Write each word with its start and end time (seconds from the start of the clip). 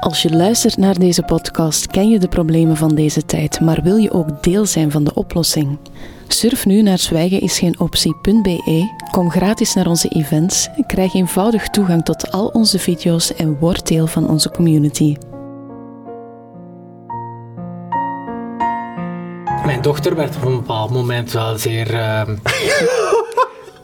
Als 0.00 0.22
je 0.22 0.36
luistert 0.36 0.76
naar 0.76 0.98
deze 0.98 1.22
podcast, 1.22 1.86
ken 1.86 2.08
je 2.08 2.18
de 2.18 2.28
problemen 2.28 2.76
van 2.76 2.94
deze 2.94 3.24
tijd, 3.24 3.60
maar 3.60 3.82
wil 3.82 3.96
je 3.96 4.12
ook 4.12 4.42
deel 4.42 4.66
zijn 4.66 4.90
van 4.90 5.04
de 5.04 5.14
oplossing? 5.14 5.78
Surf 6.28 6.66
nu 6.66 6.82
naar 6.82 6.98
zwijgenisgeenoptie.be, 6.98 8.94
kom 9.10 9.30
gratis 9.30 9.74
naar 9.74 9.86
onze 9.86 10.08
events, 10.08 10.68
krijg 10.86 11.14
eenvoudig 11.14 11.68
toegang 11.68 12.04
tot 12.04 12.32
al 12.32 12.46
onze 12.46 12.78
video's 12.78 13.34
en 13.34 13.58
word 13.58 13.86
deel 13.86 14.06
van 14.06 14.28
onze 14.28 14.50
community. 14.50 15.16
Mijn 19.64 19.82
dochter 19.82 20.16
werd 20.16 20.36
op 20.36 20.44
een 20.44 20.56
bepaald 20.56 20.90
moment 20.90 21.32
wel 21.32 21.58
zeer. 21.58 21.94
Uh, 21.94 22.22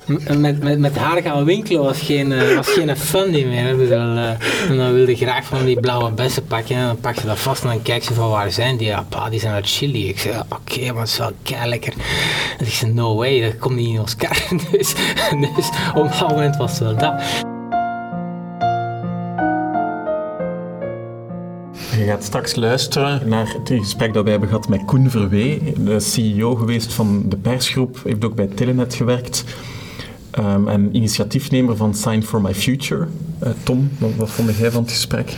met, 0.06 0.62
met, 0.62 0.78
met 0.78 0.96
haar 0.96 1.22
gaan 1.22 1.44
winkelen 1.44 1.82
was 1.82 2.00
geen, 2.00 2.30
uh, 2.30 2.56
was 2.56 2.68
geen 2.68 3.48
meer. 3.48 3.64
Hè. 3.64 3.74
Bedoel, 3.76 4.16
uh, 4.16 4.28
en 4.68 4.76
dan 4.76 4.92
wilde 4.92 5.16
graag 5.16 5.44
van 5.44 5.64
die 5.64 5.80
blauwe 5.80 6.10
bessen 6.10 6.44
pakken. 6.46 6.76
En 6.76 6.86
dan 6.86 7.00
pak 7.00 7.14
ze 7.14 7.26
dat 7.26 7.38
vast 7.38 7.62
en 7.62 7.68
dan 7.68 7.82
kijkt 7.82 8.04
ze 8.04 8.14
van 8.14 8.28
waar 8.28 8.52
zijn 8.52 8.76
die? 8.76 8.86
Ja, 8.86 9.06
pa, 9.08 9.28
die 9.28 9.40
zijn 9.40 9.52
uit 9.52 9.68
Chili. 9.68 10.08
Ik 10.08 10.18
zei, 10.18 10.34
oké, 10.48 10.92
maar 10.92 11.02
het 11.02 11.10
is 11.10 11.18
wel 11.18 11.32
kei 11.42 11.68
lekker. 11.68 11.92
En 12.58 12.66
ik 12.66 12.72
zei, 12.72 12.92
no 12.92 13.16
way, 13.16 13.40
dat 13.40 13.58
komt 13.58 13.76
niet 13.76 13.88
in 13.88 14.00
ons 14.00 14.16
kar. 14.16 14.42
dus, 14.70 14.94
dus 15.56 15.68
op 15.94 16.12
dat 16.18 16.28
moment 16.28 16.56
was 16.56 16.70
het 16.70 16.80
wel 16.80 16.96
dat. 16.96 17.22
Je 21.98 22.04
gaat 22.08 22.24
straks 22.24 22.54
luisteren 22.54 23.28
naar 23.28 23.54
het 23.58 23.68
gesprek 23.80 24.12
dat 24.12 24.22
wij 24.22 24.30
hebben 24.32 24.48
gehad 24.48 24.68
met 24.68 24.84
Koen 24.84 25.10
Verwee, 25.10 25.72
de 25.78 26.00
CEO 26.00 26.54
geweest 26.54 26.92
van 26.92 27.22
de 27.28 27.36
persgroep, 27.36 28.00
heeft 28.04 28.24
ook 28.24 28.34
bij 28.34 28.46
Telenet 28.46 28.94
gewerkt 28.94 29.44
um, 30.38 30.68
en 30.68 30.96
initiatiefnemer 30.96 31.76
van 31.76 31.94
Sign 31.94 32.22
for 32.22 32.40
My 32.40 32.54
Future. 32.54 33.06
Uh, 33.42 33.48
Tom, 33.62 33.90
wat, 33.98 34.10
wat 34.16 34.30
vond 34.30 34.56
jij 34.56 34.70
van 34.70 34.82
het 34.82 34.92
gesprek? 34.92 35.36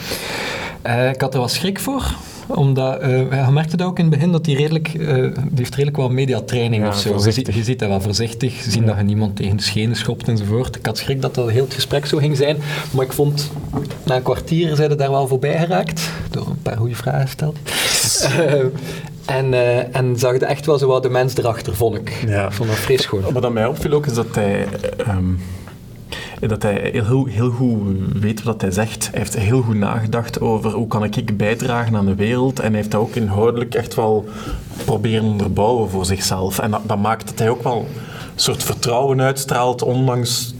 Uh, 0.86 1.08
ik 1.08 1.20
had 1.20 1.32
er 1.32 1.38
wel 1.38 1.48
schrik 1.48 1.80
voor 1.80 2.16
omdat, 2.46 3.02
uh, 3.02 3.46
je 3.46 3.50
merkte 3.50 3.76
dat 3.76 3.86
ook 3.86 3.98
in 3.98 4.04
het 4.04 4.14
begin 4.14 4.32
dat 4.32 4.46
hij 4.46 4.54
redelijk, 4.54 4.94
uh, 4.94 5.06
die 5.34 5.48
heeft 5.54 5.74
redelijk 5.74 5.96
wat 5.96 6.10
mediatraining 6.10 6.82
ja, 6.82 6.88
of 6.88 6.98
zo. 6.98 7.14
Je 7.14 7.32
ziet, 7.32 7.54
je 7.54 7.64
ziet 7.64 7.78
dat 7.78 7.88
wel 7.88 8.00
voorzichtig, 8.00 8.62
zien 8.68 8.82
ja. 8.82 8.88
dat 8.88 8.96
je 8.96 9.02
niemand 9.02 9.36
tegen 9.36 9.56
de 9.56 9.62
schenen 9.62 9.96
schopt 9.96 10.28
enzovoort. 10.28 10.76
Ik 10.76 10.86
had 10.86 10.98
schrik 10.98 11.22
dat 11.22 11.34
dat 11.34 11.50
heel 11.50 11.64
het 11.64 11.74
gesprek 11.74 12.06
zo 12.06 12.18
ging 12.18 12.36
zijn, 12.36 12.56
maar 12.90 13.04
ik 13.04 13.12
vond, 13.12 13.50
na 14.04 14.16
een 14.16 14.22
kwartier 14.22 14.76
zijn 14.76 14.90
er 14.90 14.96
daar 14.96 15.10
wel 15.10 15.28
voorbij 15.28 15.58
geraakt, 15.58 16.10
door 16.30 16.46
een 16.46 16.62
paar 16.62 16.76
goede 16.76 16.94
vragen 16.94 17.20
gesteld. 17.20 17.58
uh, 18.38 18.64
en, 19.24 19.52
uh, 19.52 19.96
en 19.96 20.18
zag 20.18 20.34
er 20.34 20.42
echt 20.42 20.66
wel 20.66 20.78
zo 20.78 20.86
wat 20.86 21.02
de 21.02 21.08
mens 21.08 21.36
erachter, 21.36 21.76
vond 21.76 21.96
ik. 21.96 22.24
Ja. 22.26 22.50
vond 22.50 22.68
dat 22.68 22.78
fris 22.78 23.06
gewoon. 23.06 23.32
Wat 23.32 23.52
mij 23.52 23.66
opviel 23.66 23.92
ook 23.92 24.06
is 24.06 24.14
dat 24.14 24.34
hij... 24.34 24.66
Um, 25.08 25.38
dat 26.40 26.62
hij 26.62 26.90
heel, 26.92 27.26
heel 27.26 27.50
goed 27.50 27.96
weet 28.20 28.42
wat 28.42 28.60
hij 28.60 28.70
zegt. 28.70 29.08
Hij 29.10 29.18
heeft 29.18 29.36
heel 29.38 29.62
goed 29.62 29.74
nagedacht 29.74 30.40
over 30.40 30.70
hoe 30.70 30.86
kan 30.86 31.04
ik 31.04 31.36
bijdragen 31.36 31.96
aan 31.96 32.06
de 32.06 32.14
wereld. 32.14 32.60
En 32.60 32.66
hij 32.66 32.76
heeft 32.76 32.90
dat 32.90 33.00
ook 33.00 33.14
inhoudelijk 33.14 33.74
echt 33.74 33.94
wel 33.94 34.28
proberen 34.84 35.24
onderbouwen 35.24 35.90
voor 35.90 36.04
zichzelf. 36.04 36.58
En 36.58 36.70
dat, 36.70 36.80
dat 36.86 36.98
maakt 36.98 37.26
dat 37.28 37.38
hij 37.38 37.50
ook 37.50 37.62
wel 37.62 37.78
een 37.78 38.40
soort 38.40 38.62
vertrouwen 38.62 39.20
uitstraalt, 39.20 39.82
ondanks 39.82 40.54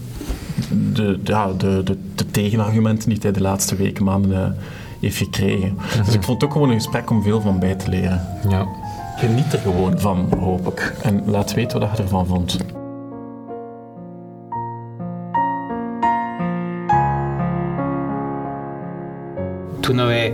de, 0.93 1.19
ja, 1.23 1.53
de, 1.57 1.81
de, 1.83 1.97
de 2.15 2.31
tegenargumenten 2.31 3.09
die 3.09 3.17
hij 3.21 3.31
de 3.31 3.41
laatste 3.41 3.75
weken, 3.75 4.03
maanden 4.03 4.31
uh, 4.31 4.63
heeft 5.05 5.17
gekregen. 5.17 5.77
Dus 6.05 6.13
ik 6.13 6.23
vond 6.23 6.41
het 6.41 6.43
ook 6.43 6.51
gewoon 6.51 6.69
een 6.69 6.75
gesprek 6.75 7.09
om 7.09 7.23
veel 7.23 7.41
van 7.41 7.59
bij 7.59 7.75
te 7.75 7.89
leren. 7.89 8.27
Ja. 8.49 8.67
Geniet 9.15 9.53
er 9.53 9.59
gewoon 9.59 9.99
van, 9.99 10.33
hoop 10.39 10.67
ik. 10.67 10.95
En 11.01 11.23
laat 11.25 11.53
weten 11.53 11.79
wat 11.79 11.97
je 11.97 12.03
ervan 12.03 12.27
vond. 12.27 12.57
toen 19.85 19.95
wij 19.95 20.33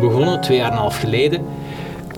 begonnen, 0.00 0.40
twee 0.40 0.56
jaar 0.56 0.66
en 0.66 0.72
een 0.72 0.78
half 0.78 1.00
geleden, 1.00 1.44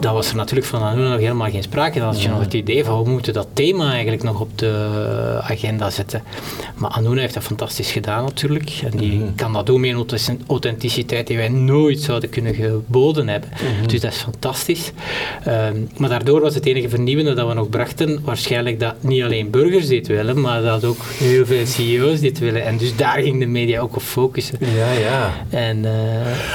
dan 0.01 0.15
was 0.15 0.31
er 0.31 0.37
natuurlijk 0.37 0.67
van 0.67 0.83
Anuna 0.83 1.09
nog 1.09 1.19
helemaal 1.19 1.51
geen 1.51 1.63
sprake. 1.63 1.99
Dan 1.99 2.09
had 2.09 2.23
je 2.23 2.29
nog 2.29 2.41
het 2.41 2.55
idee 2.55 2.85
van, 2.85 3.05
we 3.05 3.11
moeten 3.11 3.33
dat 3.33 3.47
thema 3.53 3.93
eigenlijk 3.93 4.23
nog 4.23 4.41
op 4.41 4.59
de 4.59 5.39
agenda 5.43 5.91
zetten. 5.91 6.23
Maar 6.77 6.91
Anuna 6.91 7.21
heeft 7.21 7.35
dat 7.35 7.43
fantastisch 7.43 7.91
gedaan 7.91 8.25
natuurlijk. 8.25 8.81
En 8.91 8.99
die 8.99 9.19
-hmm. 9.19 9.35
kan 9.35 9.53
dat 9.53 9.67
doen 9.67 9.81
met 9.81 10.29
een 10.29 10.41
authenticiteit 10.49 11.27
die 11.27 11.37
wij 11.37 11.49
nooit 11.49 12.01
zouden 12.01 12.31
kunnen 12.31 12.55
geboden 12.55 13.29
hebben. 13.29 13.51
-hmm. 13.53 13.87
Dus 13.87 14.01
dat 14.01 14.13
is 14.13 14.19
fantastisch. 14.19 14.93
Um, 15.49 15.89
maar 15.97 16.09
daardoor 16.09 16.41
was 16.41 16.55
het 16.55 16.67
enige 16.67 16.89
vernieuwende 16.89 17.35
dat 17.35 17.49
we 17.49 17.55
nog 17.55 17.69
brachten, 17.69 18.21
waarschijnlijk 18.25 18.81
dat 18.81 18.95
niet 19.01 19.23
alleen 19.23 19.51
burgers 19.51 19.87
dit 19.87 20.07
willen, 20.07 20.41
maar 20.41 20.63
dat 20.63 20.85
ook 20.85 20.99
heel 21.03 21.47
veel 21.47 21.67
CEO's 21.67 22.21
dit 22.21 22.39
willen. 22.39 22.65
En 22.65 22.77
dus 22.77 22.97
daar 22.97 23.19
ging 23.23 23.39
de 23.41 23.47
media 23.47 23.81
ook 23.81 23.97
op 23.97 24.03
focussen. 24.03 24.59
Ja, 24.61 24.93
ja. 24.93 25.31
En, 25.51 25.85
uh... 25.85 25.91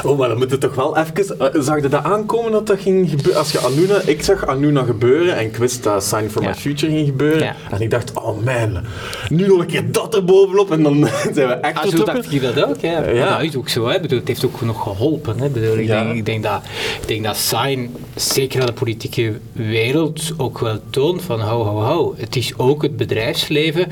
Oh, 0.04 0.18
maar 0.18 0.30
dan 0.30 0.38
moet 0.38 0.52
het 0.52 0.62
toch 0.62 0.76
wel 0.76 0.98
even... 0.98 1.14
Uh, 1.56 1.62
zag 1.62 1.82
je 1.82 1.88
dat 1.90 2.04
aankomen 2.04 2.52
dat 2.52 2.68
dat 2.68 2.80
ging 2.80 3.10
gebeuren? 3.10 3.35
Als 3.36 3.52
je 3.52 3.60
Anuna... 3.60 4.02
Ik 4.06 4.24
zag 4.24 4.48
Anuna 4.48 4.84
gebeuren 4.84 5.36
en 5.38 5.46
ik 5.46 5.56
wist 5.56 5.84
dat 5.84 6.04
Sign 6.04 6.28
for. 6.30 6.44
My 6.44 6.54
Future 6.54 6.92
ging 6.92 7.08
gebeuren. 7.08 7.56
En 7.72 7.82
ik 7.82 7.90
dacht, 7.90 8.14
oh 8.14 8.44
man, 8.44 8.84
nu 9.30 9.48
nog 9.48 9.60
een 9.60 9.66
keer 9.66 9.92
dat 9.92 10.16
er 10.16 10.26
bovenop 10.26 10.72
en 10.72 10.84
dan 10.84 11.08
zijn 11.34 11.48
we 11.48 11.54
echt 11.54 11.78
ah, 11.78 11.88
zo 11.88 12.04
dacht 12.04 12.32
je 12.32 12.40
dat 12.40 12.64
ook, 12.64 12.82
hè. 12.82 13.12
Ja. 13.12 13.30
Dat 13.30 13.44
is 13.48 13.56
ook 13.56 13.70
zo, 13.70 13.88
hè. 13.88 14.00
Bedoel, 14.00 14.20
het 14.20 14.28
heeft 14.28 14.46
ook 14.46 14.62
nog 14.62 14.84
geholpen, 14.84 15.40
hè. 15.40 15.50
Bedoel, 15.50 15.78
ik, 15.78 15.88
denk, 15.88 16.14
ik, 16.14 16.26
denk 16.26 16.44
dat, 16.44 16.62
ik 17.02 17.08
denk 17.08 17.24
dat 17.24 17.38
Sign, 17.38 17.96
zeker 18.16 18.60
aan 18.60 18.66
de 18.66 18.74
politieke 18.74 19.34
wereld, 19.52 20.34
ook 20.38 20.60
wel 20.60 20.80
toont 20.90 21.22
van 21.22 21.40
hou, 21.40 21.64
hou, 21.64 21.84
hou. 21.84 22.14
Het 22.18 22.36
is 22.36 22.58
ook 22.58 22.82
het 22.82 22.98
bedrijfsleven 22.98 23.88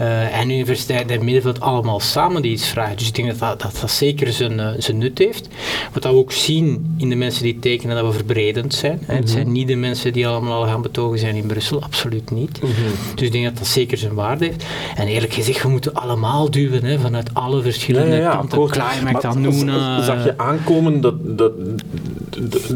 uh, 0.00 0.38
en 0.38 0.50
universiteit 0.50 1.10
en 1.10 1.24
middenveld 1.24 1.60
allemaal 1.60 2.00
samen 2.00 2.42
die 2.42 2.52
iets 2.52 2.68
vragen. 2.68 2.96
Dus 2.96 3.06
ik 3.06 3.14
denk 3.14 3.28
dat 3.28 3.38
dat, 3.38 3.60
dat, 3.60 3.80
dat 3.80 3.90
zeker 3.90 4.32
zijn, 4.32 4.58
uh, 4.58 4.68
zijn 4.78 4.98
nut 4.98 5.18
heeft. 5.18 5.48
Wat 5.92 6.04
we 6.04 6.08
ook 6.08 6.32
zien 6.32 6.94
in 6.98 7.08
de 7.08 7.16
mensen 7.16 7.42
die 7.42 7.58
tekenen, 7.58 7.96
dat 7.96 8.06
we 8.06 8.12
verbredend 8.12 8.71
zijn. 8.74 8.98
Mm 9.00 9.06
-hmm. 9.06 9.16
Het 9.16 9.30
zijn 9.30 9.52
niet 9.52 9.68
de 9.68 9.76
mensen 9.76 10.12
die 10.12 10.26
allemaal 10.26 10.62
al 10.62 10.68
gaan 10.68 10.82
betogen 10.82 11.18
zijn 11.18 11.34
in 11.34 11.46
Brussel, 11.46 11.82
absoluut 11.82 12.30
niet. 12.30 12.62
Mm 12.62 12.70
-hmm. 12.70 13.14
Dus 13.14 13.26
ik 13.26 13.32
denk 13.32 13.44
dat 13.44 13.58
dat 13.58 13.66
zeker 13.66 13.98
zijn 13.98 14.14
waarde 14.14 14.44
heeft. 14.44 14.64
En 14.94 15.06
eerlijk 15.06 15.32
gezegd, 15.32 15.62
we 15.62 15.68
moeten 15.68 15.94
allemaal 15.94 16.50
duwen 16.50 16.84
hè, 16.84 16.98
vanuit 16.98 17.34
alle 17.34 17.62
verschillende 17.62 18.16
ja, 18.16 18.22
ja, 18.22 18.30
kanten. 18.30 18.68
Climate, 18.68 19.26
Anuna... 19.26 20.02
Zag 20.02 20.24
je 20.24 20.38
aankomen 20.38 21.00
dat, 21.00 21.14
dat, 21.36 21.52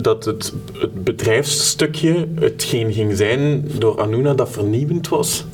dat 0.03 0.25
het, 0.25 0.53
het 0.73 1.05
bedrijfsstukje 1.05 2.29
hetgeen 2.41 2.93
ging 2.93 3.17
zijn 3.17 3.71
door 3.79 4.01
Anuna 4.01 4.35
dat 4.35 4.51
vernieuwend 4.51 5.09
was? 5.09 5.45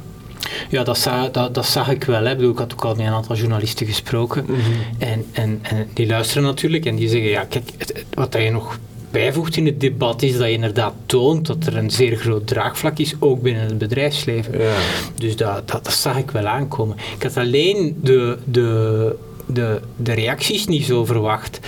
Ja, 0.69 0.83
dat 0.83 0.99
zag, 0.99 1.31
dat, 1.31 1.55
dat 1.55 1.67
zag 1.67 1.91
ik 1.91 2.05
wel. 2.05 2.25
Hè. 2.25 2.49
Ik 2.51 2.59
had 2.59 2.73
ook 2.73 2.85
al 2.85 2.95
met 2.95 3.07
een 3.07 3.13
aantal 3.13 3.37
journalisten 3.37 3.87
gesproken. 3.87 4.45
Mm 4.49 4.55
-hmm. 4.55 4.73
en, 4.99 5.25
en, 5.33 5.59
en 5.63 5.89
die 5.93 6.07
luisteren 6.07 6.43
natuurlijk 6.43 6.85
en 6.85 6.97
die 6.97 7.09
zeggen, 7.09 7.31
ja, 7.31 7.45
kijk, 7.45 7.71
het, 7.79 8.05
wat 8.15 8.37
je 8.39 8.51
nog 8.51 8.79
bijvoegt 9.13 9.57
in 9.57 9.67
het 9.67 9.81
debat 9.81 10.23
is 10.23 10.37
dat 10.37 10.47
je 10.47 10.53
inderdaad 10.53 10.95
toont 11.07 11.47
dat 11.47 11.67
er 11.67 11.77
een 11.77 11.91
zeer 11.91 12.17
groot 12.17 12.47
draagvlak 12.47 12.99
is, 12.99 13.15
ook 13.19 13.43
binnen 13.43 13.63
het 13.63 13.79
bedrijfsleven. 13.79 14.59
Ja. 14.59 14.75
Dus 15.15 15.37
dat, 15.37 15.69
dat, 15.69 15.85
dat, 15.85 15.93
zag 15.93 16.17
ik 16.17 16.31
wel 16.31 16.47
aankomen. 16.47 16.97
Ik 17.17 17.23
had 17.23 17.37
alleen 17.37 17.99
de, 18.03 18.39
de, 18.45 19.17
de, 19.47 19.81
de 19.97 20.13
reacties 20.13 20.67
niet 20.67 20.85
zo 20.85 21.05
verwacht 21.05 21.61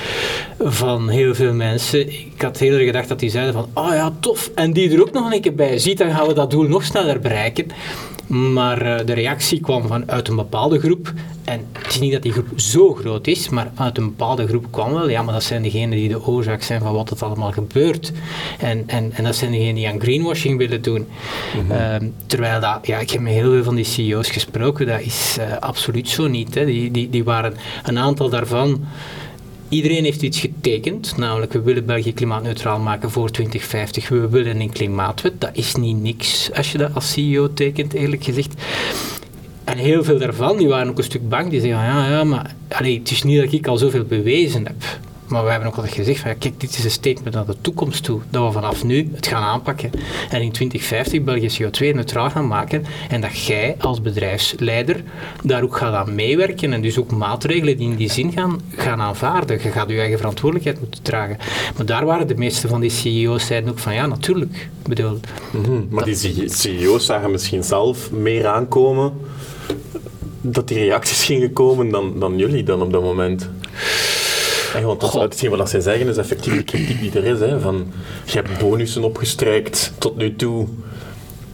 van 0.59 1.09
heel 1.09 1.35
veel 1.35 1.53
mensen. 1.53 2.09
Ik 2.09 2.43
had 2.43 2.59
heel 2.59 2.73
erg 2.73 2.87
gedacht 2.87 3.09
dat 3.09 3.19
die 3.21 3.31
zeiden 3.31 3.55
van, 3.55 3.69
oh 3.75 3.93
ja, 3.93 4.15
tof, 4.21 4.51
en 4.55 4.73
die 4.73 4.91
er 4.91 5.01
ook 5.01 5.13
nog 5.13 5.33
een 5.33 5.41
keer 5.41 5.55
bij 5.55 5.79
ziet, 5.79 5.99
dan 5.99 6.11
gaan 6.11 6.27
we 6.27 6.35
dat 6.35 6.51
doel 6.51 6.69
nog 6.69 6.85
sneller 6.85 7.21
bereiken. 7.21 7.67
Maar 8.27 8.87
uh, 8.87 9.07
de 9.07 9.13
reactie 9.13 9.61
kwam 9.61 9.87
vanuit 9.87 10.29
een 10.29 10.37
bepaalde 10.37 10.79
groep. 10.79 11.13
En 11.45 11.67
het 11.73 11.87
is 11.87 12.01
niet 12.01 12.13
dat 12.13 12.23
die 12.23 12.33
groep 12.33 12.49
zo 12.57 12.95
groot 12.95 13.27
is, 13.27 13.49
maar 13.49 13.71
uit 13.75 13.99
een 13.99 14.05
bepaalde 14.05 14.47
groep 14.47 14.67
kwam 14.71 14.93
wel. 14.93 15.09
Ja, 15.09 15.23
maar 15.23 15.35
dat 15.35 15.43
zijn 15.43 15.63
degenen 15.63 15.99
die 15.99 16.09
de 16.09 16.27
oorzaak 16.27 16.63
zijn 16.63 16.81
van 16.81 16.93
wat 16.93 17.11
het 17.11 17.23
allemaal 17.23 17.53
gebeurt. 17.53 18.13
En, 18.59 18.83
en, 18.87 19.13
en 19.13 19.25
dat 19.25 19.37
zijn 19.37 19.51
degenen 19.51 19.75
die 19.75 19.89
aan 19.89 20.01
greenwashing 20.01 20.59
willen 20.59 20.83
doen. 20.83 21.07
Mm 21.55 21.61
-hmm. 21.61 21.71
uh, 21.71 22.11
terwijl 22.27 22.61
dat, 22.61 22.79
ja, 22.83 22.99
ik 22.99 23.11
heb 23.11 23.21
met 23.21 23.33
heel 23.33 23.51
veel 23.51 23.65
van 23.65 23.75
die 23.75 23.85
CEO's 23.85 24.31
gesproken, 24.31 24.87
dat 24.87 25.01
is 25.01 25.37
uh, 25.39 25.57
absoluut 25.59 26.09
zo 26.09 26.27
niet. 26.27 26.55
Hè. 26.55 26.65
Die, 26.65 26.91
die, 26.91 27.11
die 27.11 27.25
waren 27.25 27.55
een 27.83 27.99
aantal 27.99 28.29
daarvan. 28.29 28.85
Iedereen 29.75 30.05
heeft 30.05 30.23
iets 30.23 30.41
getekend, 30.41 31.17
namelijk 31.17 31.53
we 31.53 31.63
willen 31.63 31.87
België 31.87 32.15
klimaatneutraal 32.15 32.79
maken 32.79 33.11
voor 33.11 33.31
2050. 33.31 34.09
We 34.09 34.29
willen 34.29 34.61
een 34.61 34.73
klimaatwet. 34.73 35.41
Dat 35.41 35.51
is 35.53 35.75
niet 35.75 36.03
niks 36.03 36.51
als 36.53 36.73
je 36.73 36.79
dat 36.79 36.95
als 36.95 37.13
CEO 37.13 37.53
tekent, 37.53 37.93
eerlijk 37.93 38.25
gezegd. 38.25 38.55
En 39.65 39.79
heel 39.79 40.05
veel 40.05 40.19
daarvan, 40.19 40.57
die 40.57 40.69
waren 40.69 40.89
ook 40.89 40.99
een 40.99 41.05
stuk 41.05 41.29
bang. 41.29 41.51
Die 41.51 41.61
zeggen, 41.61 41.79
ja, 41.79 42.09
ja, 42.09 42.25
maar 42.25 42.55
allee, 42.69 42.99
het 42.99 43.11
is 43.11 43.23
niet 43.23 43.41
dat 43.41 43.53
ik 43.53 43.67
al 43.67 43.77
zoveel 43.77 44.05
bewezen 44.05 44.67
heb. 44.67 44.83
Maar 45.27 45.45
we 45.45 45.51
hebben 45.51 45.69
ook 45.69 45.77
altijd 45.77 45.95
gezegd 45.95 46.21
van, 46.21 46.31
ja, 46.31 46.37
kijk, 46.39 46.61
dit 46.61 46.79
is 46.79 46.85
een 46.85 46.91
statement 46.91 47.35
naar 47.35 47.47
de 47.47 47.57
toekomst 47.61 48.05
toe. 48.05 48.21
Dat 48.31 48.47
we 48.47 48.53
vanaf 48.53 48.85
nu 48.85 49.11
het 49.15 49.27
gaan 49.27 49.43
aanpakken. 49.43 49.91
En 50.31 50.43
in 50.43 50.53
2050 50.53 51.23
België 51.23 51.63
CO2-neutraal 51.63 52.31
gaan 52.31 52.47
maken. 52.47 52.85
En 53.09 53.21
dat 53.21 53.47
jij 53.47 53.77
als 53.79 54.01
bedrijfsleider 54.01 55.03
daar 55.43 55.63
ook 55.63 55.77
gaat 55.77 55.95
aan 55.95 56.15
meewerken. 56.15 56.73
En 56.73 56.83
dus 56.83 56.99
ook 56.99 57.11
maatregelen 57.11 57.77
die 57.77 57.91
in 57.91 57.97
die 57.97 58.11
zin 58.11 58.33
gaan, 58.33 58.61
gaan 58.77 59.01
aanvaarden. 59.01 59.63
Je 59.63 59.71
gaat 59.71 59.89
je 59.89 59.99
eigen 59.99 60.19
verantwoordelijkheid 60.19 60.81
moeten 60.81 61.03
dragen. 61.03 61.37
Maar 61.77 61.87
daar 61.87 62.05
waren 62.05 62.27
de 62.27 62.37
meeste 62.37 62.69
van 62.69 62.81
die 62.81 62.91
CEO's 62.91 63.47
zeiden 63.47 63.71
ook 63.71 63.79
van, 63.79 63.95
ja, 63.95 64.07
natuurlijk. 64.07 64.69
Bedoel, 64.89 65.21
mm 65.51 65.65
-hmm. 65.65 65.87
Maar 65.91 66.05
die 66.05 66.49
CEO's 66.49 67.07
zagen 67.07 67.31
misschien 67.31 67.65
zelf 67.65 68.11
meer 68.11 68.47
aankomen 68.47 69.13
dat 70.41 70.69
die 70.69 70.79
reacties 70.79 71.25
gingen 71.25 71.53
komen 71.53 71.91
dan, 71.91 72.19
dan 72.19 72.39
jullie 72.39 72.63
dan 72.63 72.83
op 72.83 72.93
dat 72.93 73.03
moment? 73.03 73.51
Want 74.83 75.01
dat, 75.01 75.13
hetgeen 75.13 75.51
wat 75.51 75.71
zij 75.71 75.81
zeggen 75.81 76.09
is 76.09 76.17
effectief 76.17 76.57
de 76.57 76.63
kritiek 76.63 77.01
die 77.01 77.13
er 77.13 77.25
is. 77.25 77.41
Hè, 77.41 77.61
van, 77.61 77.93
je 78.25 78.33
hebt 78.33 78.59
bonussen 78.59 79.05
opgestrijkt 79.05 79.93
tot 79.99 80.17
nu 80.17 80.37
toe. 80.37 80.67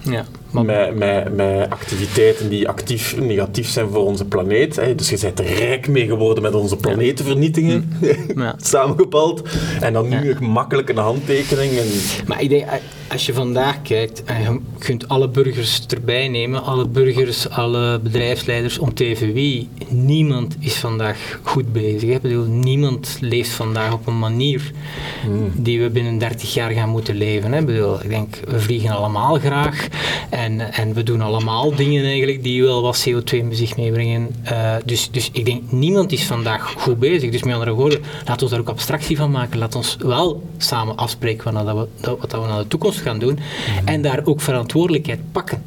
Ja. 0.03 0.25
Met, 0.51 0.95
met, 0.95 1.35
met 1.37 1.71
activiteiten 1.71 2.49
die 2.49 2.69
actief 2.69 3.17
negatief 3.17 3.69
zijn 3.69 3.89
voor 3.89 4.05
onze 4.05 4.25
planeet. 4.25 4.77
Hè. 4.77 4.95
Dus 4.95 5.11
je 5.11 5.19
bent 5.21 5.39
er 5.39 5.55
rijk 5.55 5.89
mee 5.89 6.07
geworden 6.07 6.43
met 6.43 6.55
onze 6.55 6.77
planetenvernietingen, 6.77 7.93
hm. 7.99 8.41
ja. 8.41 8.55
samengepald. 8.57 9.43
En 9.81 9.93
dan 9.93 10.09
nu 10.09 10.29
ja. 10.29 10.41
makkelijk 10.41 10.89
een 10.89 10.97
handtekening. 10.97 11.73
En... 11.73 11.87
Maar 12.27 12.43
ik 12.43 12.49
denk, 12.49 12.67
als 13.11 13.27
je 13.27 13.33
vandaag 13.33 13.83
kijkt 13.83 14.25
en 14.25 14.43
je 14.43 14.61
kunt 14.79 15.09
alle 15.09 15.29
burgers 15.29 15.87
erbij 15.87 16.29
nemen, 16.29 16.63
alle 16.63 16.87
burgers, 16.87 17.49
alle 17.49 17.99
bedrijfsleiders 18.03 18.79
om 18.79 18.95
TVW, 18.95 19.65
niemand 19.89 20.57
is 20.59 20.75
vandaag 20.75 21.41
goed 21.43 21.73
bezig. 21.73 22.11
Ik 22.11 22.21
bedoel, 22.21 22.45
niemand 22.45 23.17
leeft 23.21 23.51
vandaag 23.51 23.93
op 23.93 24.07
een 24.07 24.19
manier 24.19 24.73
hmm. 25.23 25.53
die 25.55 25.81
we 25.81 25.91
binnen 25.91 26.19
30 26.19 26.55
jaar 26.55 26.71
gaan 26.71 26.89
moeten 26.89 27.17
leven. 27.17 27.55
Ik, 27.55 27.67
bedoel, 27.67 28.03
ik 28.03 28.09
denk, 28.09 28.37
we 28.49 28.61
vliegen 28.61 28.91
allemaal 28.91 29.39
graag 29.39 29.87
en, 30.31 30.73
en 30.73 30.95
we 30.95 31.03
doen 31.03 31.21
allemaal 31.21 31.75
dingen 31.75 32.05
eigenlijk 32.05 32.43
die 32.43 32.63
wel 32.63 32.83
wat 32.83 33.09
CO2 33.09 33.45
met 33.45 33.57
zich 33.57 33.77
meebrengen. 33.77 34.29
Uh, 34.53 34.75
dus, 34.85 35.11
dus 35.11 35.31
ik 35.33 35.45
denk, 35.45 35.73
niemand 35.73 36.13
is 36.13 36.25
vandaag 36.25 36.75
goed 36.79 36.99
bezig. 36.99 37.31
Dus 37.31 37.43
met 37.43 37.55
andere 37.55 37.73
woorden, 37.73 38.01
laten 38.27 38.45
we 38.45 38.51
daar 38.51 38.61
ook 38.61 38.69
abstractie 38.69 39.17
van 39.17 39.31
maken. 39.31 39.59
Laat 39.59 39.75
ons 39.75 39.97
wel 39.99 40.43
samen 40.59 40.97
afspreken 40.97 41.53
wat 41.53 41.65
we, 41.65 42.17
wat 42.21 42.33
we 42.33 42.39
naar 42.39 42.59
de 42.59 42.69
toekomst 42.69 43.00
gaan 43.01 43.19
doen 43.19 43.39
en 43.85 44.03
daar 44.03 44.21
ook 44.25 44.41
verantwoordelijkheid 44.41 45.21
pakken. 45.33 45.63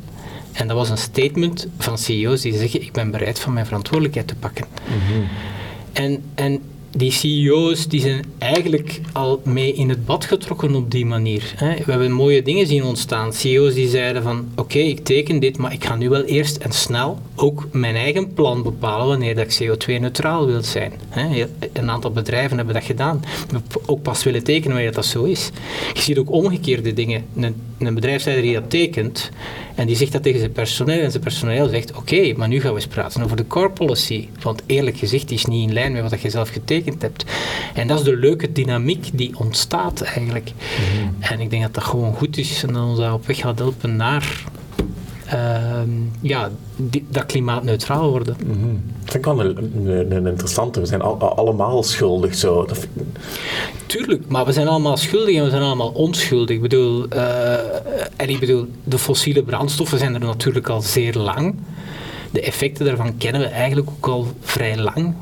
En 0.51 0.67
dat 0.67 0.77
was 0.77 0.89
een 0.89 0.97
statement 0.97 1.67
van 1.77 1.97
CEO's 1.97 2.41
die 2.41 2.57
zeggen: 2.57 2.81
Ik 2.81 2.91
ben 2.91 3.11
bereid 3.11 3.39
van 3.39 3.53
mijn 3.53 3.65
verantwoordelijkheid 3.65 4.27
te 4.27 4.35
pakken. 4.35 4.65
Mhm. 4.87 5.21
En, 5.93 6.23
en 6.35 6.61
die 6.95 7.11
CEO's 7.11 7.87
die 7.87 8.01
zijn 8.01 8.25
eigenlijk 8.37 9.01
al 9.11 9.41
mee 9.43 9.73
in 9.73 9.89
het 9.89 10.05
bad 10.05 10.25
getrokken 10.25 10.75
op 10.75 10.91
die 10.91 11.05
manier. 11.05 11.53
Hè. 11.55 11.75
We 11.85 11.91
hebben 11.91 12.11
mooie 12.11 12.41
dingen 12.41 12.67
zien 12.67 12.83
ontstaan. 12.83 13.33
CEO's 13.33 13.73
die 13.73 13.89
zeiden 13.89 14.23
van 14.23 14.47
oké, 14.55 14.77
ik 14.77 15.03
teken 15.03 15.39
dit, 15.39 15.57
maar 15.57 15.73
ik 15.73 15.85
ga 15.85 15.95
nu 15.95 16.09
wel 16.09 16.23
eerst 16.23 16.57
en 16.57 16.71
snel 16.71 17.19
ook 17.35 17.67
mijn 17.71 17.95
eigen 17.95 18.33
plan 18.33 18.63
bepalen 18.63 19.07
wanneer 19.07 19.35
dat 19.35 19.59
ik 19.59 19.67
CO2-neutraal 19.67 20.45
wil 20.45 20.63
zijn. 20.63 20.91
Hè. 21.09 21.45
Een 21.73 21.89
aantal 21.89 22.11
bedrijven 22.11 22.57
hebben 22.57 22.75
dat 22.75 22.83
gedaan. 22.83 23.23
Ook 23.85 24.01
pas 24.01 24.23
willen 24.23 24.43
tekenen 24.43 24.73
wanneer 24.73 24.93
dat 24.93 25.05
zo 25.05 25.23
is. 25.23 25.49
Je 25.93 26.01
ziet 26.01 26.17
ook 26.17 26.31
omgekeerde 26.31 26.93
dingen. 26.93 27.25
Een, 27.35 27.55
een 27.79 27.93
bedrijfsleider 27.93 28.45
die 28.45 28.53
dat 28.53 28.69
tekent 28.69 29.31
en 29.75 29.87
die 29.87 29.95
zegt 29.95 30.11
dat 30.11 30.23
tegen 30.23 30.39
zijn 30.39 30.51
personeel 30.51 31.01
en 31.03 31.11
zijn 31.11 31.23
personeel 31.23 31.67
zegt 31.67 31.93
oké, 31.93 32.33
maar 32.35 32.47
nu 32.47 32.59
gaan 32.59 32.69
we 32.69 32.75
eens 32.75 32.87
praten 32.87 33.23
over 33.23 33.37
de 33.37 33.47
core 33.47 33.69
policy. 33.69 34.27
Want 34.41 34.61
eerlijk 34.65 34.97
gezegd, 34.97 35.27
die 35.27 35.37
is 35.37 35.45
niet 35.45 35.67
in 35.67 35.73
lijn 35.73 35.91
met 35.91 36.09
wat 36.09 36.21
je 36.21 36.29
zelf 36.29 36.49
getekend 36.49 36.82
hebt. 36.85 37.25
En 37.73 37.87
dat 37.87 37.99
is 37.99 38.05
de 38.05 38.17
leuke 38.17 38.51
dynamiek 38.51 39.09
die 39.13 39.39
ontstaat 39.39 40.01
eigenlijk. 40.01 40.51
Mhm. 40.53 41.33
En 41.33 41.39
ik 41.39 41.49
denk 41.49 41.61
dat 41.61 41.73
dat 41.73 41.83
gewoon 41.83 42.13
goed 42.13 42.37
is 42.37 42.63
en 42.63 42.73
dat 42.73 42.83
ons 42.83 42.99
dat 42.99 43.13
op 43.13 43.27
weg 43.27 43.37
gaat 43.37 43.59
helpen 43.59 43.95
naar 43.95 44.43
uh, 45.33 45.81
ja, 46.21 46.49
die, 46.75 47.05
dat 47.09 47.25
klimaatneutraal 47.25 48.09
worden. 48.09 48.35
Mm 48.45 48.51
-hmm. 48.51 48.81
Dat 49.03 49.11
vind 49.11 49.25
ik 49.25 49.33
wel 49.33 49.39
een, 49.39 50.11
een, 50.11 50.27
interessante. 50.27 50.79
We 50.79 50.85
zijn 50.85 51.01
allemaal 51.01 51.83
schuldig 51.83 52.35
zo. 52.35 52.65
Dat 52.65 52.87
Tuurlijk, 53.85 54.27
maar 54.27 54.45
we 54.45 54.51
zijn 54.51 54.67
allemaal 54.67 54.97
schuldig 54.97 55.35
en 55.35 55.43
we 55.43 55.49
zijn 55.49 55.61
allemaal 55.61 55.89
onschuldig. 55.89 56.55
Ik 56.55 56.61
bedoel, 56.61 57.05
uh, 57.13 57.53
en 58.15 58.29
ik 58.29 58.39
bedoel, 58.39 58.67
de 58.83 58.97
fossiele 58.97 59.43
brandstoffen 59.43 59.97
zijn 59.97 60.13
er 60.13 60.19
natuurlijk 60.19 60.69
al 60.69 60.81
zeer 60.81 61.13
lang. 61.13 61.55
De 62.31 62.41
effecten 62.41 62.85
daarvan 62.85 63.17
kennen 63.17 63.41
we 63.41 63.47
eigenlijk 63.47 63.89
ook 63.89 64.07
al 64.07 64.27
vrij 64.41 64.77
lang 64.77 65.13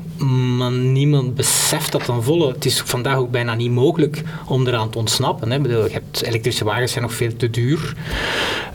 maar 0.56 0.70
niemand 0.70 1.34
beseft 1.34 1.92
dat 1.92 2.04
ten 2.04 2.22
volle. 2.22 2.52
Het 2.52 2.64
is 2.64 2.80
vandaag 2.80 3.16
ook 3.16 3.30
bijna 3.30 3.54
niet 3.54 3.70
mogelijk 3.70 4.22
om 4.46 4.66
eraan 4.66 4.90
te 4.90 4.98
ontsnappen. 4.98 5.50
Hè. 5.50 5.60
Bedoel, 5.60 5.84
je 5.84 5.92
hebt, 5.92 6.22
elektrische 6.22 6.64
wagens 6.64 6.92
zijn 6.92 7.04
nog 7.04 7.14
veel 7.14 7.36
te 7.36 7.50
duur. 7.50 7.94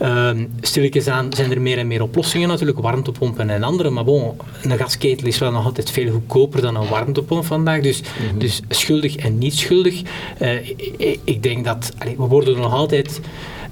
Uh, 0.02 0.30
stilletjes 0.62 1.08
aan 1.08 1.34
zijn 1.34 1.52
er 1.52 1.62
meer 1.62 1.78
en 1.78 1.88
meer 1.88 2.02
oplossingen 2.02 2.48
natuurlijk, 2.48 2.80
warmtepompen 2.80 3.50
en 3.50 3.64
andere. 3.64 3.90
Maar 3.90 4.04
bon, 4.04 4.32
een 4.64 4.78
gasketel 4.78 5.28
is 5.28 5.38
wel 5.38 5.52
nog 5.52 5.66
altijd 5.66 5.92
veel 5.92 6.12
goedkoper 6.12 6.62
dan 6.62 6.76
een 6.76 6.90
warmtepomp 6.90 7.46
vandaag. 7.46 7.82
Dus, 7.82 8.02
mhm. 8.02 8.38
dus 8.38 8.62
schuldig 8.70 9.16
en 9.16 9.38
niet 9.38 9.54
schuldig. 9.54 10.02
Uh, 10.42 10.70
ik, 10.98 11.20
ik, 11.24 11.44
denk 11.44 11.66
dat 11.66 11.92
we 12.00 12.16
worden 12.16 12.60
nog 12.60 12.74
altijd 12.74 13.22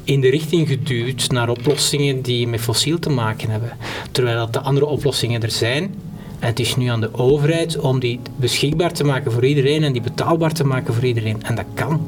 in 0.04 0.22
de 0.22 0.30
richting 0.30 0.68
geduwd 0.68 1.32
naar 1.32 1.50
oplossingen 1.50 2.22
die 2.22 2.48
met 2.48 2.62
fossiel 2.62 3.00
te 3.00 3.10
maken 3.10 3.50
hebben. 3.50 3.78
Terwijl 4.12 4.38
dat 4.38 4.54
de 4.54 4.60
andere 4.60 4.86
oplossingen 4.86 5.42
er 5.42 5.52
zijn, 5.52 5.96
het 6.40 6.60
is 6.60 6.76
nu 6.76 6.88
aan 6.88 7.02
de 7.02 7.14
overheid 7.14 7.80
om 7.80 8.00
die 8.00 8.20
beschikbaar 8.36 8.92
te 8.92 9.04
maken 9.04 9.32
voor 9.32 9.46
iedereen 9.46 9.84
en 9.84 9.94
die 9.94 10.02
betaalbaar 10.02 10.54
te 10.54 10.64
maken 10.64 10.94
voor 10.94 11.04
iedereen. 11.04 11.44
En 11.44 11.56
dat 11.56 11.66
kan. 11.74 12.02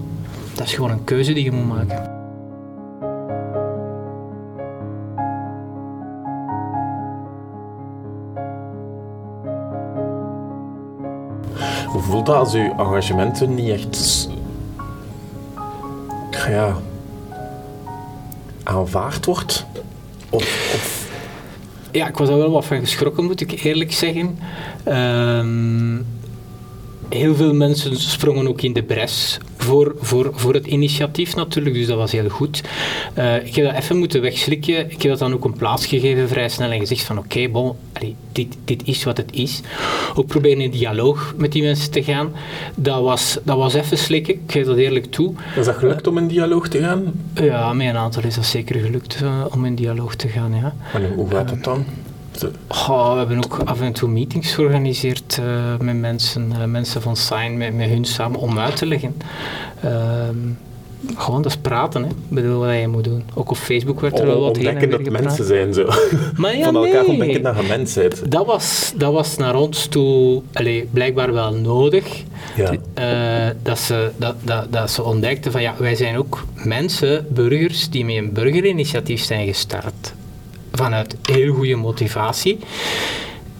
Dat 0.55 0.67
is 0.67 0.73
gewoon 0.73 0.91
een 0.91 1.03
keuze 1.03 1.33
die 1.33 1.43
je 1.43 1.51
moet 1.51 1.67
maken. 1.67 2.15
Hoe 11.87 12.01
voelt 12.01 12.25
dat 12.25 12.35
als 12.35 12.53
uw 12.53 12.73
engagementen 12.77 13.55
niet 13.55 13.69
echt 13.69 14.29
ja, 16.47 16.77
aanvaard 18.63 19.25
wordt? 19.25 19.65
Ja, 21.97 22.07
ik 22.07 22.17
was 22.17 22.29
er 22.29 22.37
wel 22.37 22.51
wat 22.51 22.65
van 22.65 22.79
geschrokken, 22.79 23.23
moet 23.23 23.41
ik 23.41 23.51
eerlijk 23.63 23.93
zeggen. 23.93 24.39
Ehm, 24.83 25.95
heel 27.09 27.35
veel 27.35 27.53
mensen 27.53 27.97
sprongen 27.97 28.47
ook 28.47 28.61
in 28.61 28.73
de 28.73 28.83
bres 28.83 29.37
voor, 29.57 29.95
voor, 29.99 30.31
voor 30.33 30.53
het 30.53 30.65
initiatief 30.65 31.35
natuurlijk, 31.35 31.75
dus 31.75 31.87
dat 31.87 31.97
was 31.97 32.11
heel 32.11 32.29
goed. 32.29 32.61
Uh, 33.17 33.45
ik 33.45 33.55
heb 33.55 33.65
dat 33.65 33.75
even 33.75 33.97
moeten 33.97 34.21
wegslikken. 34.21 34.91
Ik 34.91 35.01
heb 35.01 35.11
dat 35.11 35.19
dan 35.19 35.33
ook 35.33 35.45
een 35.45 35.53
plaats 35.53 35.85
gegeven 35.85 36.27
vrij 36.27 36.49
snel 36.49 36.71
en 36.71 36.79
gezegd 36.79 37.03
van 37.03 37.17
oké, 37.17 37.49
bon, 37.49 37.75
dit, 38.31 38.57
dit 38.65 38.87
is 38.87 39.03
wat 39.03 39.17
het 39.17 39.33
is. 39.33 39.61
Ook 40.15 40.27
proberen 40.27 40.61
in 40.61 40.71
dialoog 40.71 41.33
met 41.37 41.51
die 41.51 41.63
mensen 41.63 41.91
te 41.91 42.03
gaan. 42.03 42.31
Dat 42.75 43.01
was, 43.01 43.37
dat 43.43 43.57
was 43.57 43.73
even 43.73 43.97
slikken, 43.97 44.33
ik 44.33 44.51
geef 44.51 44.65
dat 44.65 44.77
eerlijk 44.77 45.11
toe. 45.11 45.33
Is 45.55 45.65
dat 45.65 45.75
gelukt 45.75 46.07
om 46.07 46.17
in 46.17 46.27
dialoog 46.27 46.67
te 46.67 46.79
gaan? 46.79 47.13
Ja, 47.33 47.73
met 47.73 47.87
een 47.87 47.97
aantal 47.97 48.23
is 48.23 48.35
dat 48.35 48.45
zeker 48.45 48.79
gelukt 48.79 49.19
uh, 49.23 49.45
om 49.49 49.65
in 49.65 49.75
dialoog 49.75 50.15
te 50.15 50.27
gaan, 50.27 50.55
ja. 50.55 50.75
En 50.93 51.13
hoe 51.15 51.29
gaat 51.29 51.49
het 51.49 51.63
dan? 51.63 51.85
Oh, 52.67 53.11
we 53.11 53.17
hebben 53.17 53.37
ook 53.37 53.59
af 53.65 53.81
en 53.81 53.93
toe 53.93 54.09
meetings 54.09 54.53
georganiseerd 54.53 55.37
uh, 55.39 55.77
met 55.79 55.95
mensen, 55.95 56.53
uh, 56.57 56.63
mensen 56.63 57.01
van 57.01 57.15
Sign, 57.15 57.57
met, 57.57 57.75
met 57.75 57.89
hun 57.89 58.05
samen, 58.05 58.39
om 58.39 58.59
uit 58.59 58.75
te 58.75 58.85
leggen. 58.85 59.15
Ehm, 59.81 60.37
gewoon, 61.15 61.41
dat 61.41 61.51
is 61.51 61.57
praten, 61.57 62.03
hè. 62.03 62.09
Ik 62.09 62.15
bedoel, 62.29 62.59
wat 62.59 62.75
je 62.75 62.87
moet 62.87 63.03
doen. 63.03 63.23
Ook 63.33 63.49
op 63.49 63.57
Facebook 63.57 63.99
werd 63.99 64.19
er 64.19 64.25
wel 64.25 64.39
wat 64.39 64.57
heen 64.57 64.77
en 64.77 64.89
dat 64.89 65.09
mensen 65.09 65.45
zijn, 65.45 65.73
zo. 65.73 65.85
Maar 66.35 66.57
ja, 66.57 66.63
Van 66.63 66.75
elkaar 66.75 67.01
nee. 67.01 67.07
ontdekken 67.07 67.43
dat 67.43 67.55
je 67.55 67.67
mens 67.67 67.93
bent. 67.93 68.31
Dat 68.31 68.45
was, 68.45 68.93
dat 68.95 69.13
was 69.13 69.37
naar 69.37 69.55
ons 69.55 69.85
toe 69.85 70.41
blijkbaar 70.91 71.33
wel 71.33 71.53
nodig. 71.53 72.23
Ja. 72.55 72.71
Uh, 72.71 73.55
dat, 73.63 73.79
ze, 73.79 74.11
dat, 74.17 74.35
dat, 74.43 74.73
dat 74.73 74.91
ze 74.91 75.03
ontdekten 75.03 75.51
van, 75.51 75.61
ja, 75.61 75.75
wij 75.77 75.95
zijn 75.95 76.17
ook 76.17 76.43
mensen, 76.53 77.27
burgers, 77.29 77.89
die 77.89 78.05
met 78.05 78.15
een 78.15 78.33
burgerinitiatief 78.33 79.23
zijn 79.23 79.47
gestart 79.47 80.13
vanuit 80.77 81.15
heel 81.21 81.53
goede 81.53 81.75
motivatie. 81.75 82.59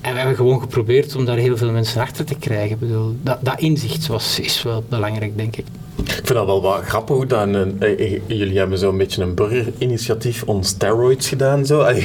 En 0.01 0.11
we 0.11 0.17
hebben 0.19 0.35
gewoon 0.35 0.61
geprobeerd 0.61 1.15
om 1.15 1.25
daar 1.25 1.37
heel 1.37 1.57
veel 1.57 1.71
mensen 1.71 2.01
achter 2.01 2.25
te 2.25 2.35
krijgen. 2.35 2.79
Bedoel, 2.79 3.15
dat, 3.21 3.37
dat 3.41 3.59
inzicht 3.59 4.07
was, 4.07 4.39
is 4.39 4.63
wel 4.63 4.83
belangrijk, 4.89 5.37
denk 5.37 5.55
ik. 5.55 5.65
Ik 6.03 6.11
vind 6.13 6.27
dat 6.27 6.45
wel 6.45 6.61
wat 6.61 6.81
grappig 6.81 7.25
dat 7.25 7.41
een, 7.41 7.75
eh, 7.79 7.91
eh, 7.91 8.21
jullie 8.25 8.57
hebben 8.57 8.77
zo'n 8.77 8.97
beetje 8.97 9.21
een 9.21 9.33
burgerinitiatief 9.33 10.43
on 10.43 10.63
steroids 10.63 11.27
gedaan. 11.27 11.65
Zo. 11.65 11.85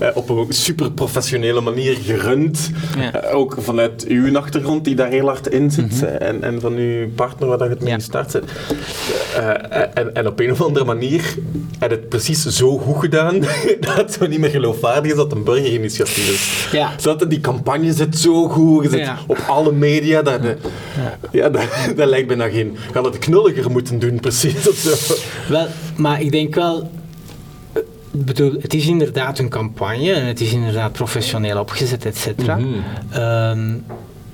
Eh, 0.00 0.08
op 0.14 0.28
een 0.28 0.46
super 0.48 0.92
professionele 0.92 1.60
manier 1.60 1.96
gerund. 2.04 2.70
Ja. 2.98 3.30
ook 3.32 3.56
vanuit 3.58 4.04
uw 4.08 4.38
achtergrond 4.38 4.84
die 4.84 4.94
daar 4.94 5.08
heel 5.08 5.26
hard 5.26 5.46
in 5.46 5.70
zit. 5.70 6.00
Mhm. 6.00 6.04
en, 6.04 6.42
en 6.42 6.60
van 6.60 6.74
uw 6.74 7.08
partner 7.14 7.48
waar 7.48 7.58
dat 7.58 7.68
het 7.68 7.80
mee 7.82 7.94
gestart 7.94 8.30
zit. 8.30 8.44
en, 9.94 10.14
en 10.14 10.26
op 10.26 10.40
een 10.40 10.50
of 10.50 10.62
andere 10.62 10.84
manier 10.84 11.34
heb 11.78 11.90
het 11.90 12.08
precies 12.08 12.44
zo 12.44 12.78
goed 12.78 13.00
gedaan 13.00 13.40
dat 13.80 13.96
het 13.96 14.12
zo 14.12 14.26
niet 14.26 14.38
meer 14.38 14.50
geloofwaardig 14.50 15.10
is 15.10 15.16
dat 15.16 15.30
het 15.30 15.38
een 15.38 15.44
burgerinitiatief 15.44 16.30
is. 16.32 16.68
Ja. 16.72 16.92
Zodat 16.96 17.30
die 17.30 17.40
campagne 17.40 17.92
zit 17.92 18.18
zo 18.18 18.48
goed, 18.48 18.84
je 18.84 18.90
zit 18.90 19.08
op 19.26 19.38
alle 19.46 19.72
media. 19.72 20.22
Dat, 20.22 20.40
ja. 21.32 21.48
dat, 21.48 21.62
dat 21.96 22.08
lijkt 22.08 22.28
bijna 22.28 22.48
geen... 22.48 22.76
Gaat 22.92 23.04
het 23.04 23.18
knulliger 23.30 23.70
moeten 23.70 23.98
doen, 23.98 24.20
precies. 24.20 24.54
Wel, 25.48 25.66
maar 25.96 26.20
ik 26.20 26.30
denk 26.30 26.54
wel... 26.54 26.90
Ik 28.12 28.24
bedoel, 28.24 28.56
het 28.60 28.74
is 28.74 28.86
inderdaad 28.86 29.38
een 29.38 29.48
campagne 29.48 30.12
en 30.12 30.26
het 30.26 30.40
is 30.40 30.52
inderdaad 30.52 30.92
professioneel 30.92 31.60
opgezet, 31.60 32.04
et 32.04 32.16
cetera. 32.16 32.56
Mhm. 32.56 32.68
Ehm, 33.10 33.74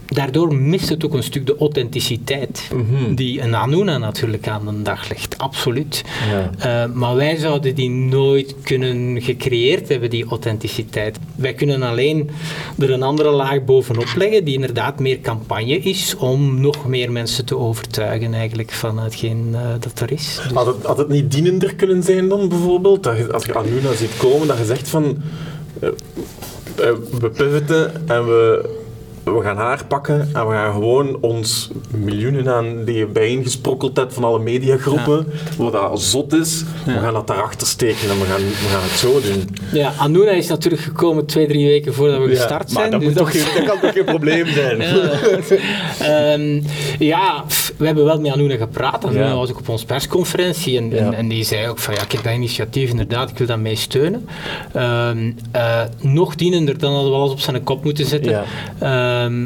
daardoor 0.06 0.54
mist 0.54 0.88
het 0.88 1.04
ook 1.04 1.14
een 1.14 1.22
stuk 1.22 1.46
de 1.46 1.56
authenticiteit 1.58 2.68
Mhm. 2.74 3.14
die 3.14 3.40
een 3.42 3.54
Anuna 3.54 3.98
natuurlijk 3.98 4.48
aan 4.48 4.64
de 4.66 4.82
dag 4.82 5.08
legt. 5.08 5.38
Absoluut. 5.38 6.04
Ja. 6.30 6.50
Eh, 6.84 6.92
maar 6.94 7.14
wij 7.16 7.36
zouden 7.36 7.74
die 7.74 7.90
nooit 7.90 8.54
kunnen 8.62 9.22
gecreëerd 9.22 9.88
hebben, 9.88 10.10
die 10.10 10.24
authenticiteit. 10.24 11.18
Wij 11.36 11.54
kunnen 11.54 11.82
alleen 11.82 12.30
er 12.78 12.90
een 12.90 13.02
andere 13.02 13.30
laag 13.30 13.64
bovenop 13.64 14.06
leggen, 14.16 14.44
die 14.44 14.54
inderdaad 14.54 15.00
meer 15.00 15.20
campagne 15.20 15.78
is, 15.78 16.16
om 16.16 16.60
nog 16.60 16.86
meer 16.86 17.12
mensen 17.12 17.44
te 17.44 17.56
overtuigen 17.56 18.34
eigenlijk 18.34 18.72
van 18.72 18.98
hetgeen 18.98 19.48
eh, 19.52 19.60
dat 19.80 20.00
er 20.00 20.12
is. 20.12 20.40
Dus- 20.42 20.52
Had 20.52 20.66
het, 20.66 20.76
had 20.84 20.98
het 20.98 21.08
niet 21.08 21.30
dienender 21.30 21.74
kunnen 21.74 22.02
zijn 22.02 22.28
dan 22.28 22.48
bijvoorbeeld, 22.48 23.02
dat 23.02 23.16
je, 23.16 23.32
als 23.32 23.44
je 23.44 23.54
Anuna 23.54 23.92
ziet 23.94 24.16
komen, 24.16 24.46
dat 24.46 24.58
je 24.58 24.64
zegt 24.64 24.88
van 24.88 25.16
eh, 25.80 25.88
we 27.20 27.30
pivoten 27.30 28.08
en 28.08 28.26
we, 28.26 28.74
we 29.34 29.42
gaan 29.42 29.56
haar 29.56 29.84
pakken 29.88 30.20
en 30.32 30.46
we 30.48 30.52
gaan 30.54 30.72
gewoon 30.72 31.18
ons 31.20 31.70
miljoenen 31.96 32.48
aan 32.48 32.84
die 32.84 32.96
je 32.96 33.06
bijeengesprokkeld 33.06 33.96
hebt 33.96 34.14
van 34.14 34.24
alle 34.24 34.38
mediagroepen, 34.38 35.26
wat 35.56 35.72
dat 35.72 36.02
zot 36.02 36.32
is, 36.32 36.64
we 36.84 36.98
gaan 36.98 37.12
dat 37.12 37.26
daarachter 37.26 37.66
steken 37.66 38.10
en 38.10 38.18
we 38.18 38.24
gaan, 38.24 38.40
we 38.40 38.68
gaan 38.70 38.82
het 38.82 38.90
zo 38.98 39.20
doen. 39.20 39.48
Ja, 39.72 39.92
Anuna 39.98 40.30
is 40.30 40.48
natuurlijk 40.48 40.82
gekomen 40.82 41.26
twee, 41.26 41.46
drie 41.46 41.66
weken 41.66 41.94
voordat 41.94 42.18
we 42.18 42.28
gestart 42.28 42.72
maar 42.72 42.88
zijn. 42.88 42.90
dat, 42.90 43.00
dus 43.00 43.08
moet 43.08 43.18
toch 43.18 43.30
geen, 43.30 43.54
dat 43.54 43.64
kan 43.64 43.80
toch 43.80 43.92
geen 43.92 44.04
probleem 44.04 44.46
zijn? 44.46 44.78
Ja, 44.86 45.14
Ehm, 45.98 46.60
ja 46.98 47.44
pff, 47.46 47.72
we 47.76 47.86
hebben 47.86 48.04
wel 48.04 48.20
met 48.20 48.32
Anuna 48.32 48.56
gepraat. 48.56 49.04
Anuna 49.04 49.34
was 49.34 49.50
ook 49.50 49.58
op 49.58 49.68
onze 49.68 49.86
persconferentie 49.86 50.78
en, 50.78 50.98
en, 50.98 51.14
en 51.14 51.28
die 51.28 51.44
zei 51.44 51.68
ook 51.68 51.78
van 51.78 51.94
ja, 51.94 52.04
kijk 52.04 52.24
dat 52.24 52.32
initiatief 52.32 52.90
inderdaad, 52.90 53.30
ik 53.30 53.38
wil 53.38 53.46
dat 53.46 53.58
mee 53.58 53.76
steunen. 53.76 54.28
Ehm, 54.72 55.32
eh, 55.50 55.80
nog 56.00 56.34
dienender 56.34 56.78
dan 56.78 56.92
hadden 56.92 57.10
we 57.10 57.16
alles 57.18 57.32
op 57.32 57.40
zijn 57.40 57.62
kop 57.62 57.84
moeten 57.84 58.06
zetten. 58.06 58.32
Ja. 58.32 58.44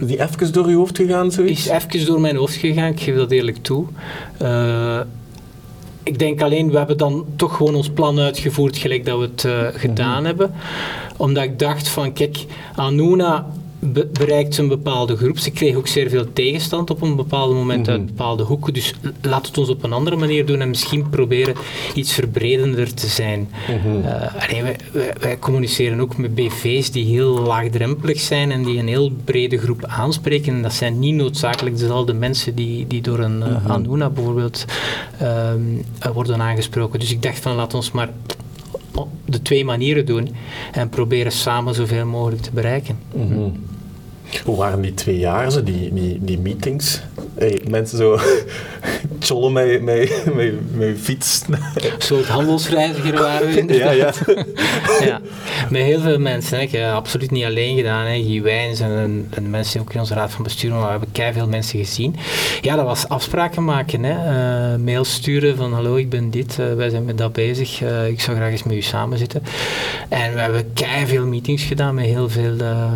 Is 0.01 0.07
die 0.07 0.23
even 0.23 0.53
door 0.53 0.69
je 0.69 0.77
hoofd 0.77 0.97
gegaan, 0.97 1.33
zoiets? 1.33 1.67
is 1.67 1.73
even 1.73 2.07
door 2.07 2.21
mijn 2.21 2.37
hoofd 2.37 2.55
gegaan, 2.55 2.91
ik 2.91 3.01
geef 3.01 3.15
dat 3.15 3.31
eerlijk 3.31 3.57
toe. 3.63 3.87
Eh, 4.39 5.01
ik 6.03 6.19
denk 6.19 6.43
alleen, 6.43 6.71
we 6.71 6.79
hebben 6.79 6.97
dan 6.97 7.25
toch 7.37 7.57
gewoon 7.57 7.75
ons 7.75 7.91
plan 7.91 8.19
uitgevoerd 8.19 8.77
gelijk 8.77 9.05
dat 9.05 9.19
we 9.19 9.25
het 9.25 9.45
eh, 9.45 9.81
gedaan 9.81 10.25
hebben. 10.25 10.53
Omdat 11.17 11.43
ik 11.43 11.59
dacht 11.59 11.89
van, 11.89 12.13
kijk, 12.13 12.45
Anuna 12.75 13.47
be- 13.81 14.09
bereikt 14.13 14.59
een 14.59 14.69
bepaalde 14.69 15.17
groep. 15.17 15.39
Ze 15.39 15.51
kreeg 15.51 15.75
ook 15.77 15.87
zeer 15.87 16.09
veel 16.09 16.33
tegenstand 16.33 16.91
op 16.91 17.03
een 17.03 17.17
bepaald 17.17 17.55
moment 17.55 17.89
uit 17.89 18.07
bepaalde 18.07 18.43
hoeken. 18.43 18.75
Dus 18.75 18.95
laat 19.23 19.47
het 19.47 19.59
ons 19.59 19.69
op 19.69 19.83
een 19.83 19.93
andere 19.93 20.17
manier 20.17 20.47
doen 20.47 20.61
en 20.61 20.69
misschien 20.69 21.09
proberen 21.09 21.55
iets 21.95 22.13
verbredender 22.13 22.95
te 22.95 23.07
zijn. 23.07 23.49
Allee, 24.39 24.63
wij, 24.63 24.77
wij, 24.93 25.13
wij 25.21 25.39
communiceren 25.39 26.01
ook 26.01 26.17
met 26.17 26.35
BV's 26.35 26.91
die 26.91 27.05
heel 27.05 27.39
laagdrempelig 27.39 28.21
zijn 28.21 28.51
en 28.51 28.65
die 28.65 28.79
een 28.79 28.89
heel 28.89 29.11
brede 29.25 29.59
groep 29.59 29.85
aanspreken. 29.85 30.55
En 30.55 30.63
dat 30.63 30.73
zijn 30.73 30.99
niet 30.99 31.15
noodzakelijk 31.15 31.79
dezelfde 31.79 32.13
mensen 32.13 32.55
die, 32.55 32.87
die 32.87 33.01
door 33.01 33.19
een 33.19 33.45
Anuna 33.67 34.11
bijvoorbeeld 34.11 34.65
ehm, 35.19 35.61
eh, 35.99 36.11
worden 36.11 36.41
aangesproken. 36.43 37.01
Dus 37.01 37.11
ik 37.13 37.23
dacht 37.23 37.39
van 37.39 37.55
laat 37.55 37.75
ons 37.75 37.91
maar 37.91 38.11
op 38.95 39.09
de 39.25 39.43
twee 39.43 39.65
manieren 39.65 40.07
doen 40.07 40.29
en 40.73 40.89
proberen 40.89 41.33
samen 41.33 41.75
zoveel 41.75 42.07
mogelijk 42.07 42.43
te 42.43 42.51
bereiken. 42.53 42.99
Mhm. 43.15 43.49
Hoe 44.45 44.57
waren 44.57 44.81
die 44.81 44.95
twee 44.95 45.19
jaar, 45.19 45.51
zo, 45.53 45.63
die, 45.63 45.95
die, 45.95 46.19
die 46.21 46.39
meetings? 46.39 47.01
Hey, 47.35 47.61
mensen 47.69 47.99
zo 47.99 48.19
chollen 49.21 49.53
met, 49.53 49.83
met, 49.83 50.35
met, 50.35 50.77
met 50.77 50.99
fiets. 51.01 51.43
Een 51.49 51.59
soort 51.99 52.27
handelsreiziger 52.27 53.13
waren 53.13 53.47
we 53.47 53.53
ja, 53.55 53.59
inderdaad. 53.59 54.21
ja. 54.27 54.45
ja, 55.07 55.21
met 55.71 55.83
heel 55.83 56.01
veel 56.01 56.19
mensen. 56.19 56.57
Hè. 56.57 56.63
Ik 56.63 56.71
heb 56.73 56.93
absoluut 56.93 57.31
niet 57.31 57.45
alleen 57.45 57.77
gedaan. 57.77 58.07
Hè. 58.07 58.23
Guy 58.23 58.43
Wijns 58.43 58.81
en, 58.81 58.91
en, 58.91 59.29
en 59.31 59.51
mensen 59.51 59.81
ook 59.81 59.93
in 59.93 60.01
onze 60.01 60.15
raad 60.15 60.31
van 60.31 60.43
bestuur, 60.43 60.71
maar 60.71 60.83
we 60.83 60.91
hebben 60.91 61.13
keihard 61.13 61.39
veel 61.39 61.49
mensen 61.49 61.79
gezien. 61.79 62.17
Ja, 62.61 62.77
dat 62.77 62.85
was 62.85 63.09
afspraken 63.09 63.65
maken. 63.65 64.05
Hè. 64.05 64.13
Eh, 64.73 64.79
mails 64.79 65.13
sturen 65.13 65.57
van 65.57 65.73
hallo, 65.73 65.97
ik 65.97 66.11
ben 66.11 66.31
dit, 66.31 66.59
eh, 66.59 66.75
wij 66.75 66.89
zijn 66.89 67.05
met 67.05 67.19
dat 67.19 67.33
bezig, 67.33 67.83
eh, 67.83 68.09
ik 68.09 68.21
zou 68.21 68.37
graag 68.37 68.51
eens 68.51 68.63
met 68.63 68.77
u 68.77 68.83
samen 68.83 69.19
zitten. 69.19 69.43
En 70.09 70.35
we 70.35 70.41
hebben 70.41 70.73
keihard 70.73 71.09
veel 71.09 71.27
meetings 71.27 71.63
gedaan 71.63 71.95
met 71.95 72.05
heel 72.05 72.29
veel 72.29 72.59
eh, 72.59 72.93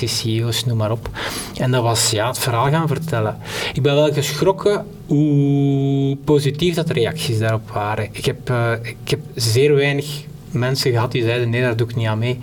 middenveldorganisaties, 0.00 0.20
CEO's, 0.20 0.64
noem 0.64 0.76
maar 0.76 0.90
op. 0.90 1.08
En 1.56 1.70
dat 1.70 1.82
was 1.82 2.10
ja, 2.10 2.26
het 2.26 2.38
verhaal 2.38 2.70
gaan 2.70 2.88
vertellen. 2.88 3.38
Ik 3.74 3.82
ben 3.82 3.94
wel 3.94 4.12
geschrokken 4.12 4.86
hoe 5.06 6.16
positief 6.24 6.74
dat 6.74 6.86
de 6.86 6.92
reacties 6.92 7.38
daarop 7.38 7.70
waren. 7.70 8.08
Ik 8.12 8.24
heb, 8.24 8.50
eh, 8.50 8.72
ik 8.82 9.08
heb 9.10 9.20
zeer 9.34 9.74
weinig 9.74 10.24
mensen 10.50 10.92
gehad 10.92 11.12
die 11.12 11.22
zeiden 11.22 11.50
nee, 11.50 11.60
daar 11.60 11.76
doe 11.76 11.88
ik 11.88 11.96
niet 11.96 12.06
aan 12.06 12.18
mee. 12.18 12.38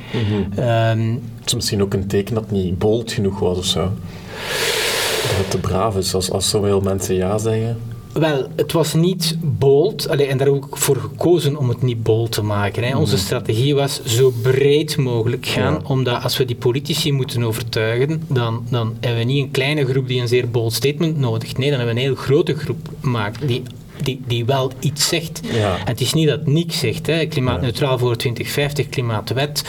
Ehm, 0.55 1.15
Het 1.39 1.49
is 1.49 1.55
misschien 1.55 1.81
ook 1.81 1.93
een 1.93 2.07
teken 2.07 2.33
dat 2.33 2.43
het 2.43 2.51
niet 2.51 2.77
bold 2.77 3.11
genoeg 3.11 3.39
was 3.39 3.57
of 3.57 3.65
zo. 3.65 3.81
Dat 5.21 5.37
het 5.37 5.49
te 5.49 5.57
braaf 5.57 5.95
is 5.97 6.13
als, 6.13 6.31
als 6.31 6.49
zoveel 6.49 6.81
mensen 6.81 7.15
ja 7.15 7.37
zeggen. 7.37 7.79
Wel, 8.13 8.47
het 8.55 8.71
was 8.71 8.93
niet 8.93 9.37
bold, 9.41 10.09
allee, 10.09 10.25
en 10.27 10.37
daar 10.37 10.47
heb 10.47 10.55
ik 10.55 10.63
ook 10.65 10.77
voor 10.77 10.95
gekozen 10.95 11.57
om 11.57 11.69
het 11.69 11.81
niet 11.81 12.03
bold 12.03 12.31
te 12.31 12.41
maken. 12.43 12.83
Hè. 12.83 12.97
Onze 12.97 13.17
strategie 13.17 13.75
was 13.75 14.03
zo 14.03 14.33
breed 14.41 14.97
mogelijk 14.97 15.45
gaan, 15.45 15.73
Ja. 15.73 15.79
omdat 15.83 16.23
als 16.23 16.37
we 16.37 16.45
die 16.45 16.55
politici 16.55 17.11
moeten 17.11 17.43
overtuigen, 17.43 18.23
dan, 18.27 18.63
dan 18.69 18.95
hebben 18.99 19.19
we 19.19 19.25
niet 19.25 19.43
een 19.43 19.51
kleine 19.51 19.85
groep 19.85 20.07
die 20.07 20.21
een 20.21 20.27
zeer 20.27 20.49
bold 20.49 20.73
statement 20.73 21.17
nodig. 21.17 21.57
Nee, 21.57 21.69
dan 21.69 21.77
hebben 21.77 21.95
we 21.95 22.01
een 22.01 22.07
heel 22.07 22.23
grote 22.23 22.55
groep 22.55 22.89
maakt 23.01 23.47
die, 23.47 23.61
die, 24.03 24.21
die 24.27 24.45
wel 24.45 24.71
iets 24.79 25.07
zegt. 25.07 25.39
Ja. 25.51 25.77
Het 25.85 26.01
is 26.01 26.13
niet 26.13 26.27
dat 26.27 26.39
het 26.39 26.47
niks 26.47 26.79
zegt. 26.79 27.07
Hè. 27.07 27.25
Klimaatneutraal 27.25 27.97
voor 27.97 28.15
2050, 28.15 28.89
klimaatwet. 28.89 29.63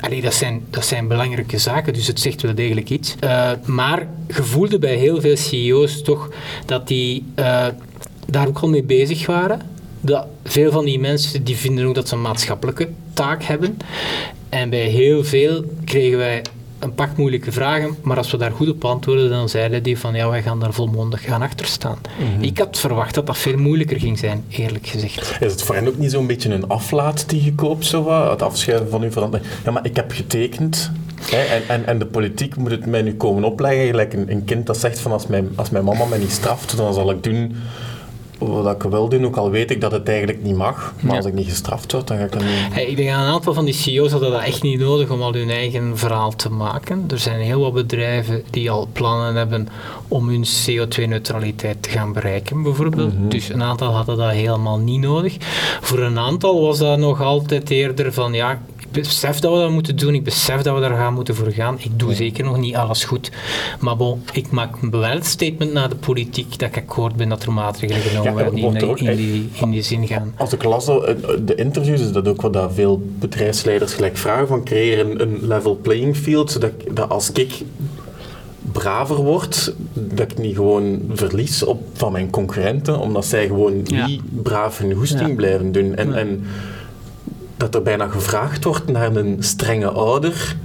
allee, 0.00 0.20
dat, 0.20 0.34
zijn, 0.34 0.64
dat 0.70 0.86
zijn 0.86 1.08
belangrijke 1.08 1.58
zaken, 1.58 1.92
dus 1.92 2.06
het 2.06 2.20
zegt 2.20 2.42
wel 2.42 2.54
degelijk 2.54 2.90
iets. 2.90 3.14
Eh, 3.20 3.50
maar 3.64 4.08
gevoelde 4.28 4.78
bij 4.78 4.94
heel 4.94 5.20
veel 5.20 5.36
CEO's 5.36 6.02
toch 6.02 6.30
dat 6.66 6.88
die 6.88 7.24
eh, 7.34 7.66
daar 8.26 8.48
ook 8.48 8.58
al 8.58 8.68
mee 8.68 8.82
bezig 8.82 9.26
waren. 9.26 9.60
Dat 10.00 10.26
veel 10.44 10.72
van 10.72 10.84
die 10.84 10.98
mensen 10.98 11.44
die 11.44 11.56
vinden 11.56 11.86
ook 11.86 11.94
dat 11.94 12.08
ze 12.08 12.14
een 12.14 12.20
maatschappelijke 12.20 12.88
taak 13.12 13.42
hebben. 13.42 13.76
En 14.48 14.70
bij 14.70 14.86
heel 14.86 15.24
veel 15.24 15.64
kregen 15.84 16.18
wij 16.18 16.42
een 16.78 16.94
pak 16.94 17.16
moeilijke 17.16 17.52
vragen, 17.52 17.96
maar 18.02 18.16
als 18.16 18.30
we 18.30 18.36
daar 18.36 18.52
goed 18.52 18.68
op 18.68 18.84
antwoorden, 18.84 19.30
dan 19.30 19.48
zeiden 19.48 19.82
die 19.82 19.98
van 19.98 20.14
ja, 20.14 20.28
wij 20.28 20.42
gaan 20.42 20.60
daar 20.60 20.72
volmondig 20.72 21.22
gaan 21.24 21.42
achter 21.42 21.66
staan. 21.66 21.98
Ik 22.40 22.58
had 22.58 22.78
verwacht 22.78 23.14
dat 23.14 23.26
dat 23.26 23.38
veel 23.38 23.56
moeilijker 23.56 24.00
ging 24.00 24.18
zijn, 24.18 24.44
eerlijk 24.48 24.86
gezegd. 24.86 25.36
Is 25.40 25.52
het 25.52 25.62
voor 25.62 25.74
hen 25.74 25.88
ook 25.88 25.98
niet 25.98 26.10
zo'n 26.10 26.26
beetje 26.26 26.54
een 26.54 26.68
aflaat 26.68 27.28
die 27.28 27.44
je 27.44 27.54
koopt, 27.54 27.86
zo 27.86 28.02
wat? 28.02 28.30
Het 28.30 28.42
afscheiden 28.42 28.90
van 28.90 29.02
uw 29.02 29.10
verantwoording? 29.10 29.54
Ja, 29.64 29.70
maar 29.70 29.84
ik 29.84 29.96
heb 29.96 30.12
getekend. 30.12 30.90
Hè, 31.20 31.42
en, 31.42 31.62
en, 31.68 31.86
en 31.86 31.98
de 31.98 32.06
politiek 32.06 32.56
moet 32.56 32.70
het 32.70 32.86
mij 32.86 33.02
nu 33.02 33.14
komen 33.14 33.44
opleggen. 33.44 33.86
Gelijk 33.86 34.12
een, 34.12 34.30
een 34.30 34.44
kind 34.44 34.66
dat 34.66 34.76
zegt 34.76 34.98
van 34.98 35.12
als 35.12 35.26
mijn, 35.26 35.48
als 35.54 35.70
mijn 35.70 35.84
mama 35.84 36.04
mij 36.04 36.18
niet 36.18 36.32
straft, 36.32 36.76
dan 36.76 36.94
zal 36.94 37.10
ik 37.10 37.22
doen 37.22 37.56
wat 38.38 38.74
ik 38.84 38.90
wil 38.90 39.08
doen, 39.08 39.24
ook 39.26 39.36
al 39.36 39.50
weet 39.50 39.70
ik 39.70 39.80
dat 39.80 39.92
het 39.92 40.08
eigenlijk 40.08 40.42
niet 40.42 40.56
mag. 40.56 40.94
Maar 41.00 41.10
Ja. 41.10 41.16
als 41.16 41.26
ik 41.26 41.34
niet 41.34 41.48
gestraft 41.48 41.92
word, 41.92 42.06
dan 42.06 42.16
ga 42.18 42.24
ik 42.24 42.32
dat 42.32 42.40
niet... 42.42 42.50
Hey, 42.70 42.84
ik 42.84 42.96
denk 42.96 43.10
aan 43.10 43.22
een 43.26 43.32
aantal 43.32 43.54
van 43.54 43.64
die 43.64 43.74
CEO's 43.74 44.10
hadden 44.10 44.30
dat 44.30 44.42
echt 44.42 44.62
niet 44.62 44.78
nodig 44.80 45.10
om 45.10 45.22
al 45.22 45.32
hun 45.32 45.50
eigen 45.50 45.98
verhaal 45.98 46.34
te 46.36 46.50
maken. 46.50 47.04
Er 47.10 47.18
zijn 47.18 47.40
heel 47.40 47.60
wat 47.60 47.72
bedrijven 47.72 48.42
die 48.50 48.70
al 48.70 48.88
plannen 48.92 49.34
hebben 49.34 49.68
om 50.08 50.28
hun 50.28 50.44
CO2-neutraliteit 50.44 51.82
te 51.82 51.88
gaan 51.88 52.12
bereiken, 52.12 52.62
bijvoorbeeld. 52.62 53.12
Dus 53.28 53.48
een 53.48 53.62
aantal 53.62 53.92
hadden 53.92 54.16
dat 54.16 54.30
helemaal 54.30 54.78
niet 54.78 55.00
nodig. 55.00 55.36
Voor 55.80 55.98
een 55.98 56.18
aantal 56.18 56.60
was 56.60 56.78
dat 56.78 56.98
nog 56.98 57.20
altijd 57.22 57.70
eerder 57.70 58.12
van 58.12 58.32
ja. 58.32 58.60
Ik 58.78 59.02
besef 59.02 59.38
dat 59.38 59.52
we 59.52 59.58
dat 59.58 59.70
moeten 59.70 59.96
doen, 59.96 60.14
ik 60.14 60.24
besef 60.24 60.62
dat 60.62 60.74
we 60.74 60.80
daar 60.80 60.96
gaan 60.96 61.14
moeten 61.14 61.34
voor 61.34 61.50
gaan. 61.52 61.76
Ik 61.80 61.98
doe 61.98 62.14
zeker 62.14 62.44
nog 62.44 62.56
niet 62.56 62.76
alles 62.76 63.04
goed. 63.04 63.30
Maar 63.80 63.96
bon, 63.96 64.22
ik 64.32 64.50
maak 64.50 64.76
wel 64.80 65.02
het 65.02 65.26
statement 65.26 65.72
naar 65.72 65.88
de 65.88 65.94
politiek 65.96 66.58
dat 66.58 66.68
ik 66.68 66.76
akkoord 66.76 67.16
ben 67.16 67.28
dat 67.28 67.42
er 67.42 67.52
maatregelen 67.52 68.02
genomen 68.02 68.25
Ja, 68.34 68.50
die 68.50 68.66
er 68.66 68.76
in, 68.76 68.84
ook 68.88 68.98
in 68.98 69.16
die, 69.16 69.48
in 69.60 69.70
die 69.70 69.82
zin 69.82 70.06
gaan. 70.06 70.32
Als 70.36 70.52
ik 70.52 70.64
las 70.64 70.84
dat, 70.86 71.04
eh, 71.04 71.14
de 71.44 71.54
interviews, 71.54 72.00
is 72.00 72.12
dat 72.12 72.28
ook 72.28 72.40
wat 72.40 72.52
dat 72.52 72.70
veel 72.74 73.02
bedrijfsleiders 73.18 73.92
gelijk 73.94 74.16
vragen 74.16 74.46
van 74.46 74.64
creëer 74.64 75.20
een, 75.20 75.38
level 75.46 75.76
playing 75.82 76.16
field, 76.16 76.50
zodat 76.50 76.70
ik- 76.78 76.96
dat 76.96 77.08
als 77.10 77.30
ik 77.32 77.62
braver 78.72 79.16
word, 79.16 79.74
dat 79.92 80.30
ik 80.32 80.38
niet 80.38 80.54
gewoon 80.56 81.00
verlies 81.12 81.64
op, 81.64 81.82
van 81.92 82.12
mijn 82.12 82.30
concurrenten, 82.30 82.98
omdat 82.98 83.24
zij 83.24 83.46
gewoon 83.46 83.80
Ja. 83.84 84.06
niet 84.06 84.42
braaf 84.42 84.78
hun 84.78 84.92
hoesting 84.92 85.28
Ja. 85.28 85.34
blijven 85.34 85.72
doen. 85.72 85.94
En, 85.94 86.14
en 86.14 86.42
dat 87.56 87.74
er 87.74 87.82
bijna 87.82 88.08
gevraagd 88.08 88.64
wordt 88.64 88.86
naar 88.92 89.16
een 89.16 89.36
strenge 89.38 89.88
ouder 89.88 90.56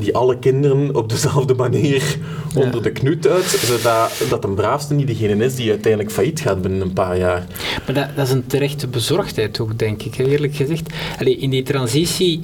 die 0.00 0.14
alle 0.14 0.38
kinderen 0.38 0.96
op 0.96 1.08
dezelfde 1.08 1.54
manier 1.54 2.18
onder 2.54 2.82
de 2.82 2.92
knoet 2.92 3.28
uit, 3.28 3.44
zodat 3.44 4.22
dat 4.28 4.44
een 4.44 4.54
braafste 4.54 4.94
niet 4.94 5.06
degene 5.06 5.44
is 5.44 5.54
die 5.54 5.70
uiteindelijk 5.70 6.12
failliet 6.12 6.40
gaat 6.40 6.62
binnen 6.62 6.80
een 6.80 6.92
paar 6.92 7.18
jaar. 7.18 7.46
Maar 7.86 7.94
dat, 7.94 8.08
dat 8.16 8.26
is 8.26 8.32
een 8.32 8.46
terechte 8.46 8.86
bezorgdheid 8.88 9.60
ook, 9.60 9.78
denk 9.78 10.02
ik, 10.02 10.18
eerlijk 10.18 10.54
gezegd. 10.54 10.92
Allee, 11.18 11.36
in 11.36 11.50
die 11.50 11.62
transitie, 11.62 12.40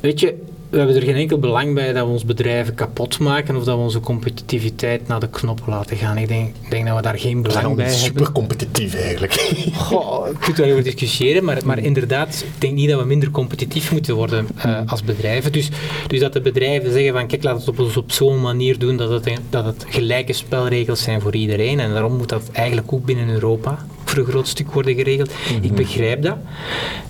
weet 0.00 0.20
je, 0.20 0.34
we 0.70 0.76
hebben 0.76 0.96
er 0.96 1.02
geen 1.02 1.14
enkel 1.14 1.38
belang 1.38 1.74
bij 1.74 1.92
dat 1.92 2.06
we 2.06 2.12
ons 2.12 2.24
bedrijven 2.24 2.74
kapot 2.74 3.18
maken 3.18 3.56
of 3.56 3.64
dat 3.64 3.76
we 3.76 3.82
onze 3.82 4.00
competitiviteit 4.00 5.08
naar 5.08 5.20
de 5.20 5.28
knoppen 5.28 5.72
laten 5.72 5.96
gaan. 5.96 6.18
Ik 6.18 6.28
denk, 6.28 6.54
ik 6.62 6.70
denk 6.70 6.86
dat 6.86 6.96
we 6.96 7.02
daar 7.02 7.18
geen 7.18 7.42
belang 7.42 7.74
bij 7.74 7.84
hebben. 7.84 8.04
super 8.04 8.32
competitief 8.32 8.94
eigenlijk. 8.94 9.32
Goh, 9.74 10.28
ik 10.28 10.36
kunt 10.40 10.56
daarover 10.56 10.82
discussiëren, 10.82 11.44
maar, 11.44 11.58
maar 11.64 11.78
inderdaad, 11.78 12.44
ik 12.54 12.60
denk 12.60 12.74
niet 12.74 12.88
dat 12.90 13.00
we 13.00 13.06
minder 13.06 13.30
competitief 13.30 13.92
moeten 13.92 14.14
worden 14.14 14.46
uh, 14.66 14.80
als 14.86 15.02
bedrijven. 15.02 15.52
Dus, 15.52 15.68
dus 16.06 16.20
dat 16.20 16.32
de 16.32 16.40
bedrijven 16.40 16.92
zeggen 16.92 17.12
van 17.12 17.26
kijk, 17.26 17.42
laat 17.42 17.58
het 17.58 17.68
op, 17.68 17.96
op 17.96 18.12
zo'n 18.12 18.40
manier 18.40 18.78
doen 18.78 18.96
dat 18.96 19.10
het, 19.10 19.40
dat 19.50 19.64
het 19.64 19.84
gelijke 19.88 20.32
spelregels 20.32 21.02
zijn 21.02 21.20
voor 21.20 21.34
iedereen. 21.34 21.80
En 21.80 21.92
daarom 21.92 22.16
moet 22.16 22.28
dat 22.28 22.50
eigenlijk 22.52 22.92
ook 22.92 23.04
binnen 23.04 23.28
Europa 23.28 23.86
voor 24.10 24.18
een 24.18 24.30
groot 24.30 24.48
stuk 24.48 24.72
worden 24.72 24.94
geregeld. 24.94 25.30
Ik 25.62 25.70
mhm. 25.70 25.74
begrijp 25.74 26.22
dat. 26.22 26.36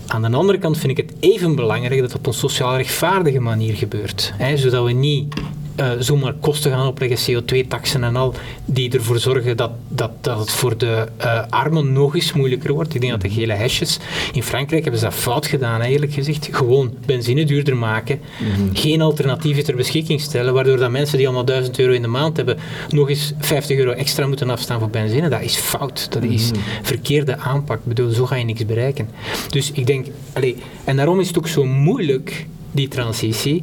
Aan 0.07 0.23
de 0.23 0.37
andere 0.37 0.59
kant 0.59 0.79
vind 0.79 0.99
ik 0.99 1.07
het 1.07 1.17
even 1.21 1.55
belangrijk 1.55 2.01
dat 2.01 2.13
het 2.13 2.19
op 2.19 2.27
een 2.27 2.33
sociaal 2.33 2.77
rechtvaardige 2.77 3.41
manier 3.41 3.75
gebeurt. 3.75 4.33
Hè, 4.37 4.57
zodat 4.57 4.85
we 4.85 4.93
niet 4.93 5.35
uh, 5.81 5.91
zomaar 5.99 6.33
kosten 6.33 6.71
gaan 6.71 6.87
opleggen, 6.87 7.43
CO2-taxen 7.43 8.05
en 8.05 8.17
al, 8.17 8.35
die 8.65 8.93
ervoor 8.93 9.19
zorgen 9.19 9.57
dat, 9.57 9.71
dat, 9.89 10.11
dat 10.21 10.39
het 10.39 10.51
voor 10.51 10.79
de 10.79 11.07
uh, 11.21 11.43
armen 11.51 11.93
nog 11.93 12.15
eens 12.15 12.33
moeilijker 12.33 12.73
wordt. 12.73 12.95
Ik 12.95 13.01
denk 13.01 13.13
dat 13.13 13.23
de 13.23 13.31
gele 13.31 13.53
hesjes 13.53 13.99
in 14.33 14.43
Frankrijk 14.43 14.83
hebben 14.83 15.01
ze 15.01 15.07
dat 15.07 15.15
fout 15.15 15.47
gedaan, 15.47 15.81
eigenlijk 15.81 16.13
gezegd. 16.13 16.49
Gewoon 16.51 16.95
benzine 17.07 17.45
duurder 17.45 17.77
maken, 17.77 18.21
mhm. 18.39 18.75
geen 18.75 19.01
alternatieven 19.01 19.65
ter 19.65 19.77
beschikking 19.77 20.21
stellen, 20.21 20.55
waardoor 20.55 20.77
dat 20.77 20.91
mensen 20.91 21.17
die 21.17 21.27
allemaal 21.27 21.45
1000 21.45 21.79
euro 21.79 21.93
in 21.93 22.03
de 22.03 22.09
maand 22.09 22.37
hebben, 22.37 22.59
nog 22.89 23.09
eens 23.09 23.33
50 23.39 23.79
euro 23.79 23.91
extra 23.91 24.27
moeten 24.27 24.51
afstaan 24.51 24.79
voor 24.79 24.91
benzine. 24.91 25.29
Dat 25.29 25.43
is 25.43 25.57
fout. 25.57 26.07
Dat 26.13 26.23
is 26.23 26.51
mhm. 26.51 26.61
verkeerde 26.83 27.39
aanpak. 27.39 27.79
Ik 27.79 27.85
bedoel, 27.85 28.11
zo 28.11 28.27
ga 28.27 28.37
je 28.37 28.45
niks 28.45 28.67
bereiken. 28.67 29.09
Dus 29.51 29.73
ik 29.73 29.87
denk, 29.87 30.07
allez, 30.33 30.55
en 30.85 30.97
daarom 30.97 31.21
is 31.21 31.29
het 31.29 31.39
ook 31.39 31.49
zo 31.49 31.65
moeilijk, 31.65 32.47
die 32.71 32.89
transitie. 32.89 33.63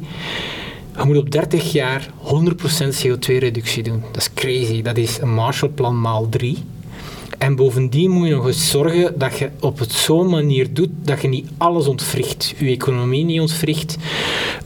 Je 0.96 1.04
moet 1.04 1.16
op 1.16 1.30
30 1.30 1.72
jaar 1.72 2.08
100% 2.18 3.04
CO2-reductie 3.04 3.82
doen. 3.82 4.02
Dat 4.12 4.20
is 4.20 4.32
crazy. 4.34 4.82
Dat 4.82 4.96
is 4.96 5.18
een 5.20 5.34
Marshallplan 5.34 6.00
maal 6.00 6.28
3. 6.28 6.64
En 7.44 7.56
bovendien 7.56 8.10
moet 8.10 8.28
je 8.28 8.34
nog 8.34 8.46
eens 8.46 8.70
zorgen 8.70 9.18
dat 9.18 9.38
je 9.38 9.50
op 9.60 9.78
het 9.78 9.92
zo'n 9.92 10.28
manier 10.28 10.74
doet 10.74 10.88
dat 11.02 11.22
je 11.22 11.28
niet 11.28 11.48
alles 11.56 11.86
ontwricht. 11.86 12.54
Je 12.58 12.66
economie 12.66 13.24
niet 13.24 13.40
ontwricht. 13.40 13.96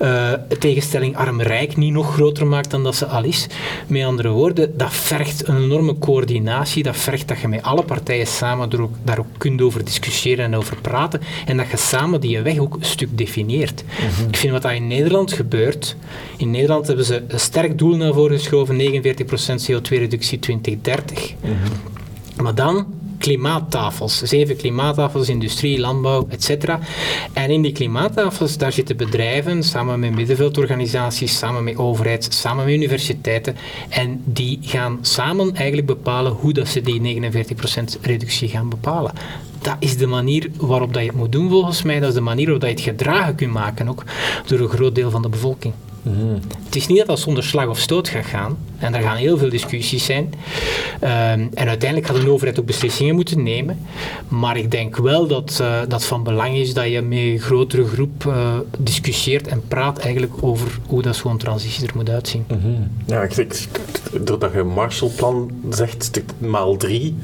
Uh, 0.03 0.33
tegenstelling 0.59 1.17
arm-rijk 1.17 1.77
niet 1.77 1.93
nog 1.93 2.13
groter 2.13 2.47
maakt 2.47 2.71
dan 2.71 2.83
dat 2.83 2.97
ze 2.97 3.07
al 3.07 3.25
is. 3.25 3.47
Met 3.87 4.05
andere 4.05 4.29
woorden, 4.29 4.77
dat 4.77 4.93
vergt 4.93 5.49
een 5.49 5.63
enorme 5.63 5.99
coördinatie. 5.99 6.83
Dat 6.83 6.97
vergt 6.97 7.29
dat 7.29 7.41
je 7.41 7.49
met 7.49 7.63
alle 7.63 7.83
partijen 7.83 8.27
samen 8.27 8.71
er 8.71 8.83
ook, 8.83 8.95
daar 9.03 9.19
ook 9.19 9.39
kunt 9.39 9.63
over 9.63 9.85
discussiëren 9.85 10.45
en 10.45 10.57
over 10.57 10.77
praten. 10.81 11.21
En 11.47 11.57
dat 11.57 11.71
je 11.71 11.77
samen 11.77 12.21
die 12.21 12.41
weg 12.41 12.59
ook 12.59 12.75
een 12.75 12.85
stuk 12.85 13.19
definieert. 13.19 13.85
Mhm. 13.85 14.29
Ik 14.29 14.37
vind 14.37 14.53
wat 14.53 14.63
dat 14.63 14.73
in 14.73 14.87
Nederland 14.87 15.33
gebeurt. 15.33 15.97
In 16.37 16.51
Nederland 16.51 16.87
hebben 16.87 17.05
ze 17.05 17.23
een 17.29 17.41
sterk 17.41 17.79
doel 17.79 17.97
naar 17.97 18.13
voren 18.13 18.39
geschoven: 18.39 18.77
49% 18.77 19.71
CO2-reductie 19.71 20.39
2030. 20.39 21.35
Mm 21.45 21.97
maar 22.43 22.55
dan 22.55 22.87
klimaattafels. 23.19 24.19
Zeven 24.19 24.57
klimaattafels, 24.57 25.29
industrie, 25.29 25.81
landbouw, 25.81 26.27
etc. 26.29 26.75
En 27.33 27.51
in 27.51 27.63
die 27.63 27.73
klimaattafels, 27.73 28.57
daar 28.57 28.73
zitten 28.73 28.97
bedrijven, 28.97 29.63
samen 29.63 30.01
met 30.01 30.15
middenveldorganisaties, 30.15 31.39
samen 31.39 31.65
met 31.65 31.77
overheid, 31.77 32.27
samen 32.31 32.65
met 32.65 32.75
universiteiten. 32.75 33.57
En 33.89 34.23
die 34.25 34.59
gaan 34.63 34.99
samen 35.01 35.55
eigenlijk 35.55 35.87
bepalen 35.87 36.33
hoe 36.33 36.53
dat 36.53 36.69
ze 36.69 36.81
die 36.81 37.21
49% 37.21 38.01
reductie 38.03 38.49
gaan 38.49 38.69
bepalen. 38.69 39.13
Dat 39.63 39.77
is 39.79 39.97
de 39.97 40.07
manier 40.07 40.51
waarop 40.57 40.93
dat 40.93 41.03
je 41.03 41.09
het 41.09 41.19
moet 41.19 41.33
doen 41.33 41.49
volgens 41.51 41.83
mij. 41.83 42.01
Dat 42.01 42.09
is 42.09 42.15
de 42.15 42.21
manier 42.21 42.45
waarop 42.45 42.63
dat 42.63 42.71
je 42.71 42.91
het 42.91 42.99
gedragen 42.99 43.35
kunt 43.35 43.53
maken 43.53 43.89
ook 43.89 44.05
door 44.47 44.59
een 44.59 44.69
groot 44.69 44.95
deel 44.95 45.11
van 45.11 45.23
de 45.23 45.29
bevolking. 45.29 45.75
Het 46.65 46.77
is 46.77 46.87
niet 46.87 46.99
dat 46.99 47.07
dat 47.07 47.19
zonder 47.19 47.45
slag 47.45 47.67
of 47.69 47.79
stoot 47.79 48.09
gaat 48.09 48.25
gaan. 48.25 48.59
En 48.79 48.95
er 48.95 49.03
gaan 49.03 49.17
heel 49.17 49.39
veel 49.39 49.49
discussies 49.49 50.05
zijn. 50.05 50.33
Ehm, 51.01 51.47
en 51.55 51.69
uiteindelijk 51.69 52.07
gaat 52.07 52.17
een 52.17 52.29
overheid 52.29 52.61
ook 52.61 52.67
beslissingen 52.67 53.15
moeten 53.15 53.43
nemen. 53.43 53.79
Maar 54.29 54.57
ik 54.57 54.71
denk 54.71 54.97
wel 54.97 55.27
dat 55.27 55.59
uh, 55.61 55.81
dat 55.89 56.05
van 56.05 56.23
belang 56.23 56.57
is 56.57 56.75
dat 56.75 56.89
je 56.89 57.03
met 57.03 57.19
een 57.19 57.39
grotere 57.39 57.85
groep 57.85 58.25
uh, 58.25 58.57
discussieert 58.79 59.47
en 59.47 59.63
praat 59.69 59.99
eigenlijk 59.99 60.33
over 60.41 60.79
hoe 60.87 61.03
dat 61.03 61.17
zo'n 61.17 61.39
transitie 61.39 61.87
er 61.87 61.97
moet 61.97 62.11
uitzien. 62.11 62.45
Mm 62.49 62.91
Ja, 63.07 63.23
ik, 63.23 63.37
ik, 63.37 63.69
doordat 64.21 64.53
je 64.53 64.63
Marshallplan 64.63 65.51
zegt, 65.71 66.23
maal 66.39 66.77
drie 66.77 67.17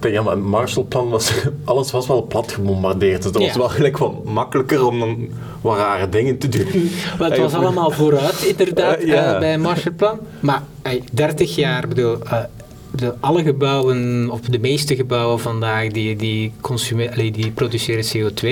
ja, 0.00 0.22
maar 0.22 0.34
het 0.34 0.44
Marshallplan 0.44 1.08
was, 1.08 1.32
alles 1.64 1.90
was 1.90 2.06
wel 2.06 2.22
plat 2.22 2.52
gebombardeerd. 2.52 3.22
Dus 3.22 3.32
dat 3.32 3.42
was 3.42 3.56
wel 3.56 3.68
gelijk 3.68 3.98
wat 3.98 4.24
makkelijker 4.24 4.86
om 4.86 4.98
dan 4.98 5.28
wat 5.60 5.76
rare 5.76 6.08
dingen 6.08 6.38
te 6.38 6.48
doen. 6.48 6.90
Maar 7.18 7.30
het 7.30 7.38
was 7.38 7.54
allemaal 7.54 7.90
vooruit, 7.90 8.42
inderdaad, 8.42 9.00
uh, 9.00 9.06
ja. 9.14 9.34
uh, 9.34 9.38
bij 9.38 9.58
Marshallplan. 9.58 10.18
Maar 10.40 10.62
30 11.12 11.54
jaar, 11.54 11.88
bedoel, 11.88 12.16
uh, 12.24 12.38
de, 12.90 13.14
alle 13.20 13.42
gebouwen, 13.42 14.30
of 14.30 14.40
de 14.40 14.58
meeste 14.58 14.96
gebouwen 14.96 15.40
vandaag, 15.40 15.88
die, 15.88 16.16
die, 16.16 16.52
die 17.32 17.50
produceren 17.50 18.04
CO2. 18.04 18.48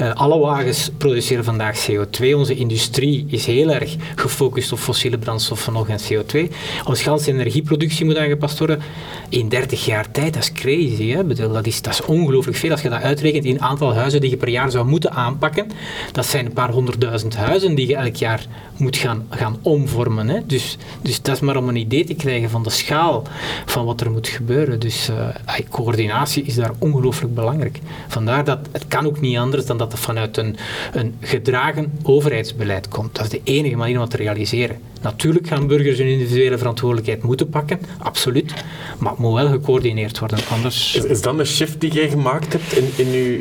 Uh, 0.00 0.12
alle 0.14 0.38
wagens 0.38 0.90
produceren 0.96 1.44
vandaag 1.44 1.90
CO2. 1.90 2.34
Onze 2.34 2.54
industrie 2.54 3.24
is 3.28 3.46
heel 3.46 3.70
erg 3.70 3.96
gefocust 4.14 4.72
op 4.72 4.78
fossiele 4.78 5.18
brandstoffen 5.18 5.72
nog 5.72 5.88
en 5.88 5.98
CO2. 5.98 6.52
Onze 6.84 7.02
ganse 7.02 7.30
energieproductie 7.30 8.04
moet 8.04 8.16
aangepast 8.16 8.58
worden. 8.58 8.80
In 9.28 9.48
30 9.48 9.84
jaar 9.84 10.10
tijd, 10.10 10.34
dat 10.34 10.42
is 10.42 10.52
crazy. 10.52 11.10
Hè? 11.10 11.26
Dat, 11.26 11.66
is, 11.66 11.82
dat 11.82 11.92
is 11.92 12.04
ongelooflijk 12.04 12.56
veel. 12.56 12.70
Als 12.70 12.82
je 12.82 12.88
dat 12.88 13.02
uitrekent 13.02 13.44
in 13.44 13.60
aantal 13.60 13.94
huizen 13.94 14.20
die 14.20 14.30
je 14.30 14.36
per 14.36 14.48
jaar 14.48 14.70
zou 14.70 14.86
moeten 14.86 15.12
aanpakken, 15.12 15.66
dat 16.12 16.26
zijn 16.26 16.46
een 16.46 16.52
paar 16.52 16.70
honderdduizend 16.70 17.36
huizen 17.36 17.74
die 17.74 17.88
je 17.88 17.96
elk 17.96 18.16
jaar 18.16 18.46
moet 18.76 18.96
gaan, 18.96 19.26
gaan 19.30 19.56
omvormen. 19.62 20.28
Hè? 20.28 20.46
Dus, 20.46 20.76
dus 21.02 21.22
dat 21.22 21.34
is 21.34 21.40
maar 21.40 21.56
om 21.56 21.68
een 21.68 21.76
idee 21.76 22.04
te 22.04 22.14
krijgen 22.14 22.50
van 22.50 22.62
de 22.62 22.70
schaal 22.70 23.22
van 23.66 23.84
wat 23.84 24.00
er 24.00 24.10
moet 24.10 24.28
gebeuren. 24.28 24.80
Dus 24.80 25.10
uh, 25.10 25.28
coördinatie 25.70 26.42
is 26.42 26.54
daar 26.54 26.72
ongelooflijk 26.78 27.34
belangrijk. 27.34 27.78
Vandaar 28.08 28.44
dat 28.44 28.58
het 28.70 28.86
kan 28.88 29.06
ook 29.06 29.20
niet 29.20 29.36
anders 29.36 29.66
dan 29.66 29.76
dat 29.76 29.92
het 29.92 30.00
vanuit 30.00 30.36
een, 30.36 30.56
een 30.92 31.14
gedragen 31.20 31.92
overheidsbeleid 32.02 32.88
komt. 32.88 33.14
Dat 33.14 33.24
is 33.24 33.30
de 33.30 33.40
enige 33.44 33.76
manier 33.76 33.94
om 33.94 34.00
dat 34.00 34.10
te 34.10 34.16
realiseren. 34.16 34.76
Natuurlijk 35.02 35.46
gaan 35.46 35.66
burgers 35.66 35.98
hun 35.98 36.06
individuele 36.06 36.58
verantwoordelijkheid 36.58 37.22
moeten 37.22 37.48
pakken, 37.48 37.80
absoluut. 37.98 38.54
Maar 38.98 39.10
het 39.10 39.20
moet 39.20 39.34
wel 39.34 39.48
gecoördineerd 39.48 40.18
worden, 40.18 40.38
anders... 40.50 40.96
Is, 40.96 41.04
is 41.04 41.22
dat 41.22 41.38
een 41.38 41.46
shift 41.46 41.80
die 41.80 41.92
jij 41.92 42.08
gemaakt 42.08 42.52
hebt 42.52 42.72
in, 42.72 42.90
in 42.96 43.12
uw 43.12 43.38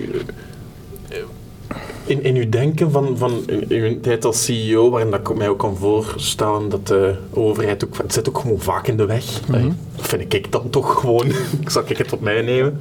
in, 2.11 2.23
in 2.23 2.35
uw 2.35 2.49
denken 2.49 2.91
van, 2.91 3.17
van 3.17 3.43
uw 3.67 3.99
tijd 3.99 4.25
als 4.25 4.45
CEO, 4.45 4.89
waarin 4.89 5.11
dat 5.11 5.19
ik 5.19 5.35
mij 5.35 5.49
ook 5.49 5.59
kan 5.59 5.77
voorstellen 5.77 6.69
dat 6.69 6.87
de 6.87 7.15
overheid 7.33 7.85
ook, 7.85 7.97
het 7.97 8.13
zit 8.13 8.29
ook 8.29 8.37
gewoon 8.37 8.59
vaak 8.59 8.87
in 8.87 8.97
de 8.97 9.05
weg. 9.05 9.47
Mm 9.47 9.77
Dat 9.95 10.07
vind 10.07 10.33
ik 10.33 10.51
dan 10.51 10.69
toch 10.69 10.99
gewoon, 10.99 11.31
zal 11.67 11.83
ik 11.85 11.97
het 11.97 12.13
op 12.13 12.21
mij 12.21 12.41
nemen, 12.41 12.79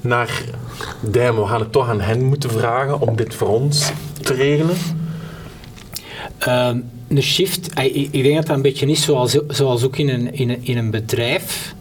naar, 0.00 0.44
damn, 1.00 1.40
we 1.40 1.46
gaan 1.46 1.60
het 1.60 1.72
toch 1.72 1.88
aan 1.88 2.00
hen 2.00 2.24
moeten 2.24 2.50
vragen 2.50 3.00
om 3.00 3.16
dit 3.16 3.34
voor 3.34 3.48
ons 3.48 3.92
te 4.22 4.34
regelen. 4.34 4.76
Um, 6.48 6.90
een 7.08 7.22
shift, 7.22 7.78
ik, 7.78 8.08
ik, 8.10 8.22
denk 8.22 8.34
dat 8.34 8.46
dat 8.46 8.56
een 8.56 8.62
beetje 8.62 8.86
is 8.86 9.02
zoals, 9.02 9.38
zoals 9.48 9.84
ook 9.84 9.96
in 9.96 10.08
een, 10.08 10.34
in 10.34 10.50
een, 10.50 10.58
in 10.62 10.78
een 10.78 10.90
bedrijf, 10.90 11.74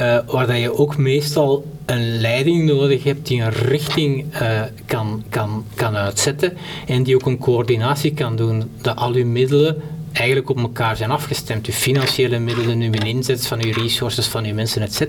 uh, 0.00 0.18
waar 0.26 0.46
dat 0.46 0.58
je 0.58 0.78
ook 0.78 0.96
meestal 0.96 1.64
een 1.86 2.20
leiding 2.20 2.64
nodig 2.64 3.04
hebt 3.04 3.26
die 3.26 3.42
een 3.42 3.50
richting 3.50 4.24
uh, 4.42 4.62
kan, 4.86 5.24
kan, 5.28 5.64
kan 5.74 5.96
uitzetten 5.96 6.56
en 6.86 7.02
die 7.02 7.14
ook 7.14 7.26
een 7.26 7.38
coördinatie 7.38 8.14
kan 8.14 8.36
doen, 8.36 8.70
dat 8.80 8.96
al 8.96 9.12
uw 9.12 9.26
middelen 9.26 9.82
eigenlijk 10.12 10.50
op 10.50 10.58
elkaar 10.58 10.96
zijn 10.96 11.10
afgestemd. 11.10 11.66
Uw 11.66 11.72
financiële 11.72 12.38
middelen, 12.38 12.80
uw 12.80 12.92
inzet 12.92 13.46
van 13.46 13.64
uw 13.64 13.72
resources, 13.72 14.26
van 14.26 14.44
uw 14.44 14.54
mensen, 14.54 14.82
etc. 14.82 15.00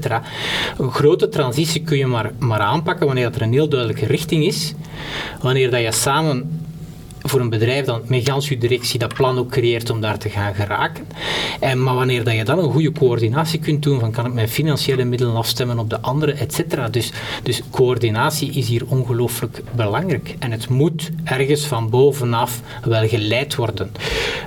Een 0.77 0.91
grote 0.91 1.30
transitie 1.30 1.82
kun 1.82 1.97
je 1.97 2.06
maar, 2.06 2.32
maar 2.39 2.60
aanpakken 2.60 3.06
wanneer 3.06 3.32
er 3.36 3.41
een 3.41 3.54
heel 3.54 3.69
duidelijke 3.69 4.06
richting 4.06 4.45
is. 4.45 4.73
Wanneer 5.41 5.71
dat 5.71 5.82
je 5.82 5.91
samen 5.91 6.65
voor 7.21 7.39
een 7.39 7.49
bedrijf 7.49 7.86
dan 7.86 8.01
met 8.05 8.29
gans 8.29 8.49
je 8.49 8.57
directie 8.57 8.99
dat 8.99 9.13
plan 9.13 9.38
ook 9.38 9.49
creëert 9.49 9.89
om 9.89 10.01
daar 10.01 10.17
te 10.17 10.29
gaan 10.29 10.53
geraken. 10.53 11.07
En, 11.60 11.84
maar 11.84 11.95
wanneer 11.95 12.23
dat 12.23 12.34
je 12.34 12.43
dan 12.43 12.60
een 12.60 12.71
goede 12.71 12.91
coördinatie 12.91 13.60
kunt 13.60 13.84
doen 13.84 13.99
van 13.99 14.12
kan 14.12 14.25
ik 14.25 14.34
mijn 14.34 14.49
financiële 14.49 15.03
middelen 15.03 15.36
afstemmen 15.36 15.79
op 15.79 15.89
de 15.89 16.01
andere, 16.01 16.31
et 16.31 16.53
cetera. 16.53 16.89
Dus, 16.89 17.12
dus 17.43 17.62
coördinatie 17.69 18.51
is 18.51 18.67
hier 18.67 18.84
ongelooflijk 18.88 19.62
belangrijk. 19.75 20.36
En 20.39 20.51
het 20.51 20.69
moet 20.69 21.10
ergens 21.23 21.65
van 21.65 21.89
bovenaf 21.89 22.62
wel 22.84 23.07
geleid 23.07 23.55
worden. 23.55 23.91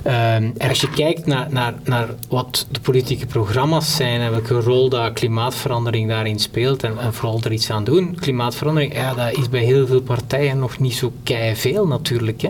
Um, 0.03 0.53
en 0.57 0.69
als 0.69 0.81
je 0.81 0.89
kijkt 0.89 1.25
naar, 1.25 1.47
naar, 1.49 1.73
naar 1.83 2.07
wat 2.29 2.67
de 2.71 2.79
politieke 2.79 3.25
programma's 3.25 3.95
zijn 3.95 4.21
en 4.21 4.31
welke 4.31 4.59
rol 4.59 4.89
dat 4.89 5.13
klimaatverandering 5.13 6.09
daarin 6.09 6.39
speelt 6.39 6.83
en, 6.83 6.97
en 6.99 7.13
vooral 7.13 7.39
er 7.43 7.51
iets 7.51 7.71
aan 7.71 7.83
doen. 7.83 8.15
Klimaatverandering, 8.19 8.93
ja, 8.93 9.13
dat 9.13 9.37
is 9.37 9.49
bij 9.49 9.63
heel 9.63 9.87
veel 9.87 10.01
partijen 10.01 10.59
nog 10.59 10.79
niet 10.79 10.93
zo 10.93 11.11
kei 11.23 11.55
veel 11.55 11.87
natuurlijk. 11.87 12.41
Hè. 12.41 12.49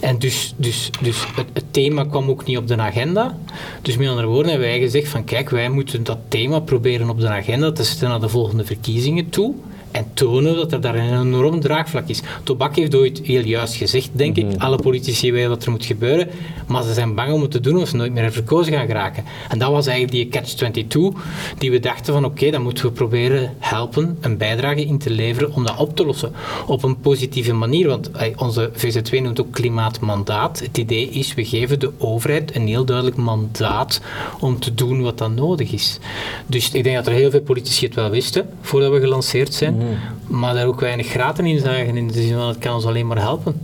En 0.00 0.18
dus, 0.18 0.54
dus, 0.56 0.90
dus 1.00 1.26
het, 1.36 1.46
het, 1.52 1.64
thema 1.70 2.04
kwam 2.04 2.28
ook 2.28 2.44
niet 2.44 2.56
op 2.56 2.68
de 2.68 2.76
agenda. 2.76 3.38
Dus 3.82 3.96
met 3.96 4.08
andere 4.08 4.26
woorden 4.26 4.50
hebben 4.50 4.68
wij 4.68 4.80
gezegd 4.80 5.08
van 5.08 5.24
kijk, 5.24 5.50
wij 5.50 5.68
moeten 5.68 6.04
dat 6.04 6.18
thema 6.28 6.60
proberen 6.60 7.10
op 7.10 7.20
de 7.20 7.28
agenda 7.28 7.72
te 7.72 7.84
zetten 7.84 8.08
naar 8.08 8.20
de 8.20 8.28
volgende 8.28 8.64
verkiezingen 8.64 9.28
toe. 9.28 9.54
En 9.98 10.10
tonen 10.14 10.56
dat 10.56 10.72
er 10.72 10.80
daar 10.80 10.94
een 10.94 11.20
enorm 11.20 11.60
draagvlak 11.60 12.08
is. 12.08 12.22
Tobak 12.42 12.76
heeft 12.76 12.94
ooit 12.94 13.20
heel 13.24 13.42
juist 13.44 13.74
gezegd, 13.74 14.10
denk 14.12 14.36
ik, 14.36 14.46
alle 14.58 14.76
politici 14.76 15.32
weten 15.32 15.48
wat 15.48 15.64
er 15.64 15.70
moet 15.70 15.84
gebeuren, 15.84 16.28
maar 16.66 16.82
ze 16.82 16.92
zijn 16.92 17.14
bang 17.14 17.32
om 17.32 17.40
het 17.40 17.50
te 17.50 17.60
doen 17.60 17.80
of 17.80 17.88
ze 17.88 17.96
nooit 17.96 18.12
meer 18.12 18.32
verkozen 18.32 18.72
gaan 18.72 18.86
geraken. 18.86 19.24
En 19.48 19.58
dat 19.58 19.70
was 19.70 19.86
eigenlijk 19.86 20.32
die 20.32 20.42
catch-22, 20.42 21.20
die 21.58 21.70
we 21.70 21.80
dachten 21.80 22.12
van 22.12 22.24
oké, 22.24 22.50
dan 22.50 22.62
moeten 22.62 22.84
we 22.84 22.90
proberen 22.90 23.54
helpen, 23.58 24.18
een 24.20 24.36
bijdrage 24.36 24.84
in 24.84 24.98
te 24.98 25.10
leveren 25.10 25.54
om 25.54 25.64
dat 25.66 25.76
op 25.76 25.96
te 25.96 26.06
lossen. 26.06 26.32
Op 26.66 26.82
een 26.82 27.00
positieve 27.00 27.52
manier, 27.52 27.88
want 27.88 28.10
onze 28.36 28.70
VZ2 28.72 29.22
noemt 29.22 29.40
ook 29.40 29.52
klimaatmandaat. 29.52 30.60
Het 30.60 30.78
idee 30.78 31.08
is, 31.08 31.34
we 31.34 31.44
geven 31.44 31.80
de 31.80 31.90
overheid 31.98 32.54
een 32.54 32.66
heel 32.66 32.84
duidelijk 32.84 33.16
mandaat 33.16 34.00
om 34.40 34.58
te 34.58 34.74
doen 34.74 35.02
wat 35.02 35.18
dan 35.18 35.34
nodig 35.34 35.72
is. 35.72 35.98
Dus 36.46 36.70
ik 36.70 36.84
denk 36.84 36.96
dat 36.96 37.06
er 37.06 37.12
heel 37.12 37.30
veel 37.30 37.40
politici 37.40 37.86
het 37.86 37.94
wel 37.94 38.10
wisten, 38.10 38.48
voordat 38.60 38.92
we 38.92 39.00
gelanceerd 39.00 39.54
zijn, 39.54 39.87
mhm. 39.90 40.38
maar 40.40 40.54
daar 40.54 40.66
ook 40.66 40.80
weinig 40.80 41.06
graten 41.06 41.46
in 41.46 41.58
zagen, 41.58 41.96
in 41.96 42.08
de 42.08 42.12
zin 42.12 42.34
van 42.34 42.48
het 42.48 42.58
kan 42.58 42.74
ons 42.74 42.84
alleen 42.84 43.06
maar 43.06 43.18
helpen. 43.18 43.60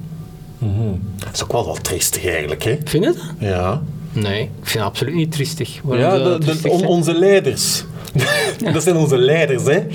Mm 0.58 1.00
Dat 1.16 1.32
is 1.32 1.42
ook 1.42 1.52
wel 1.52 1.66
wat 1.66 1.84
triestig 1.84 2.26
eigenlijk, 2.26 2.62
hè? 2.62 2.78
Vind 2.84 3.04
je 3.04 3.12
dat? 3.12 3.22
Ja. 3.38 3.82
Nee, 4.12 4.42
ik 4.42 4.48
vind 4.62 4.74
het 4.74 4.82
absoluut 4.82 5.14
niet 5.14 5.32
triestig. 5.32 5.80
ja, 5.90 6.38
de, 6.38 6.84
onze 6.86 7.18
leiders. 7.18 7.84
dat 8.72 8.82
zijn 8.82 8.96
onze 8.96 9.18
leiders, 9.18 9.64
hè? 9.64 9.86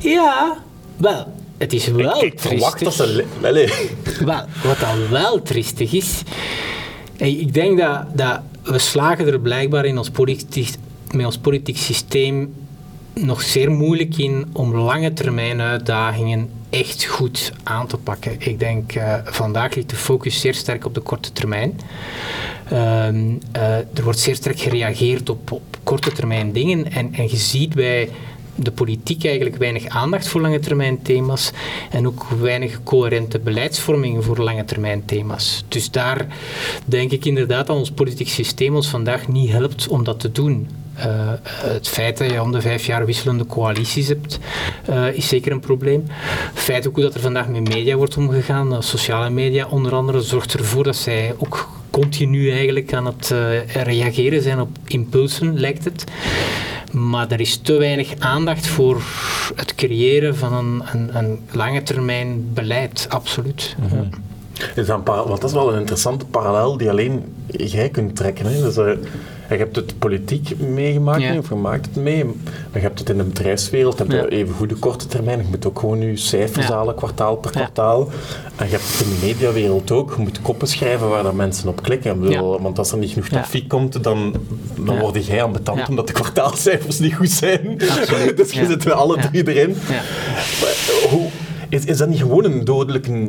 Ja, 0.00 0.56
wel, 0.96 1.26
het 1.58 1.72
is 1.72 1.86
wel 1.86 2.16
ik, 2.16 2.32
ik 2.32 2.40
verwacht 2.40 2.84
dat 2.84 2.94
ze... 2.94 3.24
Wel, 4.24 4.44
wat 4.62 4.78
dan 4.80 5.08
wel 5.10 5.42
triestig 5.42 5.92
is... 5.92 6.22
Ik 7.16 7.54
denk 7.54 7.78
dat, 7.78 8.04
dat 8.14 8.40
we 8.62 8.78
slagen 8.78 9.26
er 9.26 9.40
blijkbaar 9.40 9.84
in 9.84 9.98
ons 9.98 10.10
politiek, 10.10 10.74
met 11.10 11.26
ons 11.26 11.38
politiek 11.38 11.76
systeem 11.76 12.54
nog 13.14 13.42
zeer 13.42 13.70
moeilijk 13.70 14.16
in 14.16 14.46
om 14.52 14.76
lange 14.76 15.12
termijn 15.12 15.60
uitdagingen 15.60 16.50
echt 16.70 17.04
goed 17.04 17.52
aan 17.62 17.86
te 17.86 17.96
pakken. 17.96 18.34
Ik 18.38 18.58
denk 18.58 18.94
uh, 18.94 19.14
vandaag 19.24 19.74
ligt 19.74 19.90
de 19.90 19.96
focus 19.96 20.40
zeer 20.40 20.54
sterk 20.54 20.84
op 20.84 20.94
de 20.94 21.00
korte 21.00 21.32
termijn. 21.32 21.80
Ehm, 22.64 23.30
eh, 23.52 23.76
er 23.76 24.02
wordt 24.04 24.18
zeer 24.18 24.34
sterk 24.34 24.60
gereageerd 24.60 25.28
op, 25.28 25.52
op 25.52 25.62
korte 25.82 26.12
termijn 26.12 26.52
dingen 26.52 26.92
en, 26.92 27.14
en 27.14 27.30
je 27.30 27.36
ziet 27.36 27.74
bij 27.74 28.08
de 28.54 28.72
politiek 28.72 29.24
eigenlijk 29.24 29.56
weinig 29.56 29.86
aandacht 29.86 30.28
voor 30.28 30.40
lange 30.40 30.58
termijn 30.58 31.02
thema's 31.02 31.50
en 31.90 32.06
ook 32.06 32.26
weinig 32.40 32.82
coherente 32.82 33.38
beleidsvorming 33.38 34.24
voor 34.24 34.38
lange 34.38 34.64
termijn 34.64 35.04
thema's. 35.04 35.64
Dus 35.68 35.90
daar 35.90 36.26
denk 36.84 37.10
ik 37.10 37.24
inderdaad 37.24 37.66
dat 37.66 37.76
ons 37.76 37.90
politiek 37.90 38.28
systeem 38.28 38.74
ons 38.74 38.88
vandaag 38.88 39.28
niet 39.28 39.50
helpt 39.50 39.88
om 39.88 40.04
dat 40.04 40.20
te 40.20 40.32
doen. 40.32 40.68
Uh, 40.98 41.04
het 41.46 41.88
feit 41.88 42.18
dat 42.18 42.30
je 42.30 42.42
om 42.42 42.52
de 42.52 42.60
vijf 42.60 42.86
jaar 42.86 43.06
wisselende 43.06 43.46
coalities 43.46 44.08
hebt, 44.08 44.38
uh, 44.90 45.12
is 45.12 45.28
zeker 45.28 45.52
een 45.52 45.60
probleem. 45.60 46.04
Het 46.54 46.62
feit 46.62 46.88
ook 46.88 46.94
hoe 46.94 47.04
dat 47.04 47.14
er 47.14 47.20
vandaag 47.20 47.48
met 47.48 47.68
media 47.68 47.96
wordt 47.96 48.16
omgegaan, 48.16 48.72
uh, 48.72 48.80
sociale 48.80 49.30
media 49.30 49.66
onder 49.66 49.94
andere, 49.94 50.20
zorgt 50.20 50.54
ervoor 50.54 50.84
dat 50.84 50.96
zij 50.96 51.34
ook 51.38 51.68
continu 51.90 52.50
eigenlijk 52.50 52.92
aan 52.92 53.06
het 53.06 53.34
reageren 53.72 54.42
zijn 54.42 54.60
op 54.60 54.68
impulsen, 54.86 55.60
lijkt 55.60 55.84
het. 55.84 56.04
Maar 56.92 57.30
er 57.30 57.40
is 57.40 57.56
te 57.56 57.76
weinig 57.76 58.14
aandacht 58.18 58.66
voor 58.66 59.02
het 59.54 59.74
creëren 59.74 60.36
van 60.36 60.52
een, 60.52 60.82
een, 60.92 61.16
een 61.16 61.38
lange 61.50 61.82
termijn 61.82 62.52
beleid, 62.54 63.06
absoluut. 63.08 63.76
Mm 63.78 63.88
-hmm. 63.88 64.10
Is 64.74 64.86
dat, 64.86 65.00
want 65.04 65.40
dat 65.40 65.44
is 65.44 65.52
wel 65.52 65.72
een 65.72 65.78
interessante 65.78 66.24
parallel 66.26 66.76
die 66.76 66.90
alleen 66.90 67.34
jij 67.46 67.88
kunt 67.88 68.16
trekken. 68.16 68.46
Hè? 68.46 68.62
Dus, 68.62 68.96
je 69.52 69.58
hebt 69.58 69.76
het 69.76 69.98
politiek 69.98 70.58
meegemaakt, 70.58 71.38
of 71.38 71.48
je 71.48 71.54
maakt 71.54 71.86
het 71.86 71.96
mee. 71.96 72.24
Maar 72.24 72.34
je 72.72 72.80
hebt 72.80 72.98
het 72.98 73.08
in 73.08 73.16
de 73.16 73.24
bedrijfswereld, 73.24 73.98
heb 73.98 74.10
je 74.10 74.30
even 74.30 74.54
goede 74.54 74.74
korte 74.74 75.06
termijn. 75.06 75.38
Je 75.38 75.44
moet 75.48 75.66
ook 75.66 75.78
gewoon 75.78 76.00
je 76.00 76.16
cijfers 76.16 76.66
halen, 76.66 76.94
kwartaal 76.94 77.36
per 77.36 77.50
kwartaal. 77.50 78.08
En 78.56 78.64
je 78.64 78.70
hebt 78.70 78.84
het 78.92 79.06
in 79.06 79.14
de 79.14 79.26
mediawereld 79.26 79.90
ook. 79.90 80.14
Je 80.16 80.22
moet 80.22 80.42
koppen 80.42 80.68
schrijven 80.68 81.08
waar 81.08 81.22
dat 81.22 81.34
mensen 81.34 81.68
op 81.68 81.82
klikken. 81.82 82.20
Bedoel, 82.20 82.60
want 82.60 82.78
als 82.78 82.92
er 82.92 82.98
niet 82.98 83.10
genoeg 83.10 83.28
trafiek 83.28 83.68
komt, 83.68 84.02
dan, 84.04 84.34
dan 84.80 84.98
word 84.98 85.26
jij 85.26 85.42
aan 85.42 85.52
betand 85.52 85.88
omdat 85.88 86.06
de 86.06 86.12
kwartaalcijfers 86.12 86.98
niet 86.98 87.14
goed 87.14 87.30
zijn. 87.30 87.78
dus 88.36 88.52
je 88.52 88.66
zit 88.66 88.90
alle 88.90 89.18
drie 89.30 89.52
erin. 89.52 89.76
Hoe, 91.10 91.28
is, 91.68 91.84
is 91.84 91.96
dat 91.96 92.08
niet 92.08 92.18
gewoon 92.18 92.44
een 92.44 92.64
dodelijke 92.64 93.28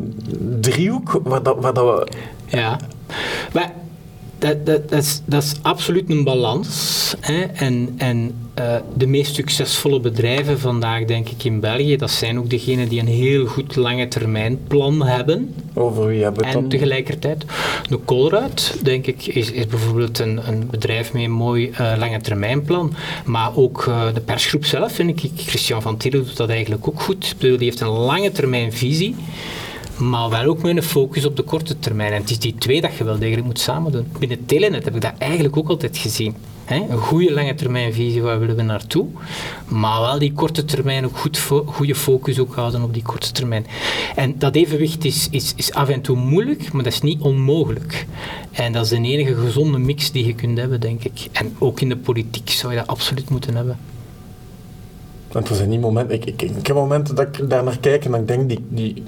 driehoek 0.60 1.22
waar, 1.24 1.44
dat, 1.44 1.58
waar 1.60 1.74
dat 1.74 1.86
we... 1.86 2.08
Ja, 2.46 2.80
maar 3.54 3.74
dat, 4.44 4.66
dat, 4.66 4.90
dat, 4.90 5.04
is, 5.04 5.22
dat 5.26 5.44
is 5.44 5.54
absoluut 5.62 6.10
een 6.10 6.24
balans. 6.24 7.16
Hè? 7.20 7.42
En, 7.42 7.94
en 7.98 8.36
uh, 8.60 8.76
de 8.94 9.08
meest 9.08 9.36
succesvolle 9.36 10.00
bedrijven 10.00 10.60
vandaag, 10.60 11.06
denk 11.06 11.30
ik, 11.30 11.44
in 11.44 11.60
België, 11.60 11.98
dat 11.98 12.12
zijn 12.12 12.40
ook 12.40 12.50
degenen 12.50 12.90
die 12.90 13.00
een 13.00 13.08
heel 13.08 13.46
goed 13.46 13.76
lange 13.76 14.08
termijn 14.08 14.60
plan 14.68 15.06
hebben. 15.06 15.56
Over 15.74 16.08
wie 16.08 16.24
hebben 16.24 16.42
we 16.42 16.48
het 16.48 16.58
En 16.58 16.70
tegelijkertijd, 16.70 17.46
de 17.90 18.00
Colruyt, 18.06 18.76
denk 18.82 19.08
ik, 19.08 19.26
is, 19.26 19.52
is 19.52 19.68
bijvoorbeeld 19.68 20.20
een, 20.20 20.48
een 20.48 20.68
bedrijf 20.70 21.14
met 21.14 21.24
een 21.24 21.32
mooi 21.32 21.70
uh, 21.70 21.94
lange 21.98 22.22
termijn 22.22 22.62
plan. 22.62 22.94
Maar 23.26 23.56
ook 23.56 23.86
uh, 23.88 24.06
de 24.14 24.22
persgroep 24.22 24.66
zelf, 24.66 24.94
vind 24.94 25.24
ik, 25.24 25.32
Christian 25.36 25.82
van 25.82 25.98
Tielen 25.98 26.26
doet 26.26 26.38
dat 26.38 26.50
eigenlijk 26.50 26.88
ook 26.88 27.02
goed. 27.02 27.36
Die 27.40 27.58
heeft 27.58 27.80
een 27.80 27.88
lange 27.88 28.32
termijn 28.32 28.74
visie 28.74 29.16
maar 29.98 30.30
wel 30.30 30.44
ook 30.44 30.62
met 30.62 30.76
een 30.78 30.84
focus 30.84 31.26
op 31.26 31.36
de 31.36 31.44
korte 31.44 31.80
termijn. 31.80 32.12
En 32.12 32.22
het 32.22 32.30
is 32.30 32.40
die 32.40 32.56
twee 32.56 32.82
dat 32.82 32.96
je 32.98 33.04
wel 33.04 33.20
degelijk 33.20 33.46
moet 33.46 33.60
samen 33.60 33.92
doen. 33.92 34.08
Binnen 34.20 34.46
Telenet 34.46 34.86
heb 34.86 34.96
ik 34.96 35.02
dat 35.02 35.14
eigenlijk 35.18 35.58
ook 35.58 35.70
altijd 35.70 35.98
gezien. 35.98 36.36
een 36.66 36.98
goede 36.98 37.34
lange 37.34 37.56
termijn 37.56 37.94
visie, 37.94 38.22
waar 38.22 38.40
willen 38.40 38.56
we 38.56 38.62
naartoe? 38.62 39.08
Maar 39.68 40.02
wel 40.02 40.20
die 40.20 40.34
korte 40.34 40.66
termijn 40.66 41.06
ook 41.06 41.18
goed 41.18 41.40
goede 41.66 41.96
focus 41.96 42.40
ook 42.40 42.56
houden 42.56 42.84
op 42.84 42.94
die 42.94 43.04
korte 43.04 43.32
termijn. 43.32 43.66
En 44.16 44.40
dat 44.40 44.56
evenwicht 44.56 45.06
is, 45.06 45.28
is, 45.32 45.54
is 45.56 45.74
af 45.74 45.90
en 45.90 46.02
toe 46.02 46.18
moeilijk, 46.18 46.72
maar 46.72 46.84
dat 46.84 46.94
is 46.94 47.02
niet 47.02 47.22
onmogelijk. 47.22 48.06
En 48.52 48.74
dat 48.74 48.84
is 48.84 48.90
de 48.90 48.96
enige 48.96 49.36
gezonde 49.36 49.78
mix 49.78 50.12
die 50.12 50.26
je 50.26 50.36
kunt 50.36 50.58
hebben, 50.58 50.80
denk 50.80 51.04
ik. 51.04 51.28
En 51.32 51.56
ook 51.60 51.82
in 51.82 51.90
de 51.90 51.98
politiek 51.98 52.50
zou 52.50 52.74
je 52.74 52.80
dat 52.80 52.88
absoluut 52.88 53.30
moeten 53.30 53.56
hebben. 53.56 53.78
Want 55.32 55.50
er 55.50 55.56
zijn 55.56 55.70
niet 55.70 55.82
momenten, 55.82 56.16
ik, 56.16 56.26
ik, 56.26 56.42
ik 56.42 56.68
heb 56.68 56.76
momenten 56.76 57.16
dat 57.16 57.28
ik 57.28 57.50
daar 57.50 57.64
naar 57.64 57.78
kijk 57.78 58.06
en 58.06 58.12
dan 58.12 58.26
denk 58.26 58.50
die, 58.50 58.66
die 58.70 59.04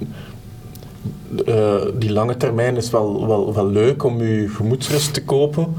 uh, 1.46 1.74
die 1.94 2.12
lange 2.12 2.36
termijn 2.36 2.76
is 2.76 2.90
wel, 2.90 3.26
wel, 3.26 3.54
wel 3.54 3.66
leuk 3.66 4.04
om 4.04 4.22
je 4.22 4.48
gemoedsrust 4.48 5.14
te 5.14 5.24
kopen. 5.24 5.74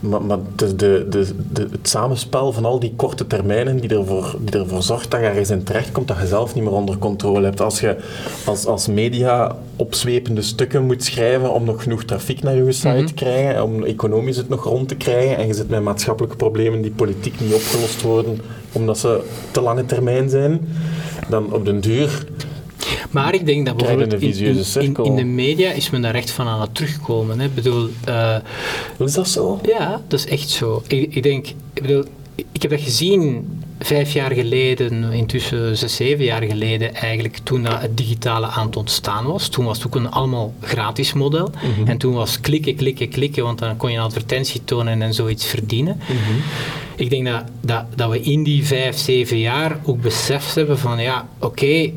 Maar, 0.00 0.22
maar 0.22 0.38
de, 0.56 0.76
de, 0.76 1.06
de, 1.52 1.68
het 1.70 1.88
samenspel 1.88 2.52
van 2.52 2.64
al 2.64 2.78
die 2.78 2.92
korte 2.96 3.26
termijnen 3.26 3.80
die 3.80 3.90
ervoor, 3.90 4.36
die 4.40 4.60
ervoor 4.60 4.82
zorgt 4.82 5.10
dat 5.10 5.20
je 5.20 5.26
ergens 5.26 5.50
in 5.50 5.62
terecht 5.62 5.92
komt 5.92 6.08
dat 6.08 6.16
je 6.20 6.26
zelf 6.26 6.54
niet 6.54 6.64
meer 6.64 6.72
onder 6.72 6.98
controle 6.98 7.44
hebt. 7.44 7.60
Als 7.60 7.80
je 7.80 7.96
als, 8.44 8.66
als 8.66 8.86
media 8.86 9.56
opzwepende 9.76 10.42
stukken 10.42 10.86
moet 10.86 11.04
schrijven 11.04 11.52
om 11.52 11.64
nog 11.64 11.82
genoeg 11.82 12.04
trafiek 12.04 12.42
naar 12.42 12.54
je 12.54 12.72
site 12.72 12.88
mm 12.88 13.06
te 13.06 13.14
krijgen, 13.14 13.64
om 13.64 13.84
economisch 13.84 14.36
het 14.36 14.48
nog 14.48 14.64
rond 14.64 14.88
te 14.88 14.96
krijgen 14.96 15.36
en 15.36 15.46
je 15.46 15.54
zit 15.54 15.68
met 15.68 15.82
maatschappelijke 15.82 16.36
problemen 16.36 16.82
die 16.82 16.90
politiek 16.90 17.40
niet 17.40 17.54
opgelost 17.54 18.02
worden 18.02 18.40
omdat 18.72 18.98
ze 18.98 19.22
te 19.50 19.60
lange 19.60 19.86
termijn 19.86 20.28
zijn, 20.28 20.68
dan 21.28 21.52
op 21.52 21.64
den 21.64 21.80
duur 21.80 22.24
maar 23.10 23.34
ik 23.34 23.46
denk 23.46 23.66
dat 23.66 23.76
bijvoorbeeld 23.76 24.22
in, 24.22 24.64
in, 24.80 24.96
in, 25.04 25.16
de 25.16 25.24
media 25.24 25.70
is 25.70 25.90
men 25.90 26.02
daar 26.02 26.14
echt 26.14 26.30
van 26.30 26.46
aan 26.46 26.60
het 26.60 26.74
terugkomen. 26.74 27.38
Hè. 27.38 27.44
Ik 27.44 27.54
bedoel, 27.54 27.88
uh, 28.08 28.36
is 28.98 29.12
dat 29.12 29.28
zo? 29.28 29.60
Ja, 29.62 30.02
dat 30.08 30.18
is 30.18 30.26
echt 30.26 30.50
zo. 30.50 30.82
Ik, 30.86 31.14
ik 31.14 31.22
denk, 31.22 31.46
ik 31.74 31.82
bedoel, 31.82 32.04
ik 32.52 32.62
heb 32.62 32.70
dat 32.70 32.80
gezien 32.80 33.46
vijf 33.78 34.12
jaar 34.12 34.32
geleden, 34.32 35.12
intussen 35.12 35.76
zes, 35.76 35.96
zeven 35.96 36.24
jaar 36.24 36.42
geleden 36.42 36.94
eigenlijk, 36.94 37.38
toen 37.42 37.62
dat 37.62 37.80
het 37.80 37.96
digitale 37.96 38.46
aan 38.46 38.66
het 38.66 38.76
ontstaan 38.76 39.26
was. 39.26 39.48
Toen 39.48 39.64
was 39.64 39.76
het 39.76 39.86
ook 39.86 39.94
een 39.94 40.10
allemaal 40.10 40.54
gratis 40.60 41.12
model. 41.12 41.50
Mhm. 41.54 41.88
En 41.88 41.98
toen 41.98 42.14
was 42.14 42.40
klikken, 42.40 42.74
klikken, 42.74 43.08
klikken, 43.08 43.44
want 43.44 43.58
dan 43.58 43.76
kon 43.76 43.90
je 43.90 43.96
een 43.96 44.02
advertentie 44.02 44.60
tonen 44.64 45.02
en 45.02 45.14
zoiets 45.14 45.44
verdienen. 45.46 46.00
Mhm. 46.00 46.38
Ik 46.96 47.10
denk 47.10 47.26
dat, 47.26 47.42
dat, 47.60 47.84
dat 47.94 48.10
we 48.10 48.20
in 48.20 48.42
die 48.42 48.66
vijf, 48.66 48.98
zeven 48.98 49.38
jaar 49.38 49.80
ook 49.84 50.00
beseft 50.00 50.54
hebben 50.54 50.78
van 50.78 50.98
ja, 50.98 51.28
oké, 51.38 51.90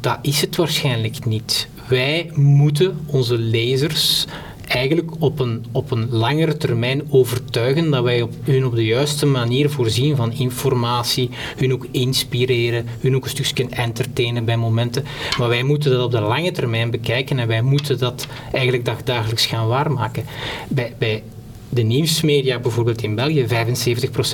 dat 0.00 0.18
is 0.22 0.40
het 0.40 0.56
waarschijnlijk 0.56 1.24
niet. 1.24 1.68
Wij 1.88 2.30
moeten 2.34 2.98
onze 3.06 3.38
lezers 3.38 4.26
eigenlijk 4.66 5.10
op 5.18 5.40
een, 5.40 5.64
op 5.72 5.90
een 5.90 6.08
langere 6.10 6.56
termijn 6.56 7.02
overtuigen 7.08 7.90
dat 7.90 8.02
wij 8.02 8.22
op, 8.22 8.32
hun 8.42 8.66
op 8.66 8.74
de 8.74 8.84
juiste 8.84 9.26
manier 9.26 9.70
voorzien 9.70 10.16
van 10.16 10.32
informatie, 10.32 11.30
hun 11.56 11.72
ook 11.72 11.86
inspireren, 11.90 12.86
hun 13.00 13.16
ook 13.16 13.24
een 13.24 13.30
stukje 13.30 13.66
entertainen 13.68 14.44
bij 14.44 14.56
momenten. 14.56 15.04
Maar 15.38 15.48
wij 15.48 15.62
moeten 15.62 15.90
dat 15.90 16.04
op 16.04 16.10
de 16.10 16.20
lange 16.20 16.50
termijn 16.50 16.90
bekijken 16.90 17.38
en 17.38 17.48
wij 17.48 17.62
moeten 17.62 17.98
dat 17.98 18.26
eigenlijk 18.52 19.06
dagelijks 19.06 19.46
gaan 19.46 19.66
waarmaken. 19.66 20.24
Bij, 20.68 20.94
bij 20.98 21.22
de 21.68 21.82
nieuwsmedia 21.82 22.58
bijvoorbeeld 22.58 23.02
in 23.02 23.14
België, 23.14 23.46
75% 23.46 23.48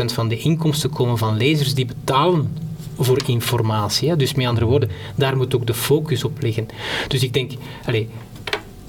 van 0.05 0.29
de 0.29 0.38
inkomsten 0.38 0.90
komen 0.90 1.19
van 1.19 1.37
lezers 1.37 1.75
die 1.75 1.87
betalen 1.87 2.69
voor 3.05 3.21
informatie. 3.27 4.09
Hè. 4.09 4.17
Dus 4.17 4.35
met 4.35 4.47
andere 4.47 4.67
woorden, 4.67 4.91
daar 5.15 5.37
moet 5.37 5.55
ook 5.55 5.67
de 5.67 5.75
focus 5.75 6.25
op 6.25 6.43
liggen. 6.43 6.67
Dus 7.09 7.23
ik 7.23 7.33
denk, 7.33 7.53
allez, 7.87 8.05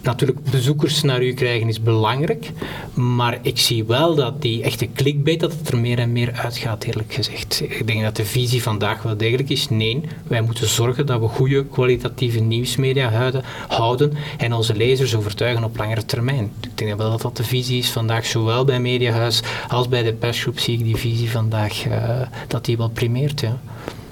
natuurlijk, 0.03 0.43
bezoekers 0.51 1.01
naar 1.01 1.23
u 1.23 1.33
krijgen 1.33 1.67
is 1.67 1.81
belangrijk, 1.81 2.51
maar 2.93 3.39
ik 3.41 3.59
zie 3.59 3.83
wel 3.83 4.15
dat 4.15 4.41
die 4.41 4.63
echte 4.63 4.87
clickbait, 4.93 5.39
dat 5.39 5.51
het 5.51 5.67
er 5.67 5.77
meer 5.77 5.99
en 5.99 6.11
meer 6.11 6.31
uitgaat, 6.31 6.83
eerlijk 6.83 7.13
gezegd. 7.13 7.61
Ik 7.67 7.87
denk 7.87 8.01
dat 8.01 8.15
de 8.15 8.25
visie 8.25 8.61
vandaag 8.61 9.01
wel 9.01 9.17
degelijk 9.17 9.49
is, 9.49 9.69
nee, 9.69 10.01
wij 10.27 10.41
moeten 10.41 10.67
zorgen 10.67 11.05
dat 11.05 11.19
we 11.19 11.27
goede 11.27 11.65
kwalitatieve 11.65 12.39
nieuwsmedia 12.39 13.33
houden, 13.67 14.13
en 14.37 14.53
onze 14.53 14.75
lezers 14.75 15.15
overtuigen 15.15 15.63
op 15.63 15.77
langere 15.77 16.05
termijn. 16.05 16.51
Ik 16.61 16.77
denk 16.77 16.97
wel 16.97 17.11
dat 17.11 17.21
dat 17.21 17.37
de 17.37 17.43
visie 17.43 17.77
is 17.77 17.89
vandaag, 17.89 18.25
zowel 18.25 18.65
bij 18.65 18.79
Mediahuis 18.79 19.41
als 19.67 19.87
bij 19.87 20.03
de 20.03 20.13
persgroep 20.13 20.59
zie 20.59 20.77
ik 20.77 20.83
die 20.83 20.95
visie 20.95 21.31
vandaag, 21.31 21.85
uh, 21.85 22.21
dat 22.47 22.65
die 22.65 22.77
wel 22.77 22.89
primeert, 22.89 23.39
ja. 23.39 23.59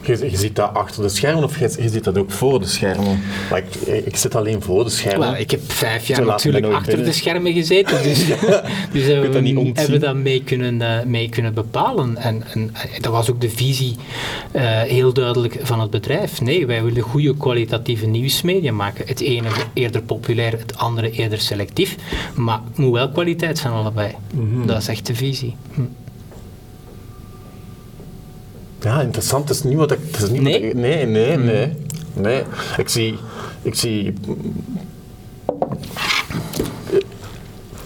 Je, 0.02 0.32
je 0.32 0.38
ziet 0.38 0.56
dat 0.56 0.74
achter 0.74 1.02
de 1.04 1.10
schermen 1.10 1.44
of 1.44 1.60
je, 1.60 1.76
je 1.82 1.90
ziet 1.90 2.04
dat 2.04 2.18
ook 2.18 2.32
voor 2.32 2.60
de 2.60 2.66
schermen? 2.66 3.20
Ik, 3.56 3.76
ik 4.06 4.16
zit 4.16 4.36
alleen 4.36 4.62
voor 4.62 4.84
de 4.84 4.90
schermen. 4.90 5.32
Well, 5.32 5.40
ik 5.40 5.52
heb 5.52 5.72
vijf 5.72 6.08
jaar 6.08 6.26
natuurlijk 6.26 6.66
achter 6.66 7.04
de 7.04 7.12
schermen 7.12 7.54
gezeten, 7.54 8.04
dus, 8.04 8.26
dus 8.94 9.06
hebben, 9.06 9.44
we, 9.44 9.72
hebben 9.74 10.00
dat 10.00 10.16
mee 10.16 10.44
kunnen, 10.44 10.76
uh, 10.76 11.04
mee 11.06 11.30
kunnen 11.30 11.54
bepalen. 11.54 12.18
En, 12.18 12.44
en 12.54 12.72
uh, 12.74 13.00
dat 13.02 13.12
was 13.12 13.30
ook 13.30 13.42
de 13.42 13.50
visie 13.50 13.96
uh, 14.56 14.82
heel 14.82 15.14
duidelijk 15.14 15.60
van 15.62 15.80
het 15.80 15.90
bedrijf. 15.90 16.42
Nee, 16.42 16.66
wij 16.66 16.84
willen 16.84 17.02
goede 17.02 17.38
kwalitatieve 17.38 18.06
nieuwsmedia 18.06 18.72
maken. 18.72 19.08
Het 19.08 19.20
ene 19.20 19.48
eerder 19.74 20.02
populair, 20.02 20.52
het 20.52 20.78
andere 20.78 21.12
eerder 21.12 21.40
selectief. 21.40 21.96
Maar 22.36 22.60
het 22.68 22.78
moet 22.78 22.94
wel 22.94 23.10
kwaliteit 23.10 23.58
zijn 23.58 23.74
allebei. 23.74 24.16
Mm 24.34 24.54
-hmm. 24.54 24.68
Dat 24.68 24.82
is 24.82 24.88
echt 24.88 25.06
de 25.06 25.16
visie. 25.16 25.56
Hm. 25.74 25.82
Ja, 28.82 29.02
interessant. 29.02 29.50
Is 29.50 29.63
niet 29.63 29.78
wat 29.78 29.92
ik... 29.92 30.00
Het 30.12 30.22
is 30.22 30.30
niet 30.30 30.42
nee? 30.42 30.54
Wat 30.54 30.62
ik, 30.62 30.74
nee, 30.74 31.06
nee, 31.06 31.38
mm. 31.38 31.44
nee, 31.46 31.74
nee. 32.13 32.44
Ik 32.78 32.89
zie... 32.89 33.15
Ik 33.62 33.76
zie 33.76 34.13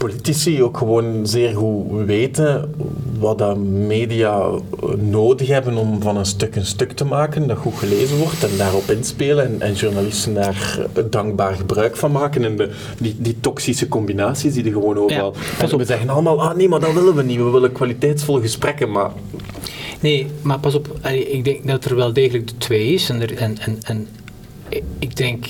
politici 0.03 0.63
ook 0.63 0.77
gewoon 0.77 1.27
zeer 1.27 1.55
goed 1.55 2.05
weten 2.05 2.75
wat 3.19 3.37
dat 3.37 3.57
media 3.57 4.49
nodig 4.97 5.47
hebben 5.47 5.77
om 5.77 6.01
van 6.01 6.17
een 6.17 6.25
stuk 6.25 6.55
een 6.55 6.65
stuk 6.65 6.91
te 6.91 7.05
maken 7.05 7.47
dat 7.47 7.57
goed 7.57 7.73
gelezen 7.77 8.17
wordt 8.17 8.43
en 8.43 8.57
daarop 8.57 8.89
inspelen 8.89 9.45
en, 9.45 9.61
en 9.61 9.73
journalisten 9.73 10.33
daar 10.33 10.79
dankbaar 11.09 11.53
gebruik 11.53 11.95
van 11.95 12.11
maken 12.11 12.43
en 12.43 12.55
de, 12.57 12.69
die, 12.97 13.15
die 13.19 13.37
toxische 13.39 13.87
combinaties 13.87 14.53
die 14.53 14.65
er 14.65 14.71
gewoon 14.71 14.97
overal... 14.97 15.33
Ja, 15.59 15.77
we 15.77 15.85
zeggen 15.85 16.09
allemaal, 16.09 16.43
ah 16.43 16.55
nee, 16.55 16.69
maar 16.69 16.79
dat 16.79 16.93
willen 16.93 17.15
we 17.15 17.23
niet. 17.23 17.37
We 17.37 17.49
willen 17.49 17.71
kwaliteitsvolle 17.71 18.41
gesprekken, 18.41 18.91
maar 18.91 19.11
Nee, 20.03 20.27
maar 20.41 20.59
pas 20.59 20.75
op, 20.75 20.99
ik 21.07 21.43
denk 21.43 21.67
dat 21.67 21.85
er 21.85 21.95
wel 21.95 22.13
degelijk 22.13 22.47
de 22.47 22.57
twee 22.57 22.93
is. 22.93 23.09
En, 23.09 23.21
er, 23.21 23.37
en, 23.37 23.57
en, 23.59 23.79
en 23.83 24.07
ik 24.99 25.15
denk, 25.15 25.45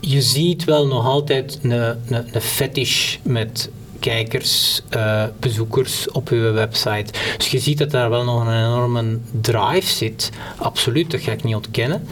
je 0.00 0.22
ziet 0.22 0.64
wel 0.64 0.86
nog 0.86 1.06
altijd 1.06 1.58
een, 1.62 1.70
een, 1.70 1.96
een 2.32 2.40
fetish 2.40 3.16
met 3.22 3.70
kijkers, 3.98 4.82
uh, 4.96 5.24
bezoekers 5.40 6.10
op 6.10 6.28
uw 6.28 6.52
website. 6.52 7.12
Dus 7.36 7.50
je 7.50 7.58
ziet 7.58 7.78
dat 7.78 7.90
daar 7.90 8.10
wel 8.10 8.24
nog 8.24 8.40
een 8.40 8.64
enorme 8.64 9.18
drive 9.40 9.92
zit. 9.92 10.30
Absoluut, 10.56 11.10
dat 11.10 11.20
ga 11.20 11.32
ik 11.32 11.44
niet 11.44 11.54
ontkennen. 11.54 12.06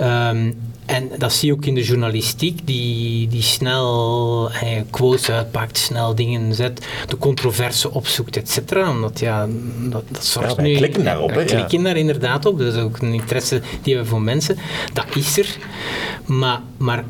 Um, 0.00 0.58
en 0.86 1.10
dat 1.18 1.32
zie 1.32 1.48
je 1.48 1.54
ook 1.54 1.64
in 1.64 1.74
de 1.74 1.82
journalistiek, 1.82 2.66
die, 2.66 3.28
die 3.28 3.42
snel 3.42 4.50
eh, 4.50 4.82
quotes 4.90 5.30
uitpakt, 5.30 5.78
snel 5.78 6.14
dingen 6.14 6.54
zet, 6.54 6.86
de 7.08 7.18
controverse 7.18 7.90
opzoekt, 7.90 8.36
et 8.36 8.50
cetera. 8.50 8.90
Omdat 8.90 9.20
ja, 9.20 9.46
dat, 9.78 10.04
dat 10.08 10.24
zorgt 10.24 10.56
ja, 10.56 10.62
nu... 10.62 10.76
klikken 10.76 11.04
daarop, 11.04 11.30
hè? 11.30 11.44
klikken 11.44 11.78
ja. 11.78 11.84
daar 11.84 11.96
inderdaad 11.96 12.46
op. 12.46 12.58
Dat 12.58 12.74
is 12.74 12.80
ook 12.80 12.98
een 12.98 13.12
interesse 13.12 13.60
die 13.82 13.96
we 13.96 14.04
voor 14.04 14.22
mensen. 14.22 14.58
Dat 14.92 15.16
is 15.16 15.38
er. 15.38 15.56
Maar, 16.24 16.60
maar 16.76 17.04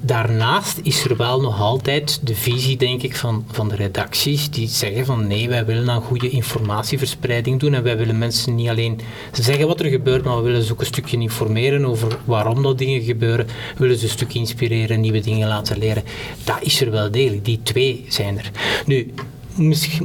Daarnaast 0.00 0.80
is 0.82 1.04
er 1.04 1.16
wel 1.16 1.40
nog 1.40 1.60
altijd 1.60 2.20
de 2.22 2.34
visie, 2.34 2.76
denk 2.76 3.02
ik, 3.02 3.16
van, 3.16 3.44
van 3.50 3.68
de 3.68 3.74
redacties 3.74 4.50
die 4.50 4.68
zeggen 4.68 5.06
van 5.06 5.26
nee, 5.26 5.48
wij 5.48 5.64
willen 5.64 5.88
een 5.88 6.00
goede 6.00 6.28
informatieverspreiding 6.28 7.60
doen 7.60 7.74
en 7.74 7.82
wij 7.82 7.96
willen 7.96 8.18
mensen 8.18 8.54
niet 8.54 8.68
alleen 8.68 9.00
zeggen 9.32 9.66
wat 9.66 9.80
er 9.80 9.90
gebeurt, 9.90 10.24
maar 10.24 10.36
we 10.36 10.42
willen 10.42 10.62
ze 10.62 10.72
ook 10.72 10.80
een 10.80 10.86
stukje 10.86 11.18
informeren 11.20 11.84
over 11.84 12.18
waarom 12.24 12.62
dat 12.62 12.78
dingen 12.78 13.02
gebeuren. 13.02 13.46
We 13.46 13.52
willen 13.76 13.98
ze 13.98 14.04
een 14.04 14.10
stukje 14.10 14.38
inspireren, 14.38 15.00
nieuwe 15.00 15.20
dingen 15.20 15.48
laten 15.48 15.78
leren. 15.78 16.02
Dat 16.44 16.58
is 16.60 16.80
er 16.80 16.90
wel 16.90 17.10
degelijk. 17.10 17.44
Die 17.44 17.60
twee 17.62 18.04
zijn 18.08 18.38
er. 18.38 18.50
Nu, 18.86 19.12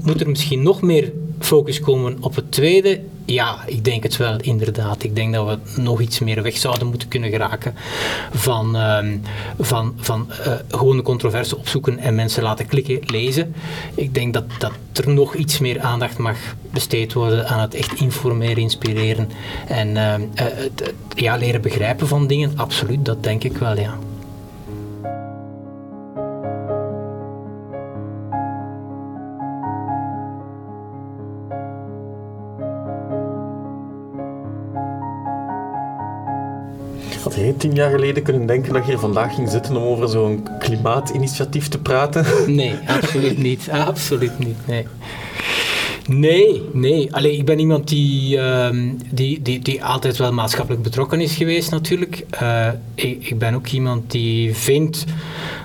moet 0.03 0.21
er 0.21 0.29
misschien 0.29 0.63
nog 0.63 0.81
meer 0.81 1.11
focus 1.39 1.79
komen 1.79 2.17
op 2.19 2.35
het 2.35 2.51
tweede? 2.51 3.01
Ja, 3.25 3.57
ik 3.65 3.83
denk 3.83 4.03
het 4.03 4.17
wel, 4.17 4.37
inderdaad. 4.41 5.03
Ik 5.03 5.15
denk 5.15 5.33
dat 5.33 5.47
we 5.47 5.81
nog 5.81 6.01
iets 6.01 6.19
meer 6.19 6.41
weg 6.41 6.57
zouden 6.57 6.87
moeten 6.87 7.07
kunnen 7.07 7.29
geraken 7.29 7.75
van, 8.31 8.75
uh, 8.75 8.97
van, 9.59 9.93
van 9.97 10.27
uh, 10.47 10.53
gewoon 10.67 10.97
de 10.97 11.03
controverse 11.03 11.57
opzoeken 11.57 11.99
en 11.99 12.15
mensen 12.15 12.43
laten 12.43 12.65
klikken, 12.65 12.99
lezen. 13.05 13.55
Ik 13.95 14.13
denk 14.13 14.33
dat, 14.33 14.43
dat 14.59 14.71
er 14.93 15.09
nog 15.09 15.35
iets 15.35 15.59
meer 15.59 15.79
aandacht 15.81 16.17
mag 16.17 16.37
besteed 16.71 17.13
worden 17.13 17.47
aan 17.47 17.59
het 17.59 17.73
echt 17.73 17.99
informeren, 17.99 18.57
inspireren 18.57 19.29
en 19.67 19.89
uh, 19.89 20.13
ja, 21.15 21.35
leren 21.35 21.61
begrijpen 21.61 22.07
van 22.07 22.27
dingen. 22.27 22.51
Absoluut, 22.55 23.05
dat 23.05 23.23
denk 23.23 23.43
ik 23.43 23.57
wel, 23.57 23.79
ja. 23.79 23.97
Had 37.35 37.59
tien 37.59 37.73
jaar 37.73 37.91
geleden 37.91 38.23
kunnen 38.23 38.45
denken 38.45 38.73
dat 38.73 38.85
je 38.85 38.91
hier 38.91 38.99
vandaag 38.99 39.35
ging 39.35 39.49
zitten 39.49 39.75
om 39.75 39.83
over 39.83 40.09
zo'n 40.09 40.47
klimaatinitiatief 40.59 41.67
te 41.67 41.79
praten? 41.79 42.25
Nee, 42.55 42.75
absoluut 42.87 43.37
niet. 43.37 43.69
Absoluut 43.69 44.39
niet, 44.39 44.57
nee. 44.67 44.87
Nee, 46.07 46.61
nee. 46.73 47.09
Ik 47.37 47.45
ben 47.45 47.59
iemand 47.59 47.87
die, 47.87 48.37
uh, 48.37 48.69
die, 49.11 49.41
die, 49.41 49.59
die 49.59 49.83
altijd 49.83 50.17
wel 50.17 50.33
maatschappelijk 50.33 50.83
betrokken 50.83 51.21
is 51.21 51.35
geweest 51.35 51.71
natuurlijk. 51.71 52.25
Uh, 52.41 52.67
ik, 52.95 53.27
ik, 53.29 53.39
ben 53.39 53.53
ook 53.53 53.67
iemand 53.67 54.11
die 54.11 54.55
vindt 54.55 55.05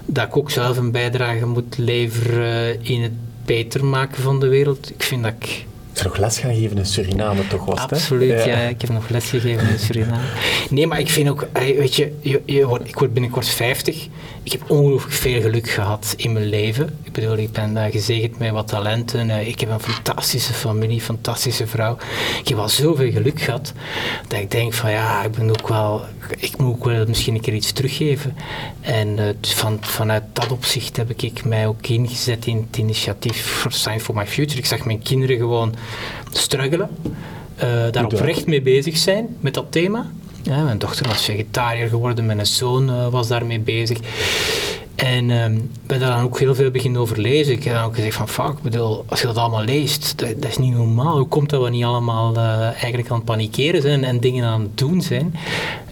dat 0.07 0.27
ik 0.27 0.37
ook 0.37 0.51
zelf 0.51 0.77
een 0.77 0.93
bijdrage 0.93 1.47
moet 1.47 1.79
leveren 1.79 2.85
in 2.85 3.03
het 3.03 3.13
beter 3.45 3.85
maken 3.85 4.23
van 4.23 4.41
de 4.41 4.49
wereld. 4.49 4.91
Ik 4.91 5.03
vind 5.03 5.23
dat 5.23 5.33
ik 5.39 5.67
nog 6.03 6.17
les 6.17 6.39
gaan 6.39 6.55
geven 6.55 6.79
in 6.79 6.87
Suriname, 6.87 7.47
toch 7.47 7.65
was 7.65 7.81
het? 7.81 7.93
Absoluut, 7.93 8.29
ja. 8.29 8.47
ja. 8.47 8.57
Ik 8.57 8.81
heb 8.81 8.91
nog 8.91 9.09
les 9.09 9.31
gegeven 9.31 9.69
in 9.69 9.79
Suriname. 9.79 10.23
Nee, 10.71 10.87
maar 10.87 11.01
ik 11.01 11.11
vind 11.11 11.29
ook, 11.29 11.49
weet 11.53 11.97
je, 11.97 12.13
je, 12.21 12.43
je 12.45 12.67
wordt, 12.67 12.89
ik 12.89 12.99
word 12.99 13.13
binnenkort 13.13 13.49
50. 13.49 14.09
Ik 14.43 14.53
heb 14.53 14.71
ongelooflijk 14.71 15.15
veel 15.15 15.41
geluk 15.41 15.71
gehad 15.71 16.15
in 16.17 16.33
mijn 16.33 16.49
leven. 16.49 16.99
Ik 17.03 17.13
bedoel, 17.13 17.37
ik 17.37 17.53
ben 17.53 17.77
uh, 17.77 17.85
gezegend 17.91 18.39
met 18.39 18.51
wat 18.51 18.69
talenten. 18.69 19.29
Uh, 19.29 19.49
ik 19.49 19.61
heb 19.61 19.71
een 19.71 19.81
fantastische 19.81 20.53
familie, 20.53 21.01
fantastische 21.01 21.67
vrouw. 21.67 21.97
Ik 22.41 22.49
heb 22.49 22.59
al 22.59 22.69
zoveel 22.69 23.11
geluk 23.11 23.41
gehad 23.41 23.73
dat 24.29 24.41
ik 24.41 24.51
denk 24.51 24.75
van 24.75 24.91
ja, 24.91 25.25
ik 25.25 25.31
ben 25.33 25.51
ook 25.51 25.69
wel, 25.69 26.05
ik 26.37 26.57
moet 26.59 26.75
ook 26.75 26.85
wel 26.85 27.07
misschien 27.07 27.35
een 27.35 27.41
keer 27.41 27.55
iets 27.55 27.73
teruggeven. 27.73 28.37
En 28.81 29.09
uh, 29.09 29.25
van, 29.41 29.79
vanuit 29.81 30.23
dat 30.33 30.53
opzicht 30.53 30.97
heb 30.97 31.11
ik 31.11 31.45
mij 31.45 31.67
ook 31.67 31.87
ingezet 31.87 32.47
in 32.47 32.67
het 32.69 32.77
initiatief 32.77 33.43
for 33.43 33.73
Sign 33.73 33.99
for 33.99 34.15
My 34.15 34.27
Future. 34.27 34.59
Ik 34.59 34.67
zag 34.67 34.85
mijn 34.85 35.03
kinderen 35.03 35.37
gewoon 35.37 35.75
struggelen, 36.33 36.91
daar 37.91 38.05
oprecht 38.05 38.47
mee 38.47 38.63
bezig 38.63 38.97
zijn 38.97 39.37
met 39.41 39.55
dat 39.55 39.67
thema. 39.73 40.07
Ja, 40.43 40.63
mijn 40.63 40.79
dochter 40.79 41.09
was 41.09 41.25
vegetariër 41.25 41.89
geworden, 41.89 42.27
mijn 42.27 42.47
zoon 42.47 42.89
uh, 42.91 43.09
was 43.09 43.29
daarmee 43.29 43.61
bezig. 43.61 43.99
En 44.95 45.31
um, 45.31 45.71
ben 45.87 46.01
daar 46.01 46.17
dan 46.17 46.25
ook 46.25 46.39
heel 46.39 46.55
veel 46.55 46.71
beginnen 46.71 47.01
over 47.01 47.19
lezen. 47.21 47.53
Ik 47.53 47.65
heb 47.65 47.75
dan 47.75 47.85
ook 47.85 47.95
gezegd 47.95 48.17
van, 48.17 48.29
fuck, 48.29 48.63
bedoel, 48.63 49.05
als 49.09 49.21
je 49.21 49.27
dat 49.27 49.37
allemaal 49.37 49.65
leest, 49.65 50.19
dat, 50.19 50.43
dat 50.43 50.51
is 50.51 50.59
niet 50.59 50.75
normaal. 50.75 51.17
Hoe 51.17 51.29
komt 51.29 51.51
dat 51.51 51.63
we 51.63 51.71
niet 51.71 51.85
allemaal 51.85 52.37
uh, 52.37 52.63
eigenlijk 52.63 53.11
aan 53.11 53.17
het 53.17 53.25
panikeren 53.25 53.83
zijn 53.83 54.05
en 54.05 54.21
dingen 54.21 54.45
aan 54.45 54.61
het 54.61 54.79
doen 54.79 55.03
zijn? 55.03 55.35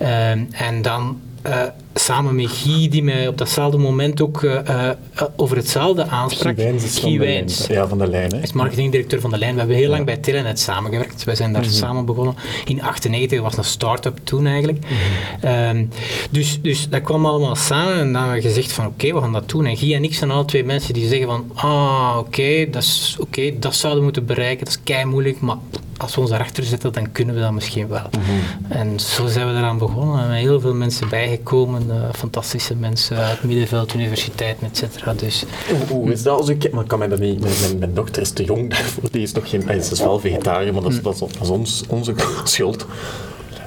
Um, 0.03 0.49
en 0.51 0.83
dan 0.83 1.21
uh, 1.47 1.63
samen 1.99 2.35
met 2.35 2.51
Guy, 2.51 2.89
die 2.89 3.03
mij 3.03 3.29
op 3.29 3.39
datzelfde 3.39 3.79
moment 3.79 4.21
ook 4.21 4.43
uh, 4.43 4.53
uh, 4.69 4.91
over 5.37 5.57
hetzelfde 5.57 6.07
aansprak. 6.07 6.57
Guy 6.59 7.19
Wijns. 7.19 7.67
Ja, 7.67 7.89
van 7.89 7.99
de 7.99 8.07
Lijn. 8.07 8.31
Hij 8.31 8.41
is 8.41 8.53
marketingdirecteur 8.53 9.21
van 9.21 9.31
de 9.31 9.39
Lijn. 9.39 9.53
We 9.53 9.59
hebben 9.59 9.77
heel 9.77 9.91
lang 9.91 10.05
bij 10.05 10.17
Telenet 10.17 10.61
samengewerkt. 10.61 11.25
Wij 11.25 11.35
zijn 11.35 11.53
daar 11.53 11.63
mm 11.63 11.69
-hmm. 11.69 11.77
samen 11.77 12.05
begonnen. 12.05 12.35
In 12.65 12.83
98 12.83 13.41
was 13.41 13.57
een 13.57 13.65
start-up 13.65 14.19
toen 14.25 14.47
eigenlijk. 14.47 14.79
Mm 14.79 14.97
-hmm. 15.41 15.51
um, 15.51 15.91
dus, 16.31 16.63
dus 16.63 16.89
dat 16.89 17.03
kwam 17.03 17.27
allemaal 17.27 17.57
samen 17.57 17.99
en 17.99 18.13
dan 18.13 18.23
hebben 18.23 18.43
we 18.43 18.49
gezegd 18.49 18.73
van 18.73 18.87
oké, 18.87 18.95
okay, 18.95 19.15
we 19.15 19.21
gaan 19.21 19.33
dat 19.33 19.49
doen. 19.49 19.67
En 19.67 19.77
Guy 19.77 19.95
en 19.95 20.05
ik 20.05 20.15
zijn 20.15 20.31
alle 20.31 20.45
twee 20.45 20.65
mensen 20.65 20.95
die 20.95 21.09
zeggen 21.09 21.27
van 21.27 21.51
ah, 21.55 22.15
oké, 22.19 22.27
okay, 22.27 22.71
dat, 22.71 22.83
is, 22.83 23.17
okay, 23.21 23.57
dat 23.59 23.75
zouden 23.75 23.99
we 23.99 24.05
moeten 24.05 24.27
bereiken. 24.27 24.65
Dat 24.65 24.75
is 24.75 24.81
kei 24.85 25.05
moeilijk, 25.05 25.41
maar 25.41 25.57
als 25.97 26.15
we 26.15 26.21
ons 26.21 26.31
daarachter 26.31 26.65
zetten, 26.65 26.93
dan 26.93 27.13
kunnen 27.13 27.35
we 27.35 27.41
dat 27.41 27.53
misschien 27.53 27.89
wel. 27.89 28.07
Mm 28.11 28.23
-hmm. 28.25 28.73
En 28.73 29.01
zo 29.01 29.27
zijn 29.27 29.47
we 29.47 29.59
eraan 29.59 29.79
begonnen. 29.79 30.19
Er 30.19 30.27
zijn 30.27 30.41
heel 30.41 30.61
veel 30.61 30.75
mensen 30.75 31.09
bijgekomen, 31.09 31.86
uh, 31.89 32.13
fantastische 32.13 32.75
mensen 32.75 33.17
uit 33.17 33.43
Middenveld, 33.43 33.95
universiteiten, 33.95 34.67
et 34.67 34.77
cetera. 34.77 35.15
Dus, 35.15 35.45
hoe, 35.69 35.97
hoe, 35.97 36.13
is 36.13 36.23
dat 36.23 36.39
als 36.39 36.49
ik... 36.49 36.73
Maar 36.73 36.85
kan 36.85 36.99
mij 36.99 37.09
dat 37.09 37.19
niet... 37.19 37.41
Mijn, 37.41 37.55
mijn, 37.61 37.79
mijn, 37.79 37.95
dochter 37.95 38.23
is 38.23 38.31
te 38.31 38.45
jong 38.45 38.71
daarvoor. 38.71 39.11
Die 39.11 39.23
is 39.23 39.33
nog 39.33 39.51
geen... 39.51 39.67
Hij 39.67 39.77
is 39.77 39.89
dus 39.89 40.01
wel 40.01 40.19
vegetariër, 40.19 40.73
maar 40.73 40.83
dat 40.83 40.93
is, 40.93 41.03
dat 41.03 41.15
is, 41.15 41.19
dat 41.19 41.43
is 41.43 41.49
ons, 41.49 41.85
onze 41.89 42.15
schuld. 42.45 42.87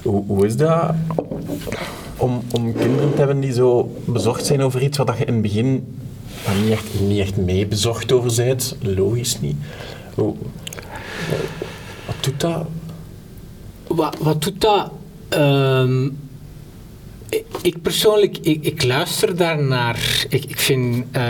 Hoe, 0.04 0.24
hoe 0.28 0.46
is 0.46 0.58
dat 0.58 0.94
om, 2.20 2.44
om 2.52 2.74
kinderen 2.74 3.12
te 3.12 3.18
hebben 3.18 3.40
die 3.40 3.54
zo 3.54 3.96
bezorgd 4.06 4.46
zijn 4.46 4.62
over 4.62 4.82
iets 4.82 4.98
wat 4.98 5.18
je 5.18 5.26
in 5.26 5.34
het 5.34 5.42
begin 5.42 5.98
niet, 6.62 6.72
echt, 6.72 7.00
niet 7.00 7.20
echt 7.20 7.38
mee 7.38 7.68
bezorgd 7.68 8.12
over 8.12 8.36
bent? 8.36 8.76
Logisch 8.82 9.40
niet. 9.40 9.56
Hoe, 10.14 10.36
wat 12.06 12.16
doet 12.20 12.40
dat? 12.40 12.66
Wat, 13.88 14.18
wat 14.20 14.44
doet 14.44 14.62
dat? 14.62 14.92
Ehm, 15.30 16.10
ik, 17.62 17.82
persoonlijk, 17.82 18.38
ik, 18.42 18.64
ik 18.64 18.84
luister 18.84 19.36
daarnaar. 19.36 20.26
Ik, 20.30 20.46
ik 20.46 20.60
vind, 20.60 21.06
uh, 21.16 21.24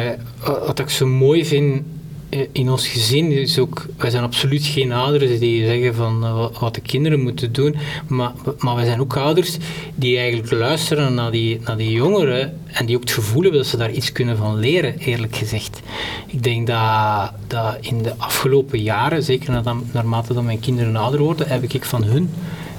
wat 0.43 0.79
ik 0.79 0.89
zo 0.89 1.05
mooi 1.07 1.45
vind 1.45 1.83
eh, 2.29 2.39
in 2.51 2.69
ons 2.69 2.87
gezin 2.87 3.31
is 3.31 3.59
ook, 3.59 3.85
wij 3.97 4.09
zijn 4.09 4.23
absoluut 4.23 4.65
geen 4.65 4.91
ouders 4.91 5.39
die 5.39 5.65
zeggen 5.65 5.95
van 5.95 6.23
uh, 6.23 6.59
wat 6.59 6.75
de 6.75 6.81
kinderen 6.81 7.21
moeten 7.21 7.51
doen, 7.51 7.75
maar, 8.07 8.31
maar 8.57 8.75
wij 8.75 8.85
zijn 8.85 8.99
ook 8.99 9.17
ouders 9.17 9.57
die 9.95 10.17
eigenlijk 10.17 10.51
luisteren 10.51 11.13
naar 11.13 11.31
die, 11.31 11.59
naar 11.65 11.77
die 11.77 11.91
jongeren 11.91 12.59
en 12.65 12.85
die 12.85 12.95
ook 12.95 13.01
het 13.01 13.11
gevoel 13.11 13.41
hebben 13.41 13.59
dat 13.59 13.69
ze 13.69 13.77
daar 13.77 13.91
iets 13.91 14.11
kunnen 14.11 14.37
van 14.37 14.59
leren, 14.59 14.97
eerlijk 14.97 15.35
gezegd. 15.35 15.79
Ik 16.27 16.43
denk 16.43 16.67
dat, 16.67 17.31
dat 17.47 17.77
in 17.81 18.01
de 18.01 18.13
afgelopen 18.17 18.81
jaren, 18.81 19.23
zeker 19.23 19.61
naarmate 19.93 20.33
dat 20.33 20.43
mijn 20.43 20.59
kinderen 20.59 20.95
ouder 20.95 21.19
worden, 21.19 21.47
heb 21.47 21.63
ik 21.63 21.85
van 21.85 22.03
hun 22.03 22.29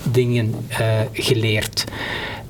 dingen 0.03 0.55
geleerd. 1.13 1.85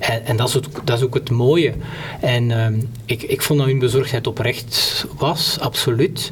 En, 0.01 0.25
en 0.25 0.37
dat, 0.37 0.47
is 0.47 0.57
ook, 0.57 0.85
dat, 0.85 0.97
is 0.97 1.03
ook, 1.03 1.13
het 1.13 1.29
mooie. 1.29 1.73
En 2.19 2.49
uh, 2.49 2.67
ik, 3.05 3.23
ik 3.23 3.41
vond 3.41 3.59
dat 3.59 3.67
hun 3.67 3.79
bezorgdheid 3.79 4.27
oprecht 4.27 5.05
was, 5.17 5.57
absoluut. 5.59 6.31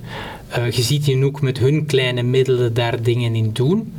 Uh, 0.57 0.71
je 0.71 0.81
ziet 0.81 1.05
hen 1.05 1.23
ook 1.23 1.41
met 1.41 1.57
hun 1.57 1.85
kleine 1.85 2.23
middelen 2.23 2.73
daar 2.73 3.01
dingen 3.01 3.35
in 3.35 3.53
doen. 3.53 3.93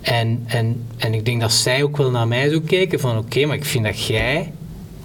En, 0.00 0.42
en, 0.46 0.82
en 0.96 1.14
ik 1.14 1.24
denk 1.24 1.40
dat 1.40 1.52
zij 1.52 1.82
ook 1.82 1.96
wel 1.96 2.10
naar 2.10 2.28
mij 2.28 2.48
zo 2.48 2.60
kijken 2.60 3.00
van 3.00 3.18
oké, 3.18 3.46
maar 3.46 3.56
ik 3.56 3.64
vind 3.64 3.84
dat 3.84 4.06
jij, 4.06 4.52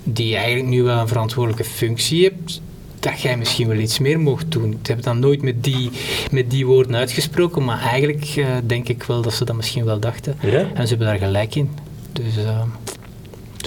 die 0.04 0.36
eigenlijk 0.36 0.68
nu 0.68 0.84
wel 0.84 1.00
een 1.00 1.08
verantwoordelijke 1.08 1.70
functie 1.70 2.24
hebt, 2.24 2.62
dat 3.00 3.22
jij 3.22 3.38
misschien 3.38 3.68
wel 3.68 3.78
iets 3.78 4.00
meer 4.00 4.20
mocht 4.20 4.52
doen. 4.52 4.72
Ik 4.72 4.88
heb 4.88 5.02
dat 5.02 5.16
nooit 5.16 5.42
met 5.42 5.64
die, 5.64 5.90
met 6.32 6.52
die 6.52 6.66
woorden 6.66 6.96
uitgesproken, 6.96 7.64
maar 7.64 7.82
eigenlijk 7.82 8.36
uh, 8.36 8.48
denk 8.64 8.90
ik 8.90 9.04
wel 9.04 9.22
dat 9.22 9.34
ze 9.34 9.46
dat 9.46 9.56
misschien 9.56 9.86
wel 9.86 10.00
dachten. 10.00 10.36
Ja? 10.42 10.60
En 10.74 10.88
ze 10.88 10.96
hebben 10.96 11.08
daar 11.08 11.18
gelijk 11.18 11.56
in. 11.56 11.70
Dus, 12.12 12.38
uh, 12.38 12.62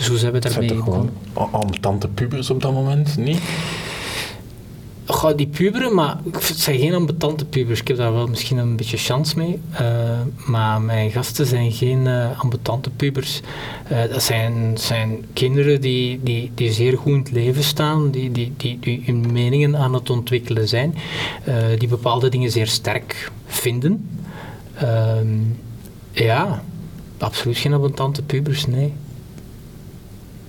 dus 0.00 0.08
hoe 0.08 0.18
zijn 0.18 0.32
we 0.32 0.38
daarmee 0.38 0.68
gewoon 0.68 1.10
tante 1.80 2.08
pubers 2.08 2.50
op 2.50 2.62
dat 2.62 2.72
moment, 2.72 3.16
niet? 3.16 3.40
Goh, 5.06 5.36
die 5.36 5.46
puberen, 5.46 5.94
maar 5.94 6.18
het 6.32 6.58
zijn 6.58 6.78
geen 6.78 6.94
ambetante 6.94 7.44
pubers. 7.44 7.80
Ik 7.80 7.88
heb 7.88 7.96
daar 7.96 8.12
wel 8.12 8.26
misschien 8.26 8.56
een 8.56 8.76
beetje 8.76 8.96
chance 8.96 9.38
mee. 9.38 9.60
Uh, 9.72 9.80
maar 10.46 10.82
mijn 10.82 11.10
gasten 11.10 11.46
zijn 11.46 11.72
geen 11.72 12.06
uh, 12.06 12.40
ambetante 12.40 12.90
pubers. 12.90 13.40
Uh, 13.92 13.98
dat 14.10 14.22
zijn, 14.22 14.78
zijn 14.78 15.24
kinderen 15.32 15.80
die, 15.80 16.20
die, 16.22 16.50
die 16.54 16.72
zeer 16.72 16.98
goed 16.98 17.12
in 17.12 17.18
het 17.18 17.30
leven 17.30 17.62
staan, 17.62 18.10
die, 18.10 18.32
die, 18.32 18.52
die, 18.56 18.78
die 18.78 19.02
hun 19.06 19.32
meningen 19.32 19.76
aan 19.76 19.94
het 19.94 20.10
ontwikkelen 20.10 20.68
zijn, 20.68 20.94
die 21.78 21.88
bepaalde 21.88 22.28
dingen 22.28 22.50
zeer 22.50 22.66
sterk 22.66 23.30
vinden. 23.46 24.08
Ehm, 24.74 25.38
ja, 26.12 26.62
absoluut 27.18 27.56
geen 27.58 27.72
ambetante 27.72 28.22
pubers, 28.22 28.66
nee. 28.66 28.92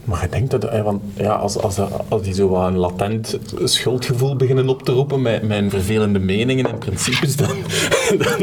Maar 0.04 0.24
ik 0.24 0.32
denk 0.32 0.50
dat, 0.50 0.82
want 0.84 1.02
ja, 1.16 1.34
als, 1.34 1.58
als, 1.58 1.78
als 2.08 2.22
die 2.22 2.34
zo 2.34 2.50
wat 2.50 2.68
een 2.68 2.78
latent 2.78 3.38
schuldgevoel 3.64 4.36
beginnen 4.36 4.70
op 4.70 4.84
te 4.84 4.92
roepen 4.92 5.22
met 5.22 5.44
mijn 5.44 5.70
vervelende 5.70 6.20
meningen 6.20 6.66
en 6.66 6.78
principes, 6.78 7.36
dan, 7.36 7.56
dan 8.24 8.42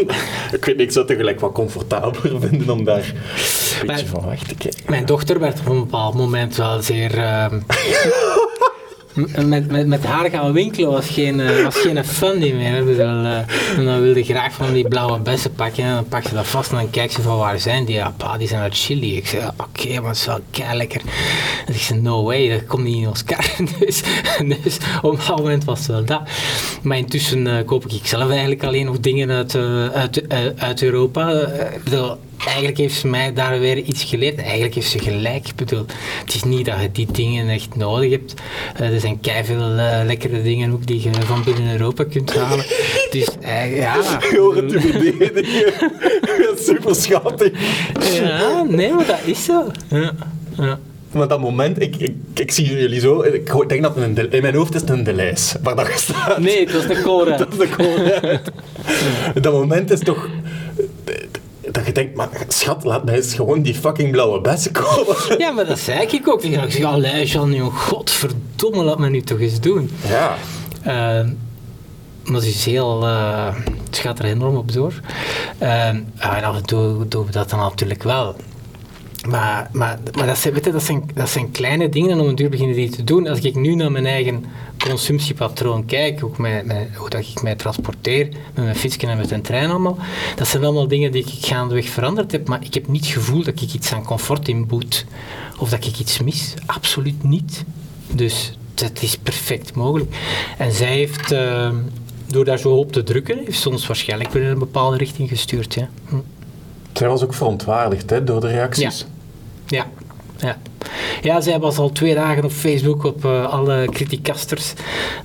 ik 0.52 0.64
weet 0.64 0.80
ik 0.80 0.92
zou 0.92 1.06
het 1.06 1.06
tegelijk 1.06 1.40
wat 1.40 1.52
comfortabeler 1.52 2.40
vinden 2.40 2.70
om 2.70 2.84
daar 2.84 3.14
een 3.80 3.86
beetje 3.86 4.06
van 4.06 4.26
weg 4.26 4.42
te 4.42 4.54
kijken. 4.54 4.82
Mijn 4.86 5.06
dochter 5.06 5.40
werd 5.40 5.60
op 5.60 5.66
een 5.66 5.80
bepaald 5.80 6.14
moment 6.14 6.56
wel 6.56 6.82
zeer... 6.82 7.14
Uh, 7.14 7.46
met, 9.46 9.70
met, 9.70 9.86
met 9.86 10.04
haar 10.04 10.30
gaan 10.30 10.52
winkelen 10.52 10.90
was 10.90 11.08
geen, 11.08 11.38
uh, 11.38 11.62
was 11.64 11.76
geen 11.76 12.04
fun 12.04 12.38
meer. 12.38 12.84
Dus 12.84 12.96
dan, 12.96 13.26
uh, 13.26 13.38
dan 13.76 14.02
wilde 14.02 14.24
graag 14.24 14.52
van 14.52 14.72
die 14.72 14.88
blauwe 14.88 15.18
bessen 15.18 15.52
pakken 15.52 15.84
en 15.84 15.94
dan 15.94 16.08
pak 16.08 16.26
je 16.26 16.34
dat 16.34 16.46
vast 16.46 16.70
en 16.70 16.76
dan 16.76 16.90
kijk 16.90 17.12
ze 17.12 17.22
van 17.22 17.36
waar 17.36 17.60
zijn 17.60 17.84
die? 17.84 17.94
Ja, 17.94 18.14
pa, 18.16 18.36
die 18.36 18.48
zijn 18.48 18.62
uit 18.62 18.76
Chili. 18.76 19.16
Ik 19.16 19.26
zei, 19.26 19.46
oké, 19.46 19.82
okay, 19.82 19.98
maar 19.98 20.08
het 20.08 20.18
is 20.18 20.26
wel 20.26 20.40
kei 20.50 20.76
lekker. 20.76 21.00
En 21.66 21.74
ik 21.74 21.80
zei, 21.80 22.00
no 22.00 22.22
way, 22.22 22.48
dat 22.48 22.66
komt 22.66 22.84
niet 22.84 22.96
in 22.96 23.08
ons 23.08 23.24
kar. 23.24 23.50
dus, 23.78 24.02
dus 24.62 24.78
op 25.02 25.26
dat 25.26 25.38
moment 25.38 25.64
was 25.64 25.78
het 25.78 25.86
wel 25.86 26.04
dat. 26.04 26.22
Maar 26.82 26.96
intussen 26.96 27.46
uh, 27.46 27.54
koop 27.64 27.86
ik 27.86 28.06
zelf 28.06 28.30
eigenlijk 28.30 28.64
alleen 28.64 28.84
nog 28.86 29.00
dingen 29.00 29.30
uit, 29.30 29.56
uit, 29.92 30.24
uit 30.58 30.82
Europa. 30.82 31.30
ik 31.30 31.88
eigenlijk 32.46 32.78
heeft 32.78 32.94
ze 32.94 33.06
mij 33.06 33.32
daar 33.32 33.60
weer 33.60 33.76
iets 33.76 34.04
geleerd. 34.04 34.38
Eigenlijk 34.38 34.74
heeft 34.74 34.90
ze 34.90 34.98
gelijk. 34.98 35.48
Ik 35.48 35.54
bedoel, 35.54 35.84
het 36.24 36.34
is 36.34 36.42
niet 36.42 36.66
dat 36.66 36.80
je 36.80 36.92
die 36.92 37.06
dingen 37.12 37.48
echt 37.48 37.76
nodig 37.76 38.10
hebt. 38.10 38.34
Uh, 38.80 38.94
er 38.94 39.00
zijn 39.00 39.20
keiveel 39.20 39.76
uh, 39.76 40.00
lekkere 40.04 40.42
dingen 40.42 40.72
ook 40.72 40.86
die 40.86 41.02
je 41.02 41.10
van 41.26 41.44
binnen 41.44 41.72
Europa 41.72 42.04
kunt 42.04 42.34
halen. 42.34 42.64
Dus 43.10 43.28
uh, 43.42 43.76
ja. 43.76 43.96
Het 43.96 44.18
te. 44.68 46.54
Super 46.58 46.94
schattig. 46.94 47.50
Ja, 48.12 48.62
nee, 48.68 48.92
maar 48.92 49.06
dat 49.06 49.20
is 49.24 49.44
zo. 49.44 49.66
Ja. 49.88 50.12
ja. 50.56 50.78
Maar 51.12 51.28
dat 51.28 51.40
moment, 51.40 51.82
ik, 51.82 51.96
ik, 51.96 52.14
ik, 52.34 52.52
zie 52.52 52.66
jullie 52.66 53.00
zo, 53.00 53.22
ik 53.22 53.68
denk 53.68 53.82
dat 53.82 53.94
het 53.96 54.18
een, 54.18 54.32
in 54.32 54.42
mijn 54.42 54.54
hoofd 54.54 54.74
is 54.74 54.80
het 54.80 54.90
een 54.90 55.04
delijs 55.04 55.54
waar 55.62 55.76
dat 55.76 55.90
staat. 55.94 56.38
Nee, 56.38 56.60
het 56.60 56.72
was 56.72 56.86
de 56.86 57.02
Cora. 57.02 57.36
dat 57.46 57.52
is 57.52 57.58
de 57.58 57.68
Cora. 57.68 58.40
dat 59.40 59.52
moment 59.52 59.90
is 59.90 60.00
toch 60.00 60.28
dat 61.78 61.86
je 61.86 61.92
denkt, 61.92 62.16
maar 62.16 62.28
schat, 62.48 62.84
laat 62.84 63.04
mij 63.04 63.14
eens 63.14 63.34
gewoon 63.34 63.62
die 63.62 63.74
fucking 63.74 64.10
blauwe 64.10 64.40
bessen 64.40 64.72
komen. 64.72 65.16
Ja, 65.38 65.50
maar 65.50 65.66
dat 65.66 65.78
zei 65.78 66.06
ik 66.06 66.28
ook. 66.28 66.42
Ik 66.42 66.72
zeg, 66.72 66.84
allee 66.84 67.26
Jean, 67.26 67.58
godverdomme, 67.60 68.84
laat 68.84 68.98
me 68.98 69.08
nu 69.10 69.22
toch 69.22 69.40
eens 69.40 69.60
doen. 69.60 69.90
Ja. 70.08 70.36
Uh, 70.80 71.30
maar 72.24 72.40
het 72.40 72.44
is 72.44 72.64
heel... 72.64 73.02
Uh, 73.04 73.54
het 73.84 73.98
gaat 73.98 74.18
er 74.18 74.24
enorm 74.24 74.56
op 74.56 74.72
door. 74.72 74.92
Uh, 75.62 75.86
en 75.88 76.12
af 76.44 76.56
en 76.56 76.66
toe 76.66 77.08
doen 77.08 77.26
we 77.26 77.32
dat 77.32 77.50
dan 77.50 77.58
natuurlijk 77.58 78.02
wel. 78.02 78.36
Maar, 79.28 79.68
maar, 79.72 79.98
maar 80.16 80.26
dat, 80.26 80.38
zijn, 80.38 80.54
weet 80.54 80.64
je, 80.64 80.72
dat, 80.72 80.82
zijn, 80.82 81.10
dat 81.14 81.28
zijn 81.28 81.50
kleine 81.50 81.88
dingen 81.88 82.10
en 82.10 82.20
om 82.20 82.28
een 82.28 82.34
duur 82.34 82.50
beginnen 82.50 82.76
die 82.76 82.90
te 82.90 83.04
doen. 83.04 83.28
Als 83.28 83.40
ik 83.40 83.54
nu 83.54 83.74
naar 83.74 83.92
mijn 83.92 84.06
eigen 84.06 84.44
consumptiepatroon 84.88 85.84
kijk, 85.84 86.24
ook 86.24 86.38
met, 86.38 86.66
met, 86.66 86.88
hoe 86.96 87.10
dat 87.10 87.20
ik 87.20 87.42
mij 87.42 87.54
transporteer, 87.54 88.28
met 88.54 88.64
mijn 88.64 88.76
fietsje 88.76 89.06
en 89.06 89.16
met 89.16 89.30
een 89.30 89.42
trein 89.42 89.70
allemaal, 89.70 89.98
dat 90.36 90.46
zijn 90.46 90.64
allemaal 90.64 90.88
dingen 90.88 91.12
die 91.12 91.24
ik 91.24 91.46
gaandeweg 91.46 91.88
veranderd 91.88 92.32
heb, 92.32 92.48
maar 92.48 92.64
ik 92.64 92.74
heb 92.74 92.88
niet 92.88 93.04
het 93.04 93.12
gevoel 93.12 93.42
dat 93.42 93.60
ik 93.60 93.74
iets 93.74 93.92
aan 93.92 94.04
comfort 94.04 94.48
inboet 94.48 95.04
of 95.58 95.70
dat 95.70 95.84
ik 95.84 95.98
iets 95.98 96.20
mis. 96.20 96.54
Absoluut 96.66 97.22
niet. 97.22 97.64
Dus 98.12 98.52
dat 98.74 99.02
is 99.02 99.16
perfect 99.16 99.74
mogelijk. 99.74 100.16
En 100.58 100.72
zij 100.72 100.92
heeft, 100.92 101.32
uh, 101.32 101.70
door 102.26 102.44
daar 102.44 102.58
zo 102.58 102.70
op 102.70 102.92
te 102.92 103.02
drukken, 103.02 103.38
heeft 103.44 103.60
soms 103.60 103.86
waarschijnlijk 103.86 104.32
weer 104.32 104.42
in 104.42 104.48
een 104.48 104.58
bepaalde 104.58 104.96
richting 104.96 105.28
gestuurd. 105.28 105.74
Ja. 105.74 105.88
Hm. 106.08 106.16
Zij 106.92 107.08
was 107.08 107.22
ook 107.22 107.34
verontwaardigd 107.34 108.10
hè, 108.10 108.24
door 108.24 108.40
de 108.40 108.48
reacties. 108.48 109.06
Ja. 109.66 109.86
ja. 110.36 110.46
ja. 110.46 110.56
Ja, 111.22 111.40
zij 111.40 111.58
was 111.58 111.78
al 111.78 111.92
twee 111.92 112.14
dagen 112.14 112.44
op 112.44 112.50
Facebook 112.50 113.04
op 113.04 113.24
uh, 113.24 113.48
alle 113.48 113.88
criticasters 113.90 114.72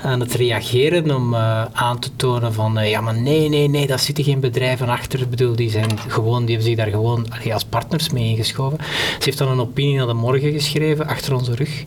aan 0.02 0.20
het 0.20 0.34
reageren 0.34 1.16
om 1.16 1.34
uh, 1.34 1.66
aan 1.74 2.00
te 2.00 2.10
tonen 2.16 2.54
van 2.54 2.80
uh, 2.80 2.90
ja, 2.90 3.02
maar 3.02 3.22
nee, 3.22 3.50
nee, 3.50 3.70
nee, 3.70 3.88
daar 3.88 4.00
zitten 4.00 4.24
geen 4.24 4.40
bedrijven 4.40 4.90
achter. 4.90 5.22
Ik 5.22 5.30
bedoel, 5.30 5.56
die 5.56 5.70
zijn 5.70 6.00
gewoon, 6.00 6.46
die 6.46 6.56
hebben 6.56 6.66
zich 6.66 6.78
daar 6.78 6.94
gewoon 6.94 7.26
allee, 7.30 7.54
als 7.54 7.64
partners 7.64 8.10
mee 8.10 8.30
ingeschoven. 8.30 8.78
Ze 9.18 9.24
heeft 9.24 9.38
dan 9.38 9.48
een 9.48 9.60
opinie 9.60 9.98
naar 9.98 10.08
de 10.08 10.14
morgen 10.14 10.52
geschreven, 10.52 11.08
achter 11.08 11.34
onze 11.34 11.56
rug. 11.56 11.84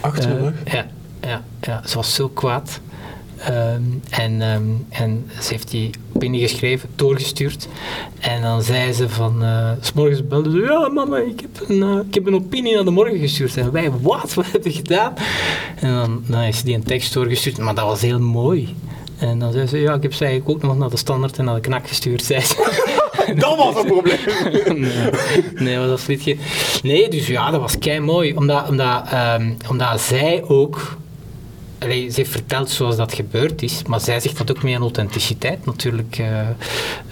Achter 0.00 0.28
de 0.28 0.38
rug? 0.38 0.54
Ja, 0.72 0.86
ja, 1.20 1.42
ja, 1.60 1.82
ze 1.86 1.96
was 1.96 2.14
zo 2.14 2.28
kwaad. 2.28 2.80
Um, 3.48 4.02
en, 4.10 4.42
um, 4.42 4.86
en 4.88 5.30
ze 5.40 5.52
heeft 5.52 5.70
die 5.70 5.90
opinie 6.20 6.40
geschreven, 6.40 6.88
doorgestuurd. 6.96 7.68
En 8.18 8.42
dan 8.42 8.62
zei 8.62 8.92
ze 8.92 9.08
van, 9.08 9.42
uh, 9.42 9.70
s 9.80 9.92
morgens 9.92 10.26
belde 10.26 10.50
ze, 10.50 10.58
ja 10.58 10.88
mama, 10.88 11.16
ik 11.16 11.40
heb, 11.40 11.68
een, 11.68 11.76
uh, 11.76 11.98
ik 12.08 12.14
heb 12.14 12.26
een 12.26 12.34
opinie 12.34 12.74
naar 12.74 12.84
de 12.84 12.90
morgen 12.90 13.18
gestuurd. 13.18 13.56
En 13.56 13.72
wij, 13.72 13.90
wat? 14.00 14.34
Wat 14.40 14.52
heb 14.52 14.64
je 14.64 14.72
gedaan? 14.72 15.14
En 15.76 15.94
dan, 15.94 16.22
dan 16.26 16.40
is 16.40 16.62
die 16.62 16.74
een 16.74 16.82
tekst 16.82 17.12
doorgestuurd, 17.12 17.58
maar 17.58 17.74
dat 17.74 17.84
was 17.84 18.00
heel 18.00 18.18
mooi. 18.18 18.74
En 19.18 19.38
dan 19.38 19.52
zei 19.52 19.66
ze, 19.66 19.78
ja, 19.78 19.94
ik 19.94 20.02
heb 20.02 20.14
ze 20.14 20.24
eigenlijk 20.24 20.56
ook 20.56 20.62
nog 20.68 20.78
naar 20.78 20.90
de 20.90 20.96
standaard 20.96 21.38
en 21.38 21.44
naar 21.44 21.54
de 21.54 21.60
knak 21.60 21.88
gestuurd, 21.88 22.24
zei 22.30 22.40
ze. 22.40 22.88
dat 23.36 23.56
was 23.56 23.76
een 23.76 23.86
probleem. 23.86 24.18
nee, 24.80 25.10
nee, 25.54 25.76
dat 25.76 25.88
was 25.88 26.04
geen... 26.22 26.38
Nee, 26.82 27.08
dus 27.08 27.26
ja, 27.26 27.50
dat 27.50 27.60
was 27.60 27.78
kei 27.78 28.00
mooi. 28.00 28.34
Omdat, 28.34 28.68
omdat, 28.68 29.12
um, 29.12 29.56
omdat 29.68 30.00
zij 30.00 30.44
ook 30.46 30.98
Allee, 31.80 32.08
ze 32.08 32.16
heeft 32.16 32.30
verteld 32.30 32.70
zoals 32.70 32.96
dat 32.96 33.14
gebeurd 33.14 33.62
is, 33.62 33.82
maar 33.86 34.00
zij 34.00 34.20
zegt 34.20 34.38
dat 34.38 34.50
ook 34.50 34.62
met 34.62 34.72
een 34.72 34.80
authenticiteit 34.80 35.64
natuurlijk, 35.64 36.18
uh, 36.18 36.40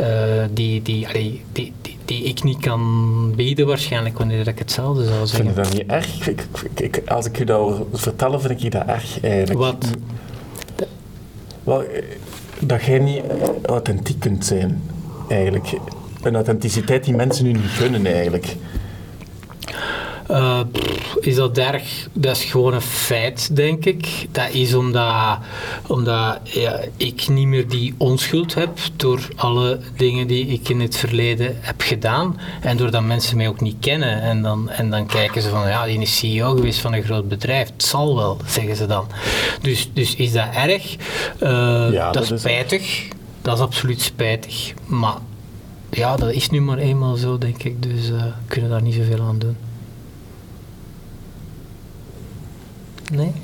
uh, 0.01 0.45
die, 0.51 0.83
die, 0.83 1.09
allee, 1.09 1.43
die, 1.53 1.73
die, 1.83 1.97
die, 2.05 2.23
ik 2.23 2.43
niet 2.43 2.59
kan 2.61 3.33
bieden 3.37 3.67
waarschijnlijk 3.67 4.19
wanneer 4.19 4.49
ik 4.49 4.59
hetzelfde 4.59 5.05
zou 5.05 5.27
zeggen. 5.27 5.55
Vind 5.55 5.57
je 5.57 5.63
dat 5.63 5.73
niet 5.73 5.91
erg? 5.91 6.29
Ik, 6.29 6.47
ik, 6.75 7.03
als 7.07 7.27
ik 7.27 7.39
je 7.39 7.45
dat 7.45 7.59
hoor 7.59 7.87
vertellen, 7.93 8.41
vind 8.41 8.53
ik 8.53 8.59
je 8.59 8.71
dat 8.71 8.87
erg 8.87 9.21
eigenlijk. 9.21 9.59
Wat? 9.59 9.87
Wel, 11.65 11.85
dat 12.59 12.85
jij 12.85 12.99
niet 12.99 13.23
authentiek 13.63 14.21
kunt 14.21 14.45
zijn, 14.45 14.83
eigenlijk. 15.29 15.69
Een 16.23 16.35
authenticiteit 16.35 17.05
die 17.05 17.15
mensen 17.15 17.45
nu 17.45 17.53
niet 17.53 17.63
gunnen, 17.65 18.07
eigenlijk. 18.07 18.57
Uh, 20.31 20.61
is 21.21 21.35
dat 21.35 21.59
erg? 21.59 22.09
Dat 22.13 22.37
is 22.37 22.45
gewoon 22.45 22.75
een 22.75 22.81
feit, 22.81 23.57
denk 23.57 23.85
ik. 23.85 24.27
Dat 24.31 24.51
is 24.51 24.75
omdat, 24.75 25.39
omdat 25.87 26.39
ja, 26.45 26.81
ik 26.97 27.29
niet 27.29 27.47
meer 27.47 27.69
die 27.69 27.95
onschuld 27.97 28.55
heb 28.55 28.79
door 28.97 29.29
alle 29.37 29.81
dingen 29.97 30.27
die 30.27 30.47
ik 30.47 30.69
in 30.69 30.81
het 30.81 30.97
verleden 30.97 31.57
heb 31.61 31.81
gedaan. 31.81 32.41
En 32.61 32.77
doordat 32.77 33.03
mensen 33.03 33.37
mij 33.37 33.49
ook 33.49 33.61
niet 33.61 33.77
kennen. 33.81 34.21
En 34.23 34.43
dan, 34.43 34.71
en 34.71 34.91
dan 34.91 35.07
kijken 35.07 35.43
ze 35.43 35.49
van, 35.49 35.69
ja, 35.69 35.87
die 35.87 36.01
is 36.01 36.19
CEO 36.19 36.55
geweest 36.55 36.81
van 36.81 36.93
een 36.93 37.03
groot 37.03 37.29
bedrijf. 37.29 37.69
Het 37.69 37.83
zal 37.83 38.17
wel, 38.17 38.37
zeggen 38.47 38.77
ze 38.77 38.87
dan. 38.87 39.07
Dus, 39.63 39.91
dus 39.93 40.15
is 40.15 40.33
dat 40.33 40.49
erg? 40.55 40.97
Uh, 41.43 41.93
ja, 41.93 42.13
dat, 42.13 42.31
is 42.31 42.41
spijtig. 42.41 43.09
Dat 43.43 43.57
is 43.57 43.63
absoluut 43.63 44.01
spijtig. 44.01 44.73
Maar 44.87 45.17
ja, 45.91 46.17
dat 46.17 46.33
is 46.33 46.51
nu 46.51 46.61
maar 46.61 46.79
eenmaal 46.79 47.17
zo, 47.17 47.39
denk 47.39 47.63
ik. 47.63 47.83
Dus 47.83 48.11
uh, 48.11 48.23
we 48.23 48.33
kunnen 48.47 48.71
daar 48.71 48.83
niet 48.83 48.95
zoveel 48.95 49.21
aan 49.21 49.39
doen. 49.39 49.57
Nee? 53.13 53.33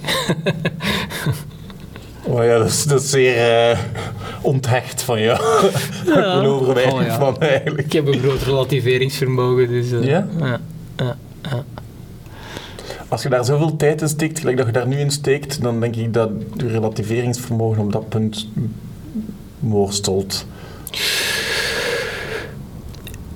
oh 2.26 2.44
ja, 2.44 2.58
dat 2.58 2.68
is, 2.68 2.84
dat 2.84 3.02
is 3.02 3.10
zeer 3.10 3.70
uh, 3.70 3.78
onthecht 4.40 5.02
van 5.02 5.20
jou. 5.20 5.40
Ja. 6.06 6.40
ik 6.40 6.92
oh, 6.92 7.02
ja. 7.02 7.18
van 7.18 7.40
eigenlijk. 7.40 7.86
Ik 7.86 7.92
heb 7.92 8.06
een 8.06 8.18
groot 8.18 8.42
relativeringsvermogen, 8.42 9.68
dus... 9.68 9.90
Uh, 9.90 10.04
ja? 10.04 10.26
ja? 10.38 10.60
Ja, 10.96 11.16
Als 13.08 13.22
je 13.22 13.28
daar 13.28 13.44
zoveel 13.44 13.76
tijd 13.76 14.00
in 14.00 14.08
steekt, 14.08 14.38
gelijk 14.38 14.56
dat 14.56 14.66
je 14.66 14.72
daar 14.72 14.86
nu 14.86 14.98
in 14.98 15.10
steekt, 15.10 15.62
dan 15.62 15.80
denk 15.80 15.96
ik 15.96 16.14
dat 16.14 16.30
je 16.56 16.68
relativeringsvermogen 16.68 17.82
op 17.82 17.92
dat 17.92 18.08
punt 18.08 18.48
worstelt. 19.58 20.46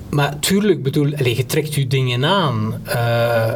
Maar 0.09 0.39
tuurlijk, 0.39 0.83
bedoel, 0.83 1.15
allez, 1.15 1.37
je 1.37 1.45
trekt 1.45 1.75
je 1.75 1.87
dingen 1.87 2.25
aan. 2.25 2.81
Uh, 2.87 3.53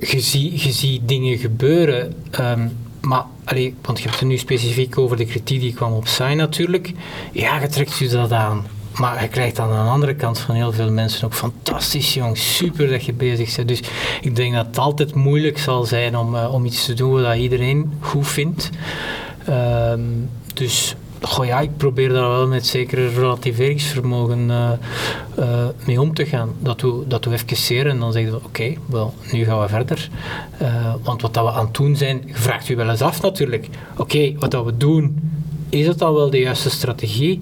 je 0.00 0.20
ziet 0.20 0.60
zie 0.60 1.02
dingen 1.04 1.38
gebeuren. 1.38 2.14
Um, 2.40 2.76
maar, 3.00 3.24
want 3.82 3.98
je 3.98 4.08
hebt 4.08 4.20
het 4.20 4.28
nu 4.28 4.38
specifiek 4.38 4.98
over 4.98 5.16
de 5.16 5.24
kritiek 5.24 5.60
die 5.60 5.74
kwam 5.74 5.92
op 5.92 6.06
Sai 6.06 6.34
natuurlijk. 6.34 6.92
Ja, 7.32 7.60
je 7.60 7.68
trekt 7.68 7.98
je 7.98 8.08
dat 8.08 8.32
aan. 8.32 8.66
Maar 8.98 9.22
je 9.22 9.28
krijgt 9.28 9.58
aan 9.58 9.70
de 9.70 9.90
andere 9.90 10.14
kant 10.14 10.38
van 10.38 10.54
heel 10.54 10.72
veel 10.72 10.90
mensen 10.90 11.24
ook 11.24 11.34
fantastisch 11.34 12.14
jong, 12.14 12.38
super 12.38 12.88
dat 12.88 13.04
je 13.04 13.12
bezig 13.12 13.56
bent. 13.56 13.68
Dus 13.68 13.80
ik 14.20 14.36
denk 14.36 14.54
dat 14.54 14.66
het 14.66 14.78
altijd 14.78 15.14
moeilijk 15.14 15.58
zal 15.58 15.84
zijn 15.84 16.16
om, 16.16 16.34
uh, 16.34 16.54
om 16.54 16.64
iets 16.64 16.84
te 16.84 16.94
doen 16.94 17.22
wat 17.22 17.36
iedereen 17.36 17.92
goed 18.00 18.28
vindt. 18.28 18.70
Um, 19.48 20.28
dus 20.54 20.94
Goh 21.22 21.62
ik 21.62 21.76
probeer 21.76 22.08
daar 22.08 22.28
wel 22.28 22.46
met 22.46 22.66
zekere 22.66 23.08
relativeringsvermogen 23.08 24.48
uh, 24.48 24.70
uh, 25.38 25.66
mee 25.86 26.00
om 26.00 26.14
te 26.14 26.26
gaan. 26.26 26.54
Dat 26.58 26.80
we, 26.80 27.04
dat 27.06 27.24
we 27.24 27.32
even 27.32 27.56
seren 27.56 27.92
en 27.92 27.98
dan 27.98 28.12
zeggen 28.12 28.32
we, 28.32 28.44
oké, 28.44 28.74
wel, 28.86 29.14
nu 29.32 29.44
gaan 29.44 29.60
we 29.60 29.68
verder. 29.68 30.08
Uh, 30.62 30.94
want 31.02 31.22
wat 31.22 31.34
dat 31.34 31.44
we 31.44 31.50
aan 31.50 31.64
het 31.64 31.74
doen 31.74 31.96
zijn, 31.96 32.30
vraagt 32.32 32.68
u 32.68 32.76
wel 32.76 32.90
eens 32.90 33.02
af 33.02 33.22
natuurlijk. 33.22 33.68
Oké, 33.96 34.32
wat 34.38 34.50
dat 34.50 34.64
we 34.64 34.76
doen, 34.76 35.30
is 35.68 35.86
het 35.86 35.98
dan 35.98 36.14
wel 36.14 36.30
de 36.30 36.38
juiste 36.38 36.70
strategie? 36.70 37.40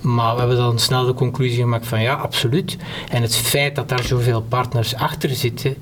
Maar 0.00 0.32
we 0.32 0.38
hebben 0.38 0.56
dan 0.56 0.78
snel 0.78 1.06
de 1.06 1.14
conclusie 1.14 1.60
gemaakt 1.60 1.86
van 1.86 2.02
ja, 2.02 2.14
absoluut. 2.14 2.76
En 3.10 3.22
het 3.22 3.36
feit 3.36 3.76
dat 3.76 3.88
daar 3.88 4.02
zoveel 4.02 4.42
partners 4.42 4.94
achter 4.94 5.30
zitten, 5.30 5.76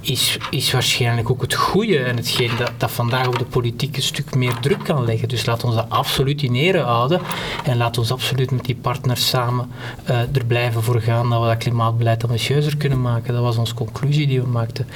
is, 0.00 0.38
is 0.50 0.72
waarschijnlijk 0.72 1.30
ook 1.30 1.42
het 1.42 1.54
goede 1.54 1.98
en 1.98 2.16
hetgeen 2.16 2.50
dat, 2.58 2.72
dat 2.76 2.90
vandaag 2.90 3.26
op 3.26 3.38
de 3.38 3.44
politiek 3.44 3.96
een 3.96 4.02
stuk 4.02 4.34
meer 4.34 4.54
druk 4.60 4.84
kan 4.84 5.04
leggen. 5.04 5.28
Dus 5.28 5.46
laat 5.46 5.64
ons 5.64 5.74
dat 5.74 5.86
absoluut 5.88 6.42
in 6.42 6.54
ere 6.54 6.80
houden 6.80 7.20
en 7.64 7.76
laat 7.76 7.98
ons 7.98 8.12
absoluut 8.12 8.50
met 8.50 8.64
die 8.64 8.76
partners 8.76 9.28
samen 9.28 9.70
uh, 10.10 10.20
er 10.20 10.44
blijven 10.46 10.82
voor 10.82 11.00
gaan 11.00 11.30
dat 11.30 11.40
we 11.40 11.46
dat 11.46 11.56
klimaatbeleid 11.56 12.24
ambitieuzer 12.24 12.76
kunnen 12.76 13.00
maken. 13.00 13.34
Dat 13.34 13.42
was 13.42 13.56
onze 13.56 13.74
conclusie 13.74 14.26
die 14.26 14.40
we 14.40 14.48
maakten. 14.48 14.86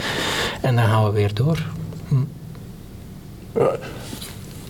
En 0.60 0.76
dan 0.76 0.84
gaan 0.84 1.04
we 1.04 1.10
weer 1.10 1.34
door. 1.34 1.62
Hm 2.08 2.22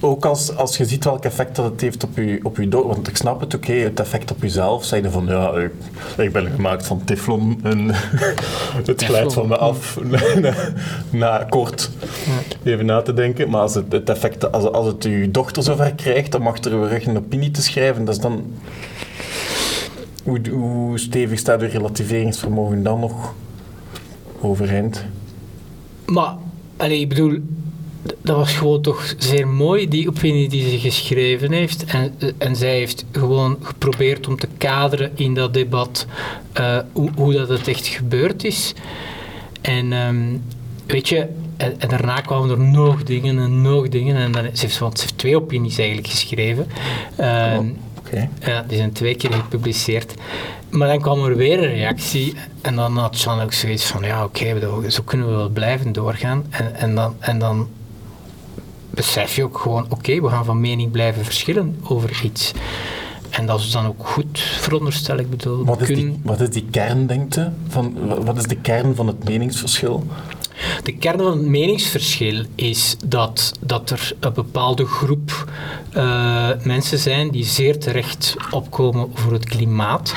ook 0.03 0.25
als, 0.25 0.57
als 0.57 0.77
je 0.77 0.85
ziet 0.85 1.05
welk 1.05 1.25
effect 1.25 1.57
dat 1.57 1.65
het 1.65 1.81
heeft 1.81 2.05
op 2.05 2.17
je, 2.17 2.41
op 2.43 2.57
je 2.57 2.69
dood. 2.69 2.87
Want 2.87 3.09
ik 3.09 3.17
snap 3.17 3.41
het, 3.41 3.55
oké, 3.55 3.73
het 3.73 4.01
effect 4.01 4.31
op 4.31 4.43
jezelf. 4.43 4.85
Zeg 4.85 5.03
je 5.03 5.11
van, 5.11 5.27
ja, 5.27 5.51
ik, 5.51 5.73
ik 6.17 6.33
ben 6.33 6.51
gemaakt 6.51 6.87
van 6.87 7.05
teflon 7.05 7.61
en 7.63 7.91
het 8.87 9.05
glijdt 9.05 9.33
van 9.33 9.49
me 9.49 9.57
af 9.57 9.99
na, 10.41 10.55
na, 11.11 11.47
kort 11.49 11.91
even 12.63 12.87
na 12.87 13.03
te 13.03 13.15
denken. 13.15 13.51
Maar 13.51 13.61
als 13.61 13.75
het, 13.75 13.93
het 13.93 14.11
effect, 14.11 14.53
als, 14.53 14.65
als 14.65 14.87
het 14.87 15.05
je 15.05 15.31
dochter 15.31 15.63
zover 15.63 15.95
krijgt, 15.95 16.33
dan 16.33 16.43
mag 16.43 16.59
er 16.59 16.81
weer 16.81 17.09
een 17.09 17.17
opinie 17.17 17.51
te 17.51 17.63
schrijven. 17.63 18.05
Dat 18.05 18.15
is 18.15 18.21
dan... 18.21 18.45
Hoe, 20.25 20.41
hoe 20.51 20.99
stevig 20.99 21.39
staat 21.39 21.61
je 21.61 21.67
relativeringsvermogen 21.67 22.83
dan 22.83 23.01
nog 23.01 23.35
overeind? 24.41 25.05
Maar, 26.07 26.35
allee, 26.77 27.01
ik 27.01 27.09
bedoel 27.09 27.39
dat 28.03 28.37
was 28.37 28.53
gewoon 28.53 28.81
toch 28.81 29.15
zeer 29.19 29.49
mooi, 29.49 29.89
die 29.89 30.09
opinie 30.09 30.49
die 30.49 30.71
ze 30.71 30.79
geschreven 30.79 31.53
heeft. 31.53 31.85
En, 31.85 32.15
en 32.39 32.57
zij 32.57 32.75
heeft 32.75 33.05
gewoon 33.13 33.59
geprobeerd 33.63 34.29
om 34.29 34.37
te 34.39 34.49
kaderen 34.59 35.11
in 35.15 35.35
dat 35.35 35.55
debat 35.55 36.07
uh, 36.61 36.79
hoe, 36.93 37.11
hoe, 37.15 37.33
dat 37.33 37.49
het 37.49 37.69
echt 37.69 37.87
gebeurd 37.87 38.45
is. 38.45 38.75
En 39.61 39.93
um, 39.93 40.43
weet 40.87 41.09
je, 41.09 41.29
en, 41.57 41.81
en, 41.81 41.89
daarna 41.89 42.21
kwamen 42.21 42.51
er 42.51 42.61
nog 42.61 43.03
dingen 43.03 43.39
en 43.39 43.63
nog 43.63 43.89
dingen. 43.89 44.17
En 44.17 44.33
dan, 44.33 44.45
ze, 44.53 44.61
heeft, 44.61 44.79
want 44.79 44.99
ze 44.99 45.05
heeft 45.05 45.19
twee 45.19 45.37
opinies 45.37 45.79
eigenlijk 45.79 46.09
geschreven. 46.09 46.67
Uh, 47.21 47.57
oh, 47.59 47.67
okay. 47.99 48.29
ja, 48.41 48.65
die 48.69 48.77
zijn 48.77 48.93
twee 48.93 49.15
keer 49.15 49.33
gepubliceerd. 49.33 50.15
Maar 50.71 50.89
dan 50.89 51.01
kwam 51.01 51.25
er 51.25 51.37
weer 51.37 51.59
een 51.59 51.75
reactie 51.75 52.35
en 52.61 52.77
dan 52.77 52.97
had 52.97 53.17
Sean 53.17 53.41
ook 53.41 53.53
zoiets 53.53 53.85
van, 53.85 54.03
ja 54.03 54.25
oké, 54.25 54.57
okay, 54.57 54.91
zo 54.91 55.03
kunnen 55.05 55.29
we 55.29 55.35
wel 55.35 55.49
blijven 55.49 55.93
doorgaan. 55.93 56.45
En, 56.51 56.75
en, 56.75 56.95
dan, 56.95 57.15
en 57.19 57.39
dan 57.39 57.69
besef 58.95 59.37
je 59.37 59.45
ook 59.45 59.59
gewoon, 59.59 59.87
oké, 59.89 60.21
we 60.21 60.29
gaan 60.29 60.45
van 60.45 60.61
mening 60.61 60.91
blijven 60.91 61.25
verschillen 61.25 61.81
over 61.83 62.21
iets. 62.25 62.53
En 63.31 63.47
dat 63.47 63.61
is 63.61 63.71
dan 63.71 63.87
ook 63.87 64.07
goed, 64.07 64.41
veronderstel 64.41 65.17
ik. 65.17 65.31
Bedoel, 65.31 65.65
wat, 65.65 65.81
is 65.81 65.87
die, 65.89 66.21
wat 66.23 66.41
is 66.41 66.51
die 66.51 66.67
kern, 66.71 67.07
denkt 67.07 67.41
Van, 67.69 67.95
wat 68.25 68.37
is 68.37 68.45
de 68.45 68.57
kern 68.57 68.95
van 68.95 69.07
het 69.07 69.25
meningsverschil? 69.25 70.07
De 70.83 70.93
kern 70.93 71.19
van 71.19 71.27
het 71.27 71.47
meningsverschil 71.47 72.45
is 72.55 72.97
dat, 73.05 73.53
dat 73.61 73.91
er 73.91 74.13
een 74.21 74.33
bepaalde 74.33 74.85
groep 74.85 75.53
uh, 75.97 76.49
mensen 76.63 76.99
zijn 76.99 77.31
die 77.31 77.45
zeer 77.45 77.79
terecht 77.79 78.37
opkomen 78.51 79.11
voor 79.15 79.33
het 79.33 79.45
klimaat, 79.45 80.15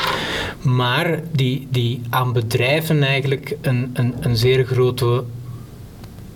maar 0.62 1.22
die, 1.32 1.68
die 1.72 2.02
aan 2.10 2.34
bedrijven 2.34 3.04
eigenlijk 3.04 3.56
een, 3.62 3.90
een, 3.94 4.16
een 4.20 4.38
zeer 4.38 4.66
grote 4.66 5.24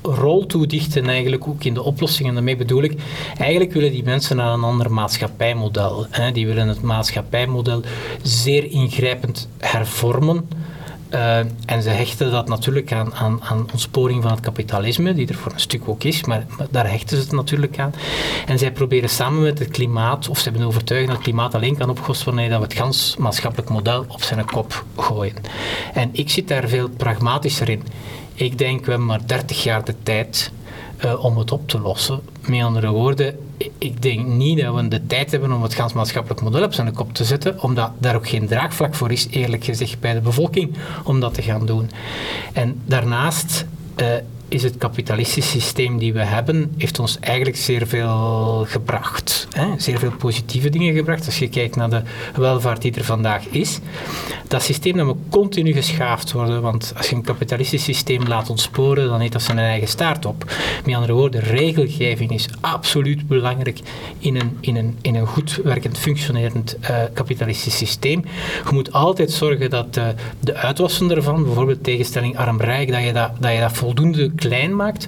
rol 0.02 0.46
toedichten 0.46 1.06
eigenlijk 1.06 1.48
ook 1.48 1.64
in 1.64 1.74
de 1.74 1.84
oplossingen. 1.84 2.34
Daarmee 2.34 2.56
bedoel 2.56 2.84
ik, 2.84 3.02
eigenlijk 3.38 3.74
willen 3.74 3.92
die 3.92 4.04
mensen 4.04 4.36
naar 4.36 4.54
een 4.54 4.64
ander 4.64 4.92
maatschappijmodel. 4.92 6.06
Hè. 6.10 6.32
Die 6.32 6.48
willen 6.48 6.68
het 6.68 6.82
maatschappijmodel 6.82 7.82
zeer 8.22 8.72
ingrijpend 8.72 9.48
hervormen. 9.58 10.48
Uh, 11.14 11.38
en 11.66 11.82
ze 11.82 11.90
hechten 11.90 12.32
dat 12.32 12.48
natuurlijk 12.48 12.92
aan, 12.92 13.14
aan, 13.14 13.44
aan 13.44 13.68
ontsporing 13.72 14.22
van 14.22 14.32
het 14.32 14.40
kapitalisme, 14.40 15.14
die 15.14 15.28
er 15.28 15.36
voor 15.36 15.52
een 15.52 15.60
stuk 15.60 15.82
ook 15.86 16.04
is, 16.04 16.24
maar, 16.24 16.46
daar 16.70 16.90
hechten 16.90 17.18
ze 17.18 17.24
het 17.24 17.32
natuurlijk 17.32 17.80
aan. 17.80 17.94
En 18.46 18.60
zij 18.60 18.72
proberen 18.72 19.10
samen 19.10 19.42
met 19.42 19.60
het 19.60 19.68
klimaat, 19.68 20.30
of 20.30 20.38
ze 20.38 20.50
hebben 20.50 20.68
overtuigd 20.68 21.06
dat 21.08 21.16
het 21.16 21.26
klimaat 21.26 21.56
alleen 21.56 21.78
kan 21.78 21.90
opgelost 21.90 22.24
worden 22.24 22.50
dat 22.50 22.58
we 22.60 22.64
het 22.64 22.74
gans 22.74 23.16
maatschappelijk 23.18 23.70
model 23.70 24.06
op 24.08 24.24
zijn 24.24 24.46
kop 24.46 24.84
gooien. 24.98 25.36
En 25.94 26.10
ik 26.12 26.30
zit 26.30 26.48
daar 26.48 26.68
veel 26.68 26.90
pragmatischer 26.90 27.70
in. 27.70 27.84
Ik 28.40 28.58
denk, 28.58 28.86
we 28.86 28.90
hebben 28.90 29.08
maar 29.08 29.28
30 29.28 29.64
jaar 29.64 29.84
de 29.86 29.96
tijd 30.04 30.52
uh, 31.06 31.24
om 31.26 31.38
het 31.38 31.52
op 31.52 31.68
te 31.68 31.80
lossen. 31.80 32.22
Met 32.48 32.62
andere 32.62 32.90
woorden, 32.90 33.40
ik 33.78 34.02
denk 34.02 34.28
niet 34.28 34.60
dat 34.62 34.76
we 34.76 34.88
de 34.88 35.08
tijd 35.08 35.32
hebben 35.32 35.52
om 35.52 35.64
het 35.64 35.94
maatschappelijk 35.94 36.42
model 36.42 36.64
op 36.64 36.74
zijn 36.74 36.94
kop 36.94 37.14
te 37.14 37.24
zetten, 37.24 37.62
omdat 37.62 37.92
daar 37.98 38.16
ook 38.16 38.30
geen 38.30 38.48
draagvlak 38.48 38.96
voor 38.96 39.12
is, 39.12 39.28
eerlijk 39.30 39.64
gezegd, 39.64 40.00
bij 40.00 40.14
de 40.14 40.22
bevolking 40.22 40.78
om 41.04 41.20
dat 41.20 41.34
te 41.34 41.42
gaan 41.42 41.66
doen. 41.66 41.90
En 42.54 42.82
daarnaast 42.86 43.66
uh, 44.02 44.08
is 44.50 44.64
het 44.64 44.78
kapitalistisch 44.78 45.50
systeem 45.50 45.98
die 45.98 46.14
we 46.14 46.24
hebben, 46.24 46.72
heeft 46.78 47.00
ons 47.00 47.20
eigenlijk 47.20 47.58
zeer 47.58 47.88
veel 47.88 48.66
gebracht. 48.68 49.48
Hè? 49.52 49.68
Zeer 49.78 50.00
veel 50.00 50.12
positieve 50.12 50.70
dingen 50.70 50.94
gebracht. 50.94 51.26
Als 51.26 51.40
je 51.40 51.50
kijkt 51.50 51.76
naar 51.76 51.90
de 51.90 52.02
welvaart 52.36 52.82
die 52.82 52.94
er 52.94 53.04
vandaag 53.04 53.48
is. 53.48 53.80
Dat 54.48 54.64
systeem 54.64 54.98
dat 54.98 55.06
moet 55.06 55.18
continu 55.30 55.74
geschaafd 55.74 56.32
worden, 56.32 56.62
want 56.62 56.94
als 56.98 57.10
je 57.10 57.16
een 57.16 57.22
kapitalistisch 57.22 57.84
systeem 57.84 58.28
laat 58.28 58.50
ontsporen, 58.50 59.08
dan 59.08 59.20
heeft 59.20 59.32
dat 59.32 59.42
zijn 59.42 59.58
eigen 59.58 59.88
staart 59.88 60.26
op. 60.26 60.46
Met 60.86 60.96
andere 60.96 61.14
woorden, 61.14 61.42
regelgeving 61.42 62.32
is 62.32 62.48
absoluut 62.60 63.28
belangrijk 63.28 63.80
in 64.20 64.36
een, 64.36 64.58
in 64.60 64.76
een, 64.76 64.98
in 65.02 65.16
een 65.16 65.28
goed 65.28 65.60
werkend, 65.64 65.98
functionerend 65.98 66.78
uh, 66.82 66.98
kapitalistisch 67.14 67.78
systeem. 67.78 68.24
Je 68.66 68.74
moet 68.74 68.94
altijd 68.94 69.32
zorgen 69.32 69.70
dat 69.70 69.98
uh, 69.98 70.08
de 70.40 70.56
uitwassen 70.56 71.12
ervan, 71.12 71.44
bijvoorbeeld 71.44 71.84
tegenstelling 71.84 72.38
arm-rijk, 72.38 72.92
dat, 72.92 73.04
je 73.04 73.14
dat, 73.14 73.32
dat 73.40 73.54
je 73.54 73.60
dat 73.60 73.74
voldoende 73.74 74.36
klein 74.40 74.76
maakt. 74.76 75.08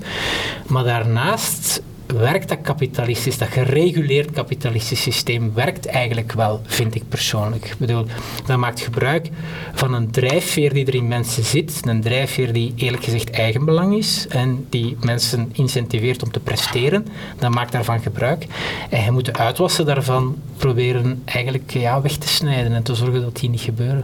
Maar 0.68 0.84
daarnaast 0.84 1.82
werkt 2.18 2.50
dat 2.50 2.62
kapitalistisch, 2.62 3.38
dat 3.38 3.48
gereguleerd 3.48 4.32
kapitalistisch 4.32 5.02
systeem 5.02 5.54
werkt 5.54 5.86
eigenlijk 5.86 6.32
wel, 6.32 6.62
vind 6.66 6.96
ik 6.96 7.10
persoonlijk. 7.10 7.66
Ik 7.66 7.78
bedoel, 7.78 8.06
dat 8.46 8.58
maakt 8.58 8.80
gebruik 8.80 9.30
van 9.74 9.94
een 9.94 10.12
drijfveer 10.12 10.74
die 10.74 10.86
er 10.86 10.96
in 10.96 11.08
mensen 11.08 11.44
zit, 11.44 11.82
een 11.86 12.02
drijfveer 12.02 12.54
die 12.54 12.74
eerlijk 12.76 13.04
gezegd 13.04 13.30
eigenbelang 13.30 13.98
is 13.98 14.28
en 14.30 14.66
die 14.70 14.98
mensen 15.00 15.50
incentiveert 15.54 16.24
om 16.24 16.32
te 16.32 16.40
presteren. 16.40 17.08
Dat 17.40 17.54
maakt 17.54 17.72
daarvan 17.72 18.02
gebruik. 18.02 18.46
En 18.90 19.04
je 19.04 19.12
moet 19.12 19.26
de 19.26 19.34
uitwassen 19.34 19.86
daarvan 19.86 20.36
proberen 20.58 21.22
eigenlijk 21.26 21.72
ja, 21.72 22.02
weg 22.02 22.18
te 22.18 22.28
snijden 22.28 22.74
en 22.74 22.84
te 22.84 22.96
zorgen 22.96 23.22
dat 23.22 23.36
die 23.36 23.50
niet 23.50 23.62
gebeuren. 23.62 24.04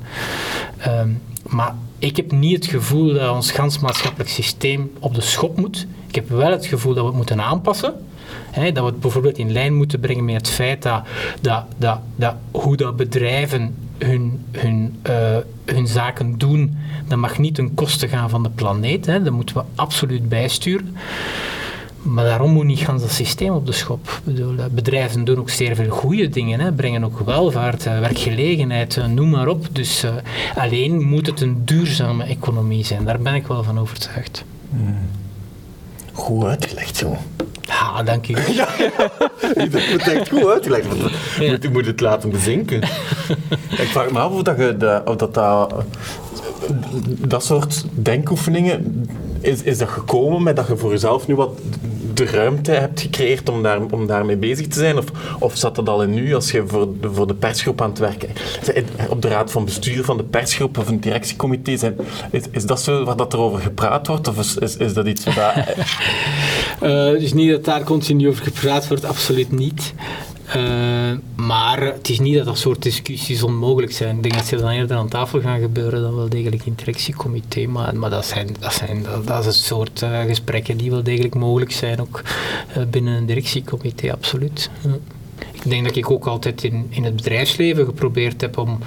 Ehm, 0.77 1.09
maar 1.43 1.75
ik 1.99 2.15
heb 2.15 2.31
niet 2.31 2.55
het 2.55 2.65
gevoel 2.65 3.13
dat 3.13 3.35
ons 3.35 3.51
gans 3.51 3.79
maatschappelijk 3.79 4.29
systeem 4.29 4.91
op 4.99 5.15
de 5.15 5.21
schop 5.21 5.57
moet. 5.57 5.87
Ik 6.07 6.15
heb 6.15 6.29
wel 6.29 6.51
het 6.51 6.65
gevoel 6.65 6.93
dat 6.93 7.01
we 7.01 7.07
het 7.09 7.17
moeten 7.17 7.41
aanpassen. 7.41 7.93
Dat 8.53 8.73
we 8.73 8.83
het 8.83 8.99
bijvoorbeeld 8.99 9.37
in 9.37 9.51
lijn 9.51 9.73
moeten 9.73 9.99
brengen 9.99 10.25
met 10.25 10.35
het 10.35 10.49
feit 10.49 10.81
dat, 10.81 11.03
dat, 11.41 11.63
dat, 11.77 11.99
dat 12.15 12.35
hoe 12.51 12.77
dat 12.77 12.95
bedrijven 12.95 13.75
hun, 13.97 14.45
hun, 14.51 14.99
uh, 15.09 15.37
hun 15.65 15.87
zaken 15.87 16.37
doen, 16.37 16.77
dat 17.07 17.17
mag 17.17 17.37
niet 17.37 17.55
ten 17.55 17.73
koste 17.73 18.07
gaan 18.07 18.29
van 18.29 18.43
de 18.43 18.49
planeet. 18.49 19.05
Dat 19.05 19.29
moeten 19.29 19.55
we 19.55 19.63
absoluut 19.75 20.29
bijsturen. 20.29 20.95
Maar 22.07 22.25
daarom 22.25 22.51
moet 22.51 22.65
niet 22.65 22.79
gans 22.79 23.01
het 23.01 23.11
systeem 23.11 23.53
op 23.53 23.65
de 23.65 23.71
schop. 23.71 24.21
Bedoel, 24.23 24.55
bedrijven 24.71 25.23
doen 25.23 25.37
ook 25.37 25.49
zeer 25.49 25.75
veel 25.75 25.89
goede 25.89 26.29
dingen, 26.29 26.59
hè. 26.59 26.71
brengen 26.71 27.03
ook 27.03 27.19
welvaart, 27.19 27.85
eh, 27.85 27.99
werkgelegenheid, 27.99 28.97
eh, 28.97 29.05
noem 29.05 29.29
maar 29.29 29.47
op. 29.47 29.67
Dus 29.71 30.03
uh, 30.03 30.11
alleen 30.55 31.03
moet 31.03 31.25
het 31.25 31.41
een 31.41 31.61
duurzame 31.65 32.23
economie 32.23 32.85
zijn. 32.85 33.05
Daar 33.05 33.19
ben 33.19 33.35
ik 33.35 33.47
wel 33.47 33.63
van 33.63 33.79
overtuigd. 33.79 34.43
Hmm. 34.69 34.97
Goed 36.13 36.43
uitgelegd, 36.43 36.97
joh. 36.99 37.17
Ja, 37.61 38.03
dank 38.03 38.27
u. 38.27 38.35
ja, 38.53 38.67
dat 39.55 39.87
wordt 39.89 40.07
echt 40.07 40.29
goed 40.29 40.47
uitgelegd. 40.47 40.85
Je 41.39 41.47
moet, 41.49 41.73
moet 41.73 41.85
het 41.85 41.99
laten 41.99 42.29
bezinken. 42.29 42.81
ik 43.83 43.87
vraag 43.87 44.11
me 44.11 44.19
af 44.19 44.31
of 44.31 44.41
dat, 44.41 44.57
je, 44.57 45.01
of 45.05 45.15
dat, 45.15 45.33
dat 45.33 45.85
dat 47.27 47.45
soort 47.45 47.85
denkoefeningen, 47.91 49.05
is, 49.39 49.61
is 49.61 49.77
dat 49.77 49.89
gekomen 49.89 50.43
met 50.43 50.55
dat 50.55 50.67
je 50.67 50.77
voor 50.77 50.91
jezelf 50.91 51.27
nu 51.27 51.35
wat 51.35 51.59
de 52.17 52.25
ruimte 52.25 52.71
hebt 52.71 53.01
gecreëerd 53.01 53.49
om, 53.49 53.63
daar, 53.63 53.81
om 53.91 54.07
daarmee 54.07 54.37
bezig 54.37 54.67
te 54.67 54.79
zijn? 54.79 54.97
Of, 54.97 55.05
of 55.39 55.57
zat 55.57 55.75
dat 55.75 55.89
al 55.89 56.03
in 56.03 56.13
nu 56.13 56.35
als 56.35 56.51
je 56.51 56.63
voor 56.67 56.87
de, 57.01 57.13
voor 57.13 57.27
de 57.27 57.33
persgroep 57.33 57.81
aan 57.81 57.89
het 57.89 57.99
werken 57.99 58.29
Op 59.09 59.21
de 59.21 59.27
raad 59.27 59.51
van 59.51 59.65
bestuur 59.65 60.03
van 60.03 60.17
de 60.17 60.23
persgroep 60.23 60.77
of 60.77 60.87
een 60.87 60.99
directiecomité, 60.99 61.77
zijn, 61.77 61.95
is, 62.31 62.43
is 62.51 62.65
dat 62.65 62.81
zo 62.81 63.03
waar 63.03 63.15
dat 63.15 63.33
er 63.33 63.39
over 63.39 63.59
gepraat 63.59 64.07
wordt? 64.07 64.27
Of 64.27 64.37
is, 64.37 64.55
is, 64.55 64.77
is 64.77 64.93
dat 64.93 65.07
iets 65.07 65.23
waar... 65.23 65.75
uh, 66.83 67.19
dus 67.19 67.33
niet 67.33 67.49
dat 67.51 67.65
daar 67.65 67.83
continu 67.83 68.27
over 68.27 68.43
gepraat 68.43 68.87
wordt, 68.87 69.05
absoluut 69.05 69.51
niet. 69.51 69.93
Uh, 70.55 71.11
maar 71.35 71.81
het 71.81 72.09
is 72.09 72.19
niet 72.19 72.35
dat 72.35 72.45
dat 72.45 72.57
soort 72.57 72.81
discussies 72.81 73.43
onmogelijk 73.43 73.91
zijn. 73.91 74.15
Ik 74.15 74.23
denk 74.23 74.35
dat 74.35 74.45
ze 74.45 74.55
dan 74.55 74.69
eerder 74.69 74.97
aan 74.97 75.07
tafel 75.07 75.41
gaan 75.41 75.59
gebeuren 75.59 76.01
dan 76.01 76.15
wel 76.15 76.29
degelijk 76.29 76.65
in 76.65 76.71
het 76.71 76.79
directiecomité. 76.79 77.67
Maar, 77.67 77.95
maar 77.95 78.09
dat, 78.09 78.25
zijn, 78.25 78.55
dat, 78.59 78.73
zijn, 78.73 79.05
dat, 79.25 79.39
is 79.39 79.45
het 79.45 79.65
soort 79.65 80.01
uh, 80.01 80.21
gesprekken 80.21 80.77
die 80.77 80.91
wel 80.91 81.03
degelijk 81.03 81.35
mogelijk 81.35 81.71
zijn, 81.71 82.01
ook 82.01 82.21
uh, 82.77 82.83
binnen 82.89 83.13
een 83.13 83.25
directiecomité, 83.25 84.11
absoluut. 84.11 84.69
Ik 85.51 85.69
denk 85.69 85.85
dat 85.85 85.95
ik 85.95 86.11
ook 86.11 86.25
altijd 86.27 86.63
in, 86.63 86.87
in 86.89 87.03
het 87.03 87.15
bedrijfsleven 87.15 87.85
geprobeerd 87.85 88.41
heb 88.41 88.57
om 88.57 88.79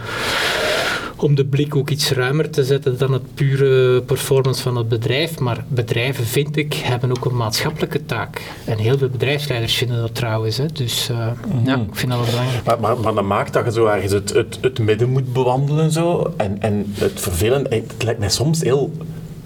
om 1.22 1.34
de 1.34 1.44
blik 1.44 1.76
ook 1.76 1.90
iets 1.90 2.10
ruimer 2.10 2.50
te 2.50 2.64
zetten 2.64 2.98
dan 2.98 3.12
het 3.12 3.34
pure 3.34 4.02
performance 4.02 4.62
van 4.62 4.76
het 4.76 4.88
bedrijf. 4.88 5.38
Maar 5.38 5.64
bedrijven, 5.68 6.24
vind 6.24 6.56
ik, 6.56 6.74
hebben 6.74 7.10
ook 7.10 7.24
een 7.24 7.36
maatschappelijke 7.36 8.06
taak. 8.06 8.42
En 8.64 8.78
heel 8.78 8.98
veel 8.98 9.08
bedrijfsleiders 9.08 9.74
vinden 9.74 10.00
dat 10.00 10.14
trouwens. 10.14 10.56
Hè. 10.56 10.66
Dus 10.66 11.08
uh, 11.10 11.26
ja, 11.64 11.76
ik 11.76 11.94
vind 11.94 12.10
dat 12.10 12.20
wel 12.20 12.30
belangrijk. 12.30 12.64
Maar, 12.64 12.80
maar, 12.80 12.98
maar, 12.98 13.14
dat 13.14 13.24
maakt 13.24 13.52
dat 13.52 13.64
je 13.64 13.72
zo 13.72 13.86
ergens 13.86 14.12
het, 14.12 14.32
het, 14.32 14.58
het 14.60 14.78
midden 14.78 15.08
moet 15.08 15.32
bewandelen. 15.32 15.92
Zo. 15.92 16.32
En, 16.36 16.62
en 16.62 16.92
het 16.94 17.20
vervelend, 17.20 17.68
het 17.70 18.02
lijkt 18.02 18.20
mij 18.20 18.30
soms 18.30 18.62
heel 18.62 18.92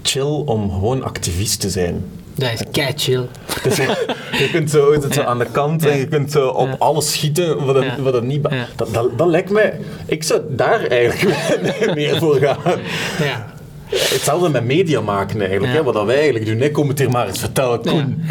chill 0.01 0.43
om 0.45 0.71
gewoon 0.71 1.03
activist 1.03 1.59
te 1.59 1.69
zijn. 1.69 2.05
Dat 2.35 2.53
is 2.53 2.61
kei 2.71 2.93
chill. 2.95 3.27
Je, 4.43 4.49
kunt 4.51 4.69
zo, 4.69 4.95
zo 5.11 5.21
aan 5.21 5.39
de 5.39 5.47
kant 5.51 5.85
en 5.85 5.97
je 5.97 6.07
kunt 6.07 6.31
zo 6.31 6.47
op 6.47 6.75
alles 6.79 7.11
schieten 7.11 7.65
wat 7.65 7.75
het, 7.75 7.97
wat 7.97 8.13
het 8.13 8.23
niet... 8.23 8.43
Dat, 8.75 8.93
dat, 8.93 9.17
dat 9.17 9.27
lijkt 9.27 9.49
mij... 9.49 9.79
Ik 10.05 10.23
zou 10.23 10.41
daar 10.49 10.85
eigenlijk 10.85 11.59
meer 11.95 12.17
voor 12.17 12.35
gaan. 12.35 12.79
Ja. 13.23 13.53
Hetzelfde 13.97 14.49
met 14.49 14.65
media 14.65 15.01
maken 15.01 15.39
eigenlijk, 15.39 15.73
hè, 15.73 15.83
wat 15.83 16.05
wij 16.05 16.15
eigenlijk 16.15 16.59
doen. 16.59 16.71
Kom 16.71 16.87
het 16.87 16.99
hier 16.99 17.09
maar 17.09 17.27
eens 17.27 17.39
vertellen, 17.39 17.81
Koen. 17.81 18.23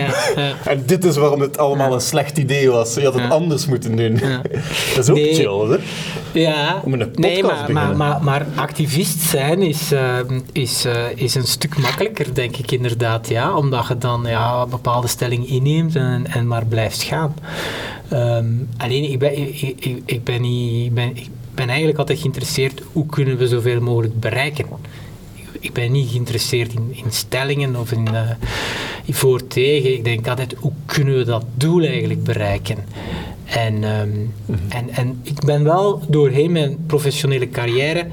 En 0.65 0.83
dit 0.87 1.05
is 1.05 1.17
waarom 1.17 1.41
het 1.41 1.59
allemaal 1.59 1.93
een 1.93 2.01
slecht 2.01 2.39
idee 2.39 2.71
was. 2.71 2.95
Je 2.95 3.05
had 3.05 3.15
het 3.15 3.31
anders 3.31 3.67
moeten 3.67 3.97
doen. 3.97 4.21
dat 4.95 5.05
is 5.05 5.11
ook 5.11 5.17
nee. 5.17 5.35
chill, 5.35 5.69
hè? 5.69 5.77
Ja, 6.33 6.81
Om 6.85 6.93
een 6.93 7.11
nee, 7.15 7.43
maar, 7.43 7.73
maar, 7.73 7.97
maar, 7.97 8.23
maar, 8.23 8.47
activist 8.55 9.21
zijn 9.21 9.63
is, 9.63 9.93
uh, 9.93 10.19
is, 10.53 10.87
uh, 10.87 10.93
is 11.15 11.35
een 11.35 11.47
stuk 11.47 11.79
makkelijker, 11.79 12.35
denk 12.35 12.57
ik 12.57 12.71
inderdaad. 12.71 13.29
Ja, 13.29 13.57
omdat 13.57 13.89
je 13.89 13.99
dan 13.99 14.25
ja, 14.27 14.63
een 14.63 14.69
bepaalde 14.69 15.09
stelling 15.09 15.49
inneemt 15.49 15.97
en, 15.97 16.27
en 16.31 16.47
maar 16.47 16.67
blijft 16.67 17.03
gaan. 17.03 17.35
Um, 18.13 18.69
alleen, 18.77 19.11
ik 19.11 19.19
ben, 19.19 19.39
ik, 19.39 19.61
ik, 19.61 20.03
ik 20.05 20.25
ben, 20.25 20.41
niet, 20.41 20.87
ik 20.87 20.95
ben, 20.95 21.17
ik 21.17 21.29
ben 21.55 21.69
eigenlijk 21.69 21.99
altijd 21.99 22.19
geïnteresseerd 22.19 22.83
hoe 22.93 23.07
kunnen 23.07 23.37
we 23.37 23.49
zoveel 23.49 23.81
mogelijk 23.81 24.21
bereiken 24.21 24.67
ik 25.65 25.73
ben 25.73 25.93
niet 25.93 26.11
geïnteresseerd 26.11 26.73
in, 26.73 26.91
in 27.05 27.13
stellingen 27.13 27.77
of 27.77 27.93
in, 27.93 28.09
uh, 28.13 28.31
voor 29.09 29.47
tegen. 29.47 29.93
Ik 29.93 30.05
denk 30.05 30.29
altijd, 30.29 30.55
hoe 30.59 30.73
kunnen 30.87 31.17
we 31.17 31.25
dat 31.25 31.45
doel 31.55 31.83
eigenlijk 31.83 32.25
bereiken? 32.25 32.77
En, 33.45 33.85
um, 33.85 34.35
en, 34.69 34.91
en 34.91 35.21
ik 35.23 35.45
ben 35.45 35.65
wel 35.65 36.03
doorheen 36.09 36.53
mijn 36.53 36.85
professionele 36.87 37.49
carrière 37.49 38.07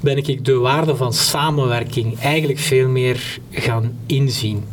ben 0.00 0.16
ik 0.16 0.44
de 0.44 0.54
waarde 0.54 0.96
van 0.96 1.12
samenwerking 1.12 2.18
eigenlijk 2.18 2.58
veel 2.58 2.88
meer 2.88 3.38
gaan 3.50 3.98
inzien. 4.06 4.64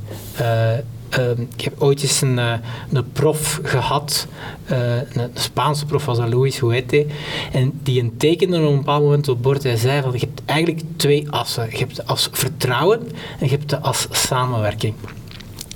Uh, 0.41 0.71
Ehm, 1.17 1.41
ik 1.55 1.61
heb 1.61 1.81
ooit 1.81 2.01
eens 2.01 2.21
een, 2.21 2.37
uh, 2.37 2.53
een 2.91 3.11
prof 3.11 3.59
gehad, 3.63 4.27
uh, 4.71 4.95
een 4.95 5.31
Spaanse 5.33 5.85
prof 5.85 6.05
was 6.05 6.17
Luis 6.17 6.59
Huete, 6.59 7.05
en 7.51 7.79
die 7.83 8.01
een 8.01 8.17
tekende 8.17 8.57
op 8.57 8.71
een 8.71 8.77
bepaald 8.77 9.03
moment 9.03 9.27
op 9.27 9.41
bord. 9.41 9.63
Hij 9.63 9.75
zei 9.75 10.01
van, 10.01 10.11
je 10.11 10.19
hebt 10.19 10.41
eigenlijk 10.45 10.81
twee 10.95 11.29
assen. 11.29 11.67
Je 11.71 11.77
hebt 11.77 11.95
de 11.95 12.05
as 12.05 12.29
vertrouwen 12.31 12.99
en 13.39 13.45
je 13.45 13.51
hebt 13.51 13.69
de 13.69 13.79
as 13.79 14.07
samenwerking. 14.11 14.93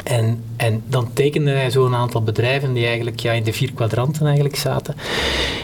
En, 0.03 0.43
en 0.57 0.83
dan 0.87 1.13
tekende 1.13 1.51
hij 1.51 1.69
zo 1.69 1.85
een 1.85 1.95
aantal 1.95 2.23
bedrijven 2.23 2.73
die 2.73 2.85
eigenlijk 2.85 3.19
ja, 3.19 3.31
in 3.31 3.43
de 3.43 3.53
vier 3.53 3.73
kwadranten 3.73 4.25
eigenlijk 4.25 4.55
zaten. 4.55 4.95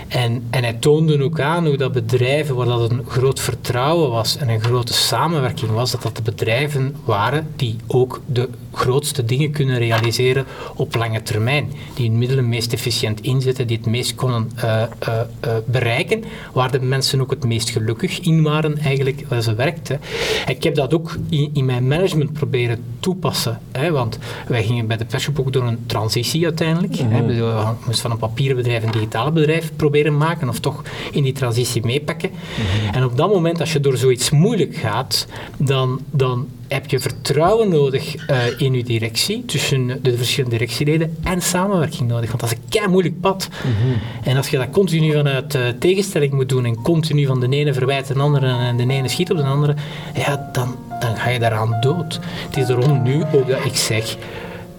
En, 0.07 0.43
en 0.49 0.63
hij 0.63 0.73
toonde 0.73 1.23
ook 1.23 1.39
aan 1.39 1.65
hoe 1.65 1.77
dat 1.77 1.91
bedrijven, 1.91 2.55
waar 2.55 2.65
dat 2.65 2.91
een 2.91 3.05
groot 3.07 3.39
vertrouwen 3.39 4.09
was 4.09 4.37
en 4.37 4.49
een 4.49 4.61
grote 4.61 4.93
samenwerking 4.93 5.71
was, 5.71 5.91
dat 5.91 6.01
dat 6.01 6.15
de 6.15 6.21
bedrijven 6.21 6.95
waren 7.05 7.47
die 7.55 7.75
ook 7.87 8.21
de 8.25 8.49
grootste 8.71 9.25
dingen 9.25 9.51
kunnen 9.51 9.77
realiseren 9.77 10.45
op 10.75 10.95
lange 10.95 11.21
termijn. 11.21 11.71
Die 11.95 12.09
hun 12.09 12.17
middelen 12.17 12.49
meest 12.49 12.73
efficiënt 12.73 13.21
inzetten, 13.21 13.67
die 13.67 13.77
het 13.77 13.85
meest 13.85 14.15
konden 14.15 14.51
uh, 14.55 14.63
uh, 14.63 15.19
uh, 15.45 15.53
bereiken, 15.65 16.23
waar 16.53 16.71
de 16.71 16.81
mensen 16.81 17.21
ook 17.21 17.29
het 17.29 17.43
meest 17.43 17.69
gelukkig 17.69 18.19
in 18.19 18.43
waren 18.43 18.77
eigenlijk 18.77 19.25
waar 19.27 19.41
ze 19.41 19.55
werkten. 19.55 19.99
Ik 20.47 20.63
heb 20.63 20.75
dat 20.75 20.93
ook 20.93 21.17
in, 21.29 21.49
in 21.53 21.65
mijn 21.65 21.87
management 21.87 22.33
proberen 22.33 22.83
toepassen, 22.99 23.59
hè, 23.71 23.91
want 23.91 24.19
wij 24.47 24.63
gingen 24.63 24.82
bij 24.87 24.97
de 24.97 25.05
persgroep 25.05 25.39
ook 25.39 25.53
door 25.53 25.63
een 25.63 25.85
transitie 25.85 26.43
uiteindelijk. 26.43 27.01
Mm 27.01 27.11
-hmm. 27.11 27.27
We 27.27 27.63
moesten 27.85 28.01
van 28.01 28.11
een 28.11 28.17
papieren 28.17 28.55
bedrijf 28.55 28.83
een 28.83 28.91
digitale 28.91 29.31
bedrijf 29.31 29.71
proberen 29.75 30.17
maken 30.17 30.49
of 30.49 30.59
toch 30.59 30.81
in 31.11 31.23
die 31.23 31.33
transitie 31.33 31.85
meepakken. 31.85 32.29
Mm 32.29 32.35
-hmm. 32.35 32.93
En 32.93 33.03
op 33.03 33.17
dat 33.17 33.29
moment, 33.29 33.59
als 33.59 33.73
je 33.73 33.79
door 33.79 33.97
zoiets 33.97 34.29
moeilijk 34.29 34.75
gaat, 34.75 35.27
dan, 35.57 35.99
dan 36.11 36.47
heb 36.67 36.89
je 36.89 36.99
vertrouwen 36.99 37.69
nodig 37.69 38.29
uh, 38.29 38.37
in 38.57 38.73
je 38.73 38.83
directie, 38.83 39.45
tussen 39.45 39.99
de 40.01 40.17
verschillende 40.17 40.57
directieleden, 40.57 41.17
en 41.23 41.41
samenwerking 41.41 42.09
nodig. 42.09 42.27
Want 42.27 42.41
dat 42.41 42.51
is 42.51 42.57
een 42.57 42.69
kei 42.69 42.87
moeilijk 42.87 43.19
pad. 43.19 43.49
Mm 43.65 43.71
-hmm. 43.71 43.99
En 44.23 44.37
als 44.37 44.49
je 44.49 44.57
dat 44.57 44.69
continu 44.69 45.11
vanuit 45.11 45.55
uh, 45.55 45.61
tegenstelling 45.79 46.33
moet 46.33 46.49
doen 46.49 46.65
en 46.65 46.81
continu 46.81 47.25
van 47.25 47.39
de 47.39 47.49
ene 47.49 47.73
verwijt 47.73 48.07
de 48.07 48.19
andere 48.19 48.47
en 48.47 48.77
de 48.77 48.87
ene 48.87 49.07
schiet 49.07 49.31
op 49.31 49.37
de 49.37 49.43
andere, 49.43 49.75
ja, 50.15 50.49
dan, 50.51 50.75
dan 50.99 51.15
ga 51.15 51.29
je 51.29 51.39
daaraan 51.39 51.77
dood. 51.81 52.19
Het 52.47 52.57
is 52.57 52.67
daarom 52.67 53.01
nu 53.01 53.23
ook 53.33 53.47
dat 53.47 53.65
ik 53.65 53.75
zeg 53.75 54.17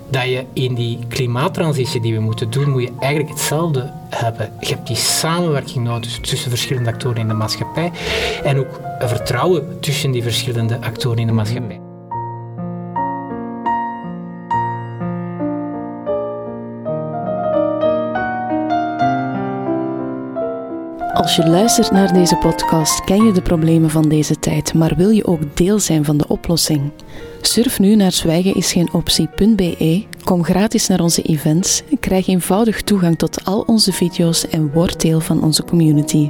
dat 0.08 0.22
je 0.22 0.44
in 0.52 0.74
die 0.74 0.98
klimaattransitie 1.08 2.00
die 2.00 2.14
we 2.14 2.20
moeten 2.20 2.50
doen, 2.50 2.70
moet 2.70 2.82
je 2.82 2.92
eigenlijk 3.00 3.32
hetzelfde 3.32 3.92
hebben. 4.10 4.52
Je 4.60 4.74
hebt 4.74 4.86
die 4.86 4.96
samenwerking 4.96 5.84
nodig 5.84 6.18
tussen 6.20 6.50
verschillende 6.50 6.90
actoren 6.90 7.16
in 7.16 7.28
de 7.28 7.34
maatschappij 7.34 7.92
en 8.42 8.58
ook 8.58 8.80
vertrouwen 8.98 9.80
tussen 9.80 10.10
die 10.10 10.22
verschillende 10.22 10.80
actoren 10.80 11.18
in 11.18 11.26
de 11.26 11.32
maatschappij. 11.32 11.83
Als 21.14 21.36
je 21.36 21.46
luistert 21.46 21.90
naar 21.90 22.12
deze 22.12 22.36
podcast, 22.36 23.04
ken 23.04 23.24
je 23.24 23.32
de 23.32 23.42
problemen 23.42 23.90
van 23.90 24.08
deze 24.08 24.38
tijd, 24.38 24.74
maar 24.74 24.96
wil 24.96 25.10
je 25.10 25.26
ook 25.26 25.56
deel 25.56 25.78
zijn 25.78 26.04
van 26.04 26.16
de 26.16 26.28
oplossing? 26.28 26.90
Surf 27.40 27.78
nu 27.78 27.96
naar 27.96 28.12
zwijgenisgeenoptie.be, 28.12 30.04
kom 30.24 30.44
gratis 30.44 30.86
naar 30.86 31.00
onze 31.00 31.22
events, 31.22 31.82
krijg 32.00 32.28
eenvoudig 32.28 32.82
toegang 32.82 33.18
tot 33.18 33.44
al 33.44 33.60
onze 33.60 33.92
video's 33.92 34.48
en 34.48 34.72
word 34.72 35.00
deel 35.00 35.20
van 35.20 35.42
onze 35.42 35.64
community. 35.64 36.28